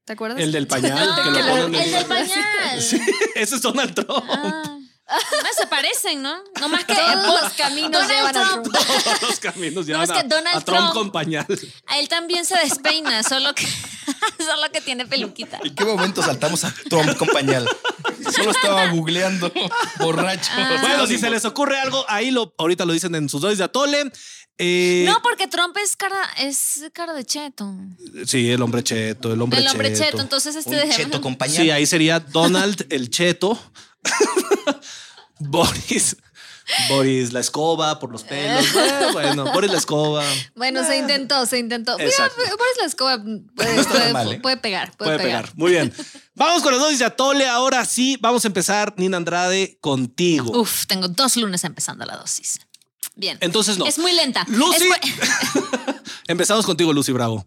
¿Te 0.05 0.15
acuerdas? 0.15 0.41
El 0.41 0.51
del 0.53 0.67
pañal. 0.67 1.09
No, 1.17 1.23
que 1.23 1.31
lo 1.31 1.39
el, 1.39 1.47
ponen 1.47 1.75
en- 1.83 1.93
del 1.93 2.07
pañal. 2.07 2.79
Ese 2.79 2.97
es 3.37 3.63
Donald 3.63 3.95
Trump. 3.95 4.25
Ah. 4.29 4.79
No, 5.09 5.49
se 5.57 5.67
parecen, 5.67 6.23
¿no? 6.23 6.35
No 6.59 6.69
más 6.71 6.85
que 6.85 6.95
Todos 6.95 7.43
los 7.43 7.53
caminos 7.57 7.93
Donald 7.93 8.11
llevan 8.11 8.37
a 8.37 8.49
Trump. 8.63 8.67
Todos 8.73 9.23
los 9.23 9.41
caminos 9.41 9.87
llevan 9.87 10.03
es 10.05 10.11
que 10.11 10.19
a, 10.21 10.23
Donald 10.23 10.57
a 10.57 10.61
Trump, 10.61 10.79
Trump- 10.79 10.93
con 10.95 11.13
pañal. 11.13 11.47
A 11.87 11.99
él 11.99 12.09
también 12.09 12.47
se 12.47 12.57
despeina, 12.57 13.23
solo 13.23 13.55
que 13.55 13.67
solo 14.45 14.71
que 14.73 14.81
tiene 14.81 15.05
peluquita. 15.07 15.59
¿En 15.63 15.75
qué 15.75 15.85
momento 15.85 16.23
saltamos 16.23 16.65
a 16.65 16.75
Trump 16.89 17.15
con 17.19 17.29
pañal? 17.29 17.69
Solo 18.35 18.53
estaba 18.53 18.87
googleando 18.87 19.53
borracho. 19.99 20.51
Ah. 20.57 20.79
Bueno, 20.81 21.07
si 21.07 21.19
se 21.19 21.29
les 21.29 21.45
ocurre 21.45 21.79
algo, 21.79 22.05
ahí 22.09 22.31
lo, 22.31 22.55
ahorita 22.57 22.85
lo 22.87 22.93
dicen 22.95 23.15
en 23.15 23.29
sus 23.29 23.43
dosis 23.43 23.59
de 23.59 23.65
atole. 23.65 24.11
Eh, 24.59 25.05
No, 25.07 25.21
porque 25.23 25.49
Trump 25.49 25.77
es 25.83 25.97
cara 25.97 26.17
es 26.39 26.83
cara 26.93 27.13
de 27.15 27.25
cheto. 27.25 27.75
Sí, 28.27 28.51
el 28.51 28.63
hombre 28.63 28.83
cheto, 28.85 29.33
el 29.33 29.41
hombre 29.43 29.61
El 29.61 29.69
hombre 29.69 29.93
cheto, 29.93 30.05
cheto. 30.05 30.21
entonces 30.21 30.55
este 30.57 30.71
dejémoslo. 30.77 31.05
cheto 31.05 31.21
con 31.21 31.37
pañal. 31.37 31.57
Sí, 31.63 31.71
ahí 31.71 31.87
sería 31.87 32.21
Donald 32.21 32.87
el 32.91 33.11
cheto. 33.11 33.59
Boris. 35.39 36.17
Boris 36.89 37.33
la 37.33 37.41
escoba 37.41 37.99
por 37.99 38.13
los 38.13 38.23
pelos. 38.23 38.65
Eh, 38.77 39.09
bueno, 39.13 39.45
Boris 39.53 39.71
la 39.73 39.79
escoba. 39.79 40.25
Bueno, 40.55 40.87
se 40.87 40.97
intentó, 40.97 41.45
se 41.47 41.59
intentó. 41.59 41.97
Mira, 41.99 42.09
Exacto. 42.09 42.37
Boris 42.39 42.77
la 42.81 42.87
escoba 42.87 43.19
puede, 43.57 43.75
No 43.75 43.81
está 43.81 43.93
puede- 43.95 44.13
mal, 44.13 44.33
¿eh? 44.35 44.41
puede 44.41 44.57
pegar, 44.59 44.97
puede, 44.97 45.17
Puede 45.17 45.25
pegar. 45.25 45.43
pegar. 45.45 45.57
Muy 45.59 45.73
bien. 45.73 45.93
Vamos 46.35 46.63
con 46.63 46.73
las 46.73 46.81
dosis 46.81 47.01
de 47.01 47.05
atole. 47.07 47.47
Ahora 47.49 47.85
sí, 47.85 48.17
vamos 48.21 48.45
a 48.45 48.49
empezar, 48.49 48.95
Nina 48.97 49.17
Andrade, 49.17 49.77
contigo. 49.81 50.61
Uf, 50.61 50.87
tengo 50.87 51.09
dos 51.09 51.37
lunes 51.37 51.65
empezando 51.65 52.05
la 52.07 52.17
dosis. 52.17 52.61
Bien. 53.15 53.39
Entonces 53.41 53.79
no. 53.79 53.87
Es 53.87 53.99
muy 53.99 54.13
lenta. 54.13 54.45
Lucy. 54.49 54.85
Muy- 54.87 54.99
Empezamos 56.29 56.65
contigo, 56.67 56.93
Lucy 56.93 57.13
Bravo. 57.13 57.45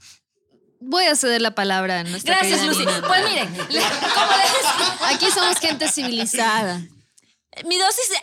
voy 0.80 1.06
a 1.06 1.16
ceder 1.16 1.42
la 1.42 1.56
palabra 1.56 2.00
a 2.02 2.04
nuestra 2.04 2.38
Gracias, 2.40 2.66
Lucy. 2.66 2.80
Nina. 2.86 3.02
Pues 3.08 3.24
miren, 3.28 3.48
como 3.56 3.68
les 3.68 5.16
Aquí 5.16 5.32
somos 5.32 5.58
gente 5.60 5.90
civilizada. 5.90 6.80
mi 7.66 7.78
dosis 7.78 8.10
de. 8.10 8.18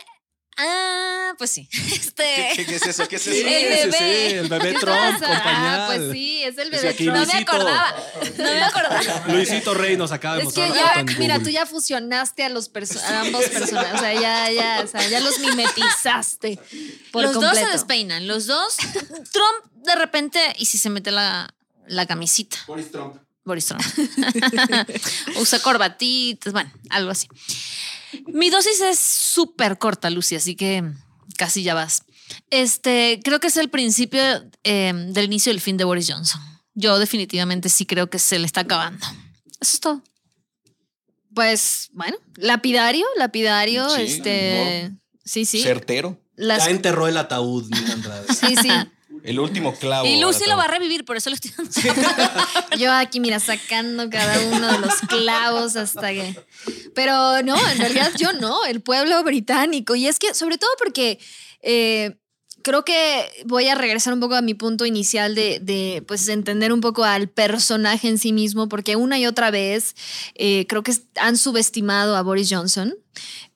Ah, 0.57 1.33
pues 1.37 1.49
sí. 1.51 1.67
Este. 1.91 2.51
¿Qué, 2.55 2.65
qué 2.65 2.75
es 2.75 2.85
eso? 2.85 3.07
¿Qué 3.07 3.15
es 3.15 3.21
Sí, 3.23 3.31
eso? 3.41 3.47
El 3.47 3.91
bebé. 3.91 3.97
sí, 3.97 4.35
el 4.37 4.49
bebé 4.49 4.73
¿Qué 4.73 4.79
Trump 4.79 5.19
con 5.19 5.31
Ah, 5.31 5.83
pues 5.87 6.11
sí, 6.11 6.43
es 6.43 6.57
el 6.57 6.69
bebé 6.69 6.93
Trump. 6.93 7.15
No 7.17 7.25
me 7.25 7.33
acordaba. 7.33 7.95
No 8.37 8.43
me 8.43 8.61
acordaba. 8.63 9.23
Luisito 9.29 9.73
Rey 9.73 9.97
nos 9.97 10.11
acaba 10.11 10.35
de 10.37 10.43
Es 10.43 10.53
que 10.53 10.65
mostrar. 10.67 10.95
ya, 10.97 11.03
mira, 11.17 11.35
Google. 11.35 11.39
tú 11.45 11.49
ya 11.49 11.65
fusionaste 11.65 12.43
a 12.43 12.49
los 12.49 12.71
perso- 12.71 13.01
a 13.01 13.21
ambos 13.21 13.45
personajes. 13.45 13.93
O 13.95 13.97
sea, 13.99 14.13
ya, 14.13 14.51
ya, 14.51 14.81
o 14.83 14.87
sea, 14.87 15.07
ya 15.09 15.19
los 15.21 15.39
mimetizaste. 15.39 16.59
Por 17.11 17.23
los 17.23 17.33
dos 17.33 17.57
se 17.57 17.65
despeinan. 17.67 18.27
Los 18.27 18.45
dos. 18.47 18.75
Trump 18.77 19.73
de 19.85 19.95
repente. 19.95 20.39
Y 20.59 20.65
si 20.67 20.77
se 20.77 20.89
mete 20.89 21.11
la, 21.11 21.53
la 21.87 22.05
camisita. 22.05 22.57
Boris 22.67 22.91
Trump. 22.91 23.15
Boris 23.45 23.65
Trump. 23.65 23.83
Usa 25.35 25.59
corbatitas, 25.59 26.53
bueno, 26.53 26.71
algo 26.89 27.11
así. 27.11 27.27
Mi 28.27 28.49
dosis 28.49 28.79
es 28.81 28.99
súper 28.99 29.77
corta, 29.77 30.09
Lucy, 30.09 30.35
así 30.35 30.55
que 30.55 30.83
casi 31.37 31.63
ya 31.63 31.73
vas. 31.73 32.03
Este, 32.49 33.19
creo 33.23 33.39
que 33.39 33.47
es 33.47 33.57
el 33.57 33.69
principio 33.69 34.21
eh, 34.63 34.93
del 35.09 35.25
inicio 35.25 35.51
del 35.51 35.61
fin 35.61 35.77
de 35.77 35.83
Boris 35.83 36.09
Johnson. 36.11 36.41
Yo 36.73 36.97
definitivamente 36.99 37.69
sí 37.69 37.85
creo 37.85 38.09
que 38.09 38.19
se 38.19 38.39
le 38.39 38.45
está 38.45 38.61
acabando. 38.61 39.05
Eso 39.59 39.73
es 39.75 39.79
todo. 39.79 40.03
Pues, 41.33 41.89
bueno, 41.93 42.17
lapidario, 42.35 43.05
lapidario, 43.17 43.89
Sí, 43.95 44.01
este. 44.03 44.91
Sí, 45.25 45.45
sí. 45.45 45.61
Certero. 45.63 46.19
Las- 46.35 46.65
Ya 46.65 46.71
enterró 46.71 47.07
el 47.07 47.17
ataúd, 47.17 47.63
Nina 47.69 47.93
Andrade. 47.93 48.27
sí, 48.33 48.55
sí. 48.61 48.69
El 49.23 49.39
último 49.39 49.73
clavo. 49.73 50.05
Y 50.05 50.19
Lucy 50.19 50.45
lo 50.49 50.57
va 50.57 50.65
a 50.65 50.67
revivir, 50.67 51.05
por 51.05 51.15
eso 51.15 51.29
lo 51.29 51.35
estoy 51.35 51.51
dando. 51.57 51.71
Yo 52.77 52.91
aquí, 52.91 53.19
mira, 53.19 53.39
sacando 53.39 54.09
cada 54.09 54.39
uno 54.41 54.71
de 54.71 54.79
los 54.79 54.95
clavos 55.07 55.75
hasta 55.77 56.09
que. 56.09 56.37
Pero 56.93 57.41
no, 57.41 57.55
en 57.69 57.77
realidad 57.77 58.11
yo 58.17 58.33
no, 58.33 58.65
el 58.65 58.81
pueblo 58.81 59.23
británico. 59.23 59.95
Y 59.95 60.07
es 60.07 60.19
que, 60.19 60.33
sobre 60.33 60.57
todo 60.57 60.69
porque 60.77 61.19
eh, 61.61 62.15
creo 62.63 62.83
que 62.83 63.29
voy 63.45 63.67
a 63.67 63.75
regresar 63.75 64.13
un 64.13 64.19
poco 64.19 64.35
a 64.35 64.41
mi 64.41 64.55
punto 64.55 64.85
inicial 64.85 65.35
de, 65.35 65.59
de, 65.59 66.03
pues, 66.07 66.27
entender 66.29 66.73
un 66.73 66.81
poco 66.81 67.03
al 67.03 67.29
personaje 67.29 68.07
en 68.07 68.17
sí 68.17 68.33
mismo, 68.33 68.67
porque 68.67 68.95
una 68.95 69.19
y 69.19 69.27
otra 69.27 69.51
vez 69.51 69.95
eh, 70.33 70.65
creo 70.67 70.81
que 70.81 70.93
han 71.19 71.37
subestimado 71.37 72.15
a 72.15 72.23
Boris 72.23 72.49
Johnson. 72.51 72.95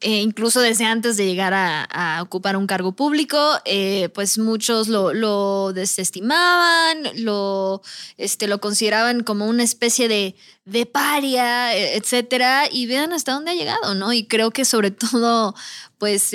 Eh, 0.01 0.21
incluso 0.21 0.61
desde 0.61 0.85
antes 0.85 1.17
de 1.17 1.25
llegar 1.25 1.53
a, 1.55 2.19
ocupar 2.21 2.55
un 2.55 2.67
cargo 2.67 2.91
público, 2.91 3.39
eh, 3.65 4.09
pues 4.13 4.37
muchos 4.37 4.87
lo, 4.87 5.13
lo 5.13 5.73
desestimaban, 5.73 6.97
lo, 7.15 7.81
este, 8.17 8.47
lo 8.47 8.59
consideraban 8.61 9.23
como 9.23 9.47
una 9.47 9.63
especie 9.63 10.07
de, 10.07 10.35
de 10.65 10.85
paria, 10.85 11.75
eh, 11.75 11.97
etcétera, 11.97 12.65
y 12.71 12.85
vean 12.85 13.11
hasta 13.13 13.33
dónde 13.33 13.51
ha 13.51 13.55
llegado, 13.55 13.95
¿no? 13.95 14.13
Y 14.13 14.27
creo 14.27 14.51
que 14.51 14.65
sobre 14.65 14.91
todo, 14.91 15.55
pues, 15.97 16.31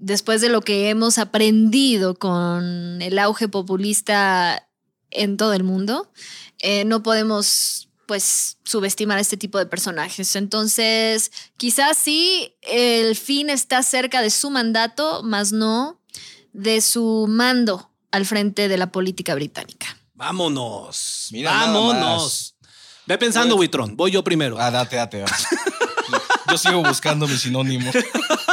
después 0.00 0.40
de 0.40 0.48
lo 0.48 0.62
que 0.62 0.88
hemos 0.90 1.18
aprendido 1.18 2.14
con 2.14 3.00
el 3.00 3.18
auge 3.18 3.48
populista 3.48 4.68
en 5.10 5.36
todo 5.36 5.52
el 5.52 5.62
mundo, 5.62 6.10
eh, 6.58 6.84
no 6.84 7.02
podemos 7.02 7.88
pues 8.06 8.58
subestimar 8.64 9.18
a 9.18 9.20
este 9.20 9.36
tipo 9.36 9.58
de 9.58 9.66
personajes. 9.66 10.34
Entonces, 10.34 11.30
quizás 11.56 11.96
sí, 11.96 12.56
el 12.62 13.14
fin 13.14 13.50
está 13.50 13.84
cerca 13.84 14.20
de 14.20 14.30
su 14.30 14.50
mandato, 14.50 15.22
más 15.22 15.52
no 15.52 16.00
de 16.52 16.80
su 16.80 17.26
mando 17.28 17.90
al 18.10 18.26
frente 18.26 18.66
de 18.66 18.76
la 18.76 18.90
política 18.90 19.36
británica. 19.36 19.96
Vámonos. 20.14 21.28
Mira, 21.30 21.52
Vámonos. 21.52 22.56
Ve 23.06 23.16
pensando, 23.16 23.54
Witron. 23.56 23.96
Voy 23.96 24.10
yo 24.10 24.24
primero. 24.24 24.56
Ah, 24.58 24.70
date, 24.70 24.96
date. 24.96 25.24
Yo 26.50 26.58
sigo 26.58 26.82
buscando 26.82 27.28
mi 27.28 27.36
sinónimo. 27.36 27.90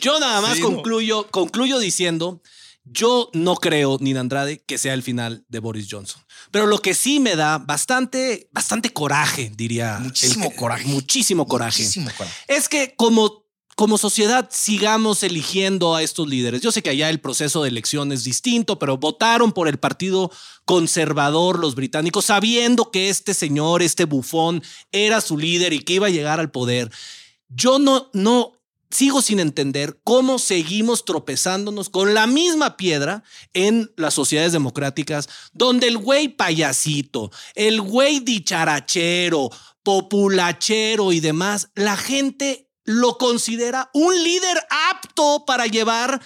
Yo 0.00 0.18
nada 0.20 0.40
más 0.40 0.56
Sí, 0.56 0.62
concluyo, 0.62 1.26
concluyo 1.30 1.78
diciendo, 1.78 2.42
yo 2.84 3.30
no 3.34 3.56
creo, 3.56 3.98
Nina 4.00 4.20
Andrade, 4.20 4.62
que 4.64 4.78
sea 4.78 4.94
el 4.94 5.02
final 5.02 5.44
de 5.48 5.58
Boris 5.58 5.88
Johnson. 5.90 6.22
Pero 6.50 6.66
lo 6.66 6.78
que 6.80 6.94
sí 6.94 7.20
me 7.20 7.36
da 7.36 7.58
bastante, 7.58 8.48
bastante 8.52 8.90
coraje, 8.92 9.52
diría. 9.54 9.98
Muchísimo 10.00 10.46
el- 10.50 10.56
coraje. 10.56 10.84
Muchísimo 10.88 11.46
coraje. 11.46 11.82
Muchísimo 11.82 12.10
coraje. 12.16 12.34
Es 12.48 12.68
que 12.68 12.94
como, 12.96 13.44
como 13.76 13.98
sociedad 13.98 14.48
sigamos 14.50 15.22
eligiendo 15.22 15.94
a 15.94 16.02
estos 16.02 16.26
líderes. 16.28 16.62
Yo 16.62 16.72
sé 16.72 16.82
que 16.82 16.90
allá 16.90 17.10
el 17.10 17.20
proceso 17.20 17.62
de 17.62 17.68
elección 17.68 18.10
es 18.12 18.24
distinto, 18.24 18.78
pero 18.78 18.96
votaron 18.96 19.52
por 19.52 19.68
el 19.68 19.78
partido 19.78 20.30
conservador 20.64 21.58
los 21.58 21.74
británicos, 21.74 22.24
sabiendo 22.26 22.90
que 22.90 23.10
este 23.10 23.34
señor, 23.34 23.82
este 23.82 24.04
bufón, 24.06 24.62
era 24.92 25.20
su 25.20 25.36
líder 25.36 25.72
y 25.74 25.80
que 25.80 25.94
iba 25.94 26.06
a 26.06 26.10
llegar 26.10 26.40
al 26.40 26.50
poder. 26.50 26.90
Yo 27.48 27.78
no, 27.78 28.10
no, 28.12 28.58
sigo 28.90 29.22
sin 29.22 29.40
entender 29.40 30.00
cómo 30.04 30.38
seguimos 30.38 31.04
tropezándonos 31.04 31.90
con 31.90 32.14
la 32.14 32.26
misma 32.26 32.76
piedra 32.76 33.22
en 33.52 33.92
las 33.96 34.14
sociedades 34.14 34.52
democráticas, 34.52 35.28
donde 35.52 35.88
el 35.88 35.98
güey 35.98 36.28
payasito, 36.28 37.30
el 37.54 37.80
güey 37.80 38.20
dicharachero, 38.20 39.50
populachero 39.82 41.12
y 41.12 41.20
demás, 41.20 41.70
la 41.74 41.96
gente 41.96 42.70
lo 42.84 43.18
considera 43.18 43.90
un 43.92 44.22
líder 44.22 44.58
apto 44.90 45.44
para 45.46 45.66
llevar 45.66 46.20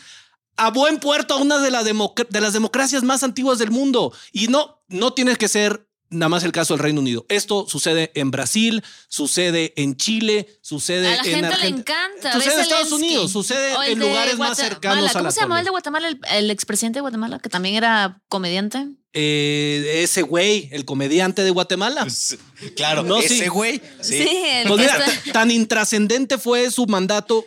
a 0.56 0.70
buen 0.70 1.00
puerto 1.00 1.34
a 1.34 1.38
una 1.38 1.58
de, 1.58 1.70
de 1.70 2.40
las 2.40 2.52
democracias 2.52 3.02
más 3.02 3.22
antiguas 3.22 3.58
del 3.58 3.72
mundo. 3.72 4.12
Y 4.30 4.46
no, 4.46 4.82
no 4.88 5.12
tienes 5.12 5.38
que 5.38 5.48
ser 5.48 5.88
nada 6.12 6.28
más 6.28 6.44
el 6.44 6.52
caso 6.52 6.74
del 6.74 6.82
Reino 6.82 7.00
Unido. 7.00 7.26
Esto 7.28 7.66
sucede 7.68 8.12
en 8.14 8.30
Brasil, 8.30 8.82
sucede 9.08 9.72
en 9.76 9.96
Chile, 9.96 10.46
sucede 10.62 11.08
A 11.08 11.10
la 11.10 11.16
en 11.16 11.24
gente 11.24 11.40
le 11.40 11.46
Argentina. 11.48 11.78
encanta. 11.80 12.32
Sucede 12.34 12.54
en 12.54 12.60
Estados. 12.60 12.92
Unidos, 12.92 13.32
sucede 13.32 13.72
en 13.88 13.98
de 13.98 14.06
lugares 14.06 14.38
más 14.38 14.48
Guatemala. 14.50 14.54
cercanos 14.54 15.08
a 15.10 15.12
¿Cómo 15.14 15.24
la 15.24 15.30
se 15.32 15.40
llamaba 15.40 15.60
el 15.60 15.64
de. 15.64 15.70
Guatemala? 15.70 16.08
El, 16.08 16.20
el 16.30 16.50
expresidente 16.50 16.98
de 16.98 17.00
Guatemala, 17.00 17.38
que 17.40 17.48
también 17.48 17.74
era 17.74 18.20
comediante. 18.28 18.86
Eh, 19.14 20.00
ese 20.02 20.22
güey, 20.22 20.68
el 20.72 20.84
comediante 20.84 21.42
de 21.42 21.50
Guatemala. 21.50 22.06
Claro, 22.76 23.02
No, 23.02 23.20
sí. 23.20 23.34
ese 23.34 23.48
güey. 23.48 23.80
Sí. 24.00 24.22
el 24.22 24.68
Pues 24.68 24.80
mira, 24.80 25.04
está- 25.04 25.32
tan 25.32 25.50
intrascendente 25.50 26.38
fue 26.38 26.70
su 26.70 26.86
mandato 26.86 27.44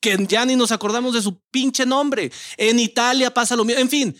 que 0.00 0.18
ya 0.28 0.44
ni 0.44 0.54
nos 0.54 0.70
acordamos 0.70 1.14
de 1.14 1.22
su 1.22 1.40
pinche 1.50 1.86
nombre. 1.86 2.30
En 2.58 2.78
Italia 2.78 3.32
pasa 3.32 3.56
lo 3.56 3.64
mismo. 3.64 3.80
En 3.80 3.88
fin, 3.88 4.14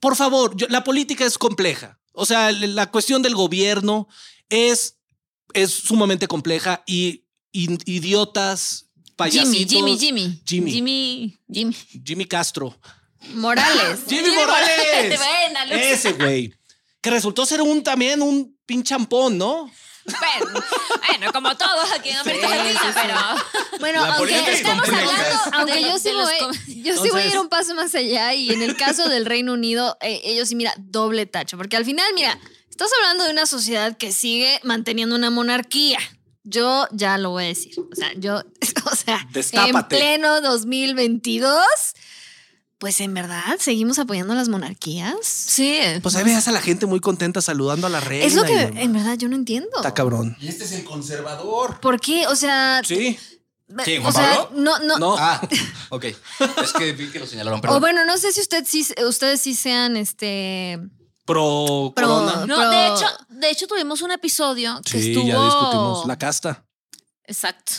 por 0.00 0.14
favor, 0.14 0.56
yo- 0.56 0.68
la 0.70 0.84
política 0.84 1.24
es 1.24 1.36
compleja. 1.36 1.97
O 2.18 2.26
sea, 2.26 2.50
la 2.52 2.90
cuestión 2.90 3.22
del 3.22 3.34
gobierno 3.34 4.08
es, 4.48 4.96
es 5.54 5.70
sumamente 5.70 6.26
compleja 6.26 6.82
y, 6.86 7.24
y- 7.52 7.78
idiotas, 7.90 8.86
payasitos. 9.16 9.70
Jimmy, 9.70 9.98
Jimmy, 9.98 9.98
Jimmy. 9.98 10.42
Jimmy. 10.44 10.70
Jimmy, 10.72 11.38
Jimmy. 11.52 11.76
Jimmy 12.04 12.24
Castro. 12.24 12.78
Morales. 13.34 14.00
Jimmy 14.08 14.30
Morales. 14.34 15.18
Buena, 15.18 15.64
Luz. 15.66 15.76
Ese 15.76 16.12
güey. 16.12 16.54
Que 17.00 17.10
resultó 17.10 17.46
ser 17.46 17.62
un 17.62 17.82
también 17.82 18.22
un 18.22 18.56
pinchampón, 18.66 19.38
¿no? 19.38 19.70
Bueno, 20.08 20.60
bueno, 21.06 21.32
como 21.32 21.56
todos 21.56 21.92
aquí 21.92 22.10
en 22.10 22.16
América 22.18 22.48
Latina, 22.48 22.80
sí, 22.80 22.86
sí. 22.92 22.98
pero. 23.02 23.78
Bueno, 23.80 24.00
La 24.02 24.06
aunque 24.14 24.20
política 24.32 24.50
es 24.50 24.56
estamos 24.60 24.84
compleja. 24.86 25.44
hablando, 25.44 25.58
aunque 25.58 25.82
yo 25.82 25.98
sí 25.98 26.10
voy, 26.12 26.82
yo 26.82 27.02
sí 27.02 27.10
voy 27.10 27.22
a 27.22 27.26
ir 27.26 27.38
un 27.38 27.48
paso 27.48 27.74
más 27.74 27.94
allá 27.94 28.34
y 28.34 28.50
en 28.50 28.62
el 28.62 28.76
caso 28.76 29.08
del 29.08 29.26
Reino 29.26 29.52
Unido, 29.52 29.96
eh, 30.00 30.20
ellos 30.24 30.48
sí, 30.48 30.56
mira, 30.56 30.74
doble 30.78 31.26
tacho, 31.26 31.56
porque 31.56 31.76
al 31.76 31.84
final, 31.84 32.06
mira, 32.14 32.38
estás 32.70 32.90
hablando 32.98 33.24
de 33.24 33.30
una 33.30 33.46
sociedad 33.46 33.96
que 33.96 34.12
sigue 34.12 34.60
manteniendo 34.64 35.14
una 35.14 35.30
monarquía. 35.30 35.98
Yo 36.44 36.86
ya 36.92 37.18
lo 37.18 37.30
voy 37.30 37.44
a 37.44 37.48
decir. 37.48 37.74
O 37.78 37.94
sea, 37.94 38.10
yo, 38.16 38.36
o 38.90 38.96
sea, 38.96 39.20
en 39.26 39.32
Destápate. 39.32 39.96
pleno 39.96 40.40
2022, 40.40 41.60
pues 42.78 43.00
en 43.00 43.12
verdad 43.14 43.56
seguimos 43.58 43.98
apoyando 43.98 44.32
a 44.32 44.36
las 44.36 44.48
monarquías. 44.48 45.16
Sí. 45.24 45.78
Pues 46.02 46.14
ahí 46.16 46.24
veas 46.24 46.46
a 46.48 46.52
la 46.52 46.60
gente 46.60 46.86
muy 46.86 47.00
contenta 47.00 47.40
saludando 47.42 47.86
a 47.86 47.90
la 47.90 48.00
reina. 48.00 48.24
Es 48.24 48.34
lo 48.34 48.44
que 48.44 48.72
y 48.74 48.78
en 48.80 48.92
verdad 48.92 49.16
yo 49.18 49.28
no 49.28 49.36
entiendo. 49.36 49.70
Está 49.76 49.92
cabrón. 49.94 50.36
Y 50.40 50.48
este 50.48 50.64
es 50.64 50.72
el 50.72 50.84
conservador. 50.84 51.80
¿Por 51.80 52.00
qué? 52.00 52.26
O 52.28 52.36
sea, 52.36 52.80
Sí. 52.84 53.18
¿Quién, 53.84 54.00
o 54.00 54.10
Juan 54.10 54.14
sea, 54.14 54.36
Pablo? 54.46 54.50
no, 54.62 54.78
no, 54.78 54.98
No. 54.98 55.16
Ah, 55.18 55.40
ok. 55.90 56.04
Es 56.04 56.72
que 56.78 56.92
vi 56.92 57.10
que 57.10 57.18
lo 57.18 57.26
señalaron, 57.26 57.58
O 57.58 57.62
perdón. 57.62 57.80
bueno, 57.80 58.04
no 58.06 58.16
sé 58.16 58.32
si 58.32 58.40
usted 58.40 58.64
sí, 58.66 58.86
ustedes 59.06 59.40
sí 59.42 59.54
sean 59.54 59.96
este. 59.98 60.78
Pro, 61.26 61.92
Pro- 61.94 62.06
corona. 62.06 62.46
No, 62.46 62.70
de 62.70 62.86
hecho, 62.86 63.04
de 63.28 63.50
hecho 63.50 63.66
tuvimos 63.66 64.00
un 64.00 64.10
episodio 64.12 64.80
que 64.90 64.98
Sí, 65.02 65.10
estuvo. 65.10 65.26
ya 65.28 65.44
discutimos. 65.44 66.06
La 66.06 66.16
casta. 66.16 66.64
Exacto. 67.24 67.72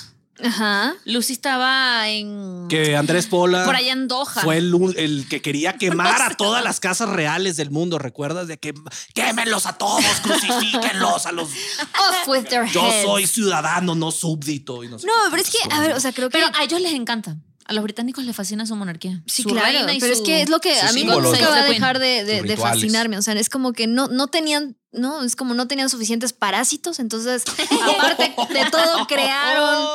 Ajá. 0.44 0.94
Lucy 1.06 1.34
estaba 1.34 2.08
en. 2.08 2.68
Que 2.70 2.96
Andrés 2.96 3.28
Pola 3.28 3.66
por 3.66 3.76
allá 3.76 3.94
en 3.94 4.08
Doha. 4.08 4.42
fue 4.44 4.58
el, 4.58 4.74
el 4.98 5.28
que 5.30 5.42
quería 5.42 5.74
quemar 5.78 6.22
a 6.22 6.36
todas 6.36 6.64
las 6.64 6.80
casas 6.80 7.10
reales 7.10 7.58
del 7.58 7.72
mundo. 7.72 8.00
¿Recuerdas? 8.00 8.48
De 8.48 8.58
que 8.58 8.74
quémenlos 9.14 9.66
a 9.66 9.74
todos, 9.78 10.04
crucifíquenlos 10.24 11.26
a 11.26 11.32
los. 11.32 11.50
Off 11.50 12.28
with 12.28 12.44
their 12.46 12.66
Yo 12.68 12.82
heads. 12.90 13.06
soy 13.06 13.28
ciudadano, 13.28 13.96
no 13.96 14.12
súbdito. 14.12 14.84
Y 14.84 14.88
no, 14.88 15.00
sé 15.00 15.08
No, 15.08 15.14
pero 15.30 15.42
es 15.42 15.50
que, 15.50 15.58
a 15.72 15.80
ver, 15.82 15.94
o 15.94 16.00
sea, 16.00 16.12
creo 16.12 16.30
que. 16.30 16.38
Pero 16.38 16.50
a 16.58 16.64
ellos 16.64 16.82
les 16.82 16.94
encanta. 16.94 17.38
A 17.70 17.74
los 17.74 17.84
británicos 17.84 18.24
les 18.26 18.36
fascina 18.36 18.66
su 18.66 18.76
monarquía. 18.76 19.22
Sí, 19.28 19.44
Su 19.44 19.50
claro, 19.50 19.68
reina 19.68 19.94
y 19.94 20.00
pero 20.00 20.12
es 20.12 20.22
que 20.22 20.42
es 20.42 20.50
lo 20.50 20.60
que 20.60 20.80
a 20.82 20.92
mí 20.92 21.02
símbolos. 21.02 21.32
nunca 21.32 21.50
va 21.50 21.58
a 21.60 21.64
dejar 21.66 22.00
de, 22.00 22.58
fascinarme. 22.60 23.16
O 23.16 23.22
sea, 23.22 23.36
es 23.36 23.48
como 23.48 23.74
que 23.74 23.86
no, 23.86 24.08
no 24.08 24.26
tenían, 24.26 24.76
no, 24.92 25.22
es 25.24 25.36
como 25.36 25.54
no 25.54 25.68
tenían 25.68 25.88
suficientes 25.88 26.34
parásitos. 26.34 26.98
Entonces, 26.98 27.44
aparte 27.96 28.34
de 28.52 28.66
todo, 28.72 29.06
crearon, 29.06 29.88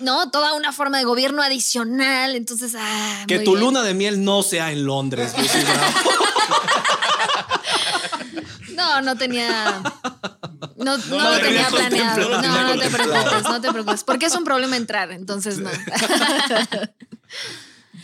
¿no? 0.00 0.28
Toda 0.32 0.54
una 0.54 0.72
forma 0.72 0.98
de 0.98 1.04
gobierno 1.04 1.40
adicional. 1.40 2.34
Entonces, 2.34 2.74
ah, 2.76 3.24
Que 3.28 3.38
tu 3.38 3.52
bien. 3.52 3.60
luna 3.64 3.82
de 3.84 3.94
miel 3.94 4.24
no 4.24 4.42
sea 4.42 4.72
en 4.72 4.84
Londres, 4.84 5.34
Lucy 5.38 5.58
Bravo. 5.60 6.10
No, 8.78 9.02
no 9.02 9.16
tenía. 9.16 9.82
No, 10.76 10.96
no, 10.96 11.18
lo 11.18 11.18
lo 11.32 11.40
tenía 11.40 11.68
planeado. 11.68 12.40
No, 12.40 12.74
no 12.74 12.80
te 12.80 12.88
preocupes, 12.90 13.42
no 13.42 13.60
te 13.60 13.72
preocupes. 13.72 14.04
Porque 14.04 14.26
es 14.26 14.34
un 14.36 14.44
problema 14.44 14.76
entrar, 14.76 15.10
entonces 15.10 15.58
no. 15.58 15.70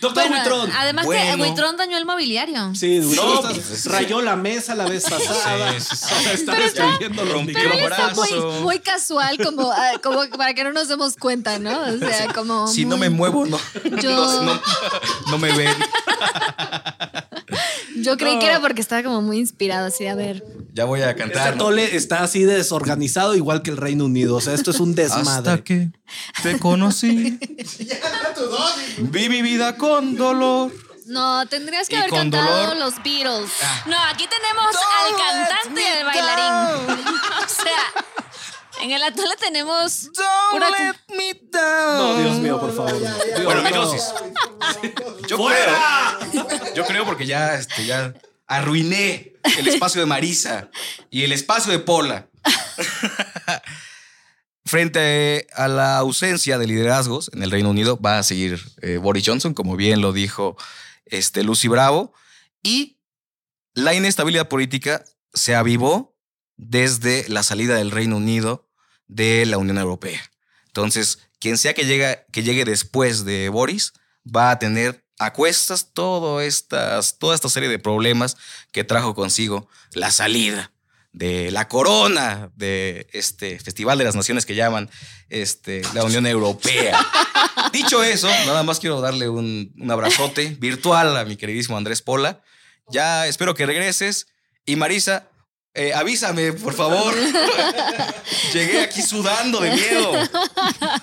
Doctor 0.00 0.28
Bueno, 0.28 0.36
Buitrón. 0.36 0.72
además 0.76 1.04
que 1.04 1.08
Bueno. 1.08 1.36
Buitrón 1.44 1.76
dañó 1.76 1.96
el 1.96 2.04
mobiliario. 2.04 2.74
Sí, 2.74 2.98
No, 2.98 3.06
Buitrón 3.06 3.42
pues, 3.54 3.86
rayó 3.86 4.20
la 4.20 4.34
mesa 4.36 4.74
la 4.74 4.84
vez 4.86 5.04
pasada. 5.04 5.72
Sí, 5.72 5.86
sí, 5.88 5.96
sí. 5.96 6.06
Ahora 6.14 6.32
está 6.32 6.52
Pero 6.52 6.64
destruyendo 6.64 7.24
los 7.24 7.48
está 7.48 8.12
muy, 8.14 8.32
muy 8.62 8.78
casual, 8.80 9.38
como, 9.42 9.70
ah, 9.72 9.92
como 10.02 10.28
para 10.36 10.52
que 10.52 10.64
no 10.64 10.72
nos 10.72 10.88
demos 10.88 11.14
cuenta, 11.16 11.58
¿no? 11.58 11.80
O 11.80 11.98
sea, 11.98 12.32
como. 12.34 12.66
Si 12.66 12.84
no 12.84 12.96
me 12.98 13.08
muevo, 13.08 13.46
no. 13.46 13.58
Yo- 14.02 14.42
No, 14.42 14.60
no 15.30 15.38
me 15.38 15.52
ven. 15.56 15.74
Yo 17.96 18.16
creí 18.16 18.38
que 18.38 18.46
era 18.46 18.60
porque 18.60 18.80
estaba 18.80 19.02
como 19.02 19.22
muy 19.22 19.38
inspirado, 19.38 19.86
así, 19.86 20.06
a 20.06 20.14
ver. 20.14 20.44
Ya 20.72 20.84
voy 20.84 21.00
a 21.00 21.10
Este 21.10 21.22
cantar. 21.22 21.56
¿no? 21.56 21.64
atole 21.64 21.96
está 21.96 22.22
así 22.22 22.42
de 22.44 22.54
desorganizado, 22.56 23.34
igual 23.34 23.62
que 23.62 23.70
el 23.70 23.76
Reino 23.76 24.04
Unido. 24.06 24.36
O 24.36 24.40
sea, 24.40 24.54
esto 24.54 24.70
es 24.70 24.80
un 24.80 24.94
desmadre. 24.94 25.30
Hasta 25.52 25.64
que 25.64 25.90
te 26.42 26.58
conocí. 26.58 27.38
Vi 28.98 29.28
mi 29.28 29.42
vida 29.42 29.76
con 29.76 30.16
dolor. 30.16 30.72
No, 31.06 31.46
tendrías 31.46 31.88
que 31.88 31.96
haber 31.96 32.10
cantado 32.10 32.56
dolor. 32.56 32.76
los 32.76 32.94
Beatles. 33.02 33.50
No, 33.86 33.96
aquí 34.10 34.26
tenemos 34.26 34.74
al 34.74 35.16
cantante 35.16 35.82
y 35.82 35.98
al 35.98 36.04
bailarín. 36.06 36.96
o 37.44 37.48
sea, 37.48 38.04
en 38.82 38.90
el 38.90 39.02
atole 39.02 39.36
tenemos 39.36 40.10
Don't 40.12 40.64
let 40.78 40.94
me 41.16 41.34
down. 41.50 41.98
No, 41.98 42.16
Dios 42.18 42.36
mío, 42.38 42.60
por 42.60 42.74
favor. 42.74 42.94
Bueno, 43.44 43.62
mi 43.62 43.70
no. 43.70 43.84
dosis. 43.84 44.12
Yo 45.28 45.38
creo. 45.38 46.74
Yo 46.74 46.84
creo 46.84 47.04
porque 47.04 47.26
ya, 47.26 47.54
este, 47.54 47.86
ya 47.86 48.14
arruiné 48.46 49.34
el 49.58 49.68
espacio 49.68 50.00
de 50.00 50.06
Marisa 50.06 50.70
y 51.10 51.24
el 51.24 51.32
espacio 51.32 51.72
de 51.72 51.78
Pola. 51.78 52.28
Frente 54.66 55.46
a 55.54 55.68
la 55.68 55.98
ausencia 55.98 56.56
de 56.56 56.66
liderazgos 56.66 57.30
en 57.34 57.42
el 57.42 57.50
Reino 57.50 57.68
Unido, 57.70 58.00
va 58.00 58.18
a 58.18 58.22
seguir 58.22 58.60
eh, 58.80 58.96
Boris 58.96 59.24
Johnson, 59.26 59.52
como 59.52 59.76
bien 59.76 60.00
lo 60.00 60.12
dijo 60.12 60.56
este, 61.04 61.42
Lucy 61.42 61.68
Bravo, 61.68 62.14
y 62.62 62.98
la 63.74 63.92
inestabilidad 63.92 64.48
política 64.48 65.04
se 65.34 65.54
avivó 65.54 66.16
desde 66.56 67.28
la 67.28 67.42
salida 67.42 67.76
del 67.76 67.90
Reino 67.90 68.16
Unido 68.16 68.63
de 69.14 69.46
la 69.46 69.58
Unión 69.58 69.78
Europea. 69.78 70.20
Entonces, 70.66 71.20
quien 71.38 71.56
sea 71.56 71.72
que 71.72 71.86
llegue, 71.86 72.24
que 72.32 72.42
llegue 72.42 72.64
después 72.64 73.24
de 73.24 73.48
Boris 73.48 73.92
va 74.24 74.50
a 74.50 74.58
tener 74.58 75.04
a 75.18 75.32
cuestas 75.32 75.92
todo 75.92 76.40
estas, 76.40 77.18
toda 77.18 77.34
esta 77.34 77.48
serie 77.48 77.68
de 77.68 77.78
problemas 77.78 78.36
que 78.72 78.82
trajo 78.82 79.14
consigo 79.14 79.68
la 79.92 80.10
salida 80.10 80.72
de 81.12 81.52
la 81.52 81.68
corona 81.68 82.50
de 82.56 83.06
este 83.12 83.60
Festival 83.60 83.98
de 83.98 84.04
las 84.04 84.16
Naciones 84.16 84.44
que 84.44 84.56
llaman 84.56 84.90
este, 85.28 85.82
la 85.94 86.02
Unión 86.02 86.26
Europea. 86.26 86.98
Dicho 87.72 88.02
eso, 88.02 88.28
nada 88.46 88.64
más 88.64 88.80
quiero 88.80 89.00
darle 89.00 89.28
un, 89.28 89.72
un 89.78 89.90
abrazote 89.92 90.56
virtual 90.58 91.16
a 91.16 91.24
mi 91.24 91.36
queridísimo 91.36 91.76
Andrés 91.76 92.02
Pola. 92.02 92.42
Ya 92.90 93.28
espero 93.28 93.54
que 93.54 93.64
regreses. 93.64 94.26
Y 94.66 94.74
Marisa, 94.74 95.28
eh, 95.74 95.92
avísame, 95.94 96.52
por 96.52 96.72
favor. 96.74 97.14
Llegué 98.52 98.80
aquí 98.82 99.02
sudando 99.02 99.60
de 99.60 99.70
miedo. 99.72 100.12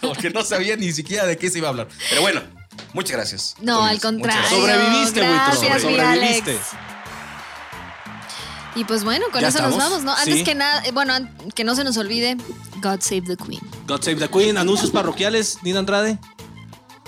Porque 0.01 0.30
no 0.30 0.43
sabía 0.43 0.76
ni 0.78 0.91
siquiera 0.93 1.26
de 1.26 1.38
qué 1.38 1.49
se 1.49 1.57
iba 1.57 1.67
a 1.67 1.72
hablar. 1.72 1.88
Pero 2.09 2.22
bueno, 2.22 2.41
muchas 2.93 3.11
gracias. 3.17 3.55
No, 3.59 3.84
al 3.84 3.99
contrario. 3.99 4.49
Sobreviviste, 4.49 5.19
Gracias, 5.22 5.82
Sobreviviste. 5.82 6.51
Alex. 6.51 6.65
Y 8.76 8.86
pues 8.86 9.03
bueno, 9.03 9.26
con 9.34 9.41
¿Ya 9.41 9.49
eso 9.49 9.61
nos 9.61 9.76
vamos, 9.78 10.03
¿no? 10.03 10.13
Antes 10.15 10.36
Sí. 10.36 10.43
que 10.45 10.55
nada, 10.55 10.82
eh, 10.86 10.91
bueno, 10.93 11.13
que 11.53 11.65
no 11.65 11.76
se 11.76 11.84
nos 11.84 11.97
olvide, 11.97 12.38
God 12.82 13.01
Save 13.01 13.24
the 13.24 13.36
Queen. 13.36 13.59
God 13.86 14.01
Save 14.01 14.15
the 14.15 14.30
Queen, 14.30 14.57
anuncios 14.57 14.91
parroquiales, 14.91 15.57
Nina 15.61 15.80
Andrade. 15.80 16.17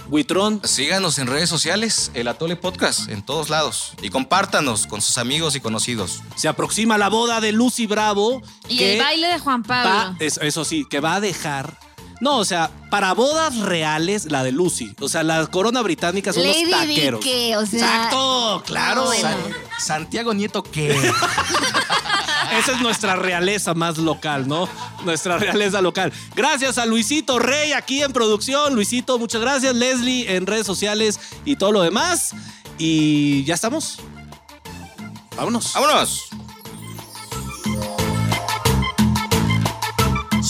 Buitrón. 0.09 0.61
Síganos 0.63 1.17
en 1.17 1.27
redes 1.27 1.49
sociales, 1.49 2.11
el 2.13 2.27
Atole 2.27 2.55
Podcast, 2.55 3.09
en 3.09 3.21
todos 3.23 3.49
lados. 3.49 3.93
Y 4.01 4.09
compártanos 4.09 4.85
con 4.87 5.01
sus 5.01 5.17
amigos 5.17 5.55
y 5.55 5.59
conocidos. 5.59 6.21
Se 6.35 6.47
aproxima 6.47 6.97
la 6.97 7.09
boda 7.09 7.41
de 7.41 7.51
Lucy 7.51 7.87
Bravo. 7.87 8.41
Y 8.67 8.77
que 8.77 8.93
el 8.93 8.99
baile 9.01 9.27
de 9.27 9.39
Juan 9.39 9.63
Pablo. 9.63 9.89
va- 9.89 10.15
eso, 10.19 10.41
eso 10.41 10.65
sí, 10.65 10.85
que 10.89 10.99
va 10.99 11.15
a 11.15 11.19
dejar. 11.21 11.77
No, 12.23 12.37
o 12.37 12.45
sea, 12.45 12.71
para 12.89 13.13
bodas 13.13 13.57
reales, 13.57 14.31
la 14.31 14.43
de 14.45 14.53
Lucy. 14.53 14.95
O 15.01 15.09
sea, 15.09 15.23
la 15.23 15.45
corona 15.47 15.81
británica 15.81 16.31
son 16.31 16.43
Lady 16.43 16.63
los 16.71 16.79
taqueros. 16.79 17.19
Di 17.21 17.29
que, 17.29 17.57
o 17.57 17.65
sea, 17.65 17.79
Exacto, 17.79 18.63
claro. 18.65 19.03
No, 19.03 19.11
San- 19.11 19.37
Santiago 19.77 20.33
Nieto, 20.33 20.63
¿qué? 20.63 20.91
Esa 22.57 22.71
es 22.71 22.81
nuestra 22.81 23.17
realeza 23.17 23.73
más 23.73 23.97
local, 23.97 24.47
¿no? 24.47 24.69
Nuestra 25.03 25.37
realeza 25.37 25.81
local. 25.81 26.13
Gracias 26.33 26.77
a 26.77 26.85
Luisito 26.85 27.39
Rey 27.39 27.73
aquí 27.73 28.01
en 28.01 28.13
producción. 28.13 28.73
Luisito, 28.73 29.19
muchas 29.19 29.41
gracias. 29.41 29.75
Leslie 29.75 30.33
en 30.37 30.45
redes 30.47 30.65
sociales 30.65 31.19
y 31.43 31.57
todo 31.57 31.73
lo 31.73 31.81
demás. 31.81 32.31
Y 32.77 33.43
ya 33.43 33.55
estamos. 33.55 33.99
Vámonos. 35.35 35.73
¡Vámonos! 35.73 36.29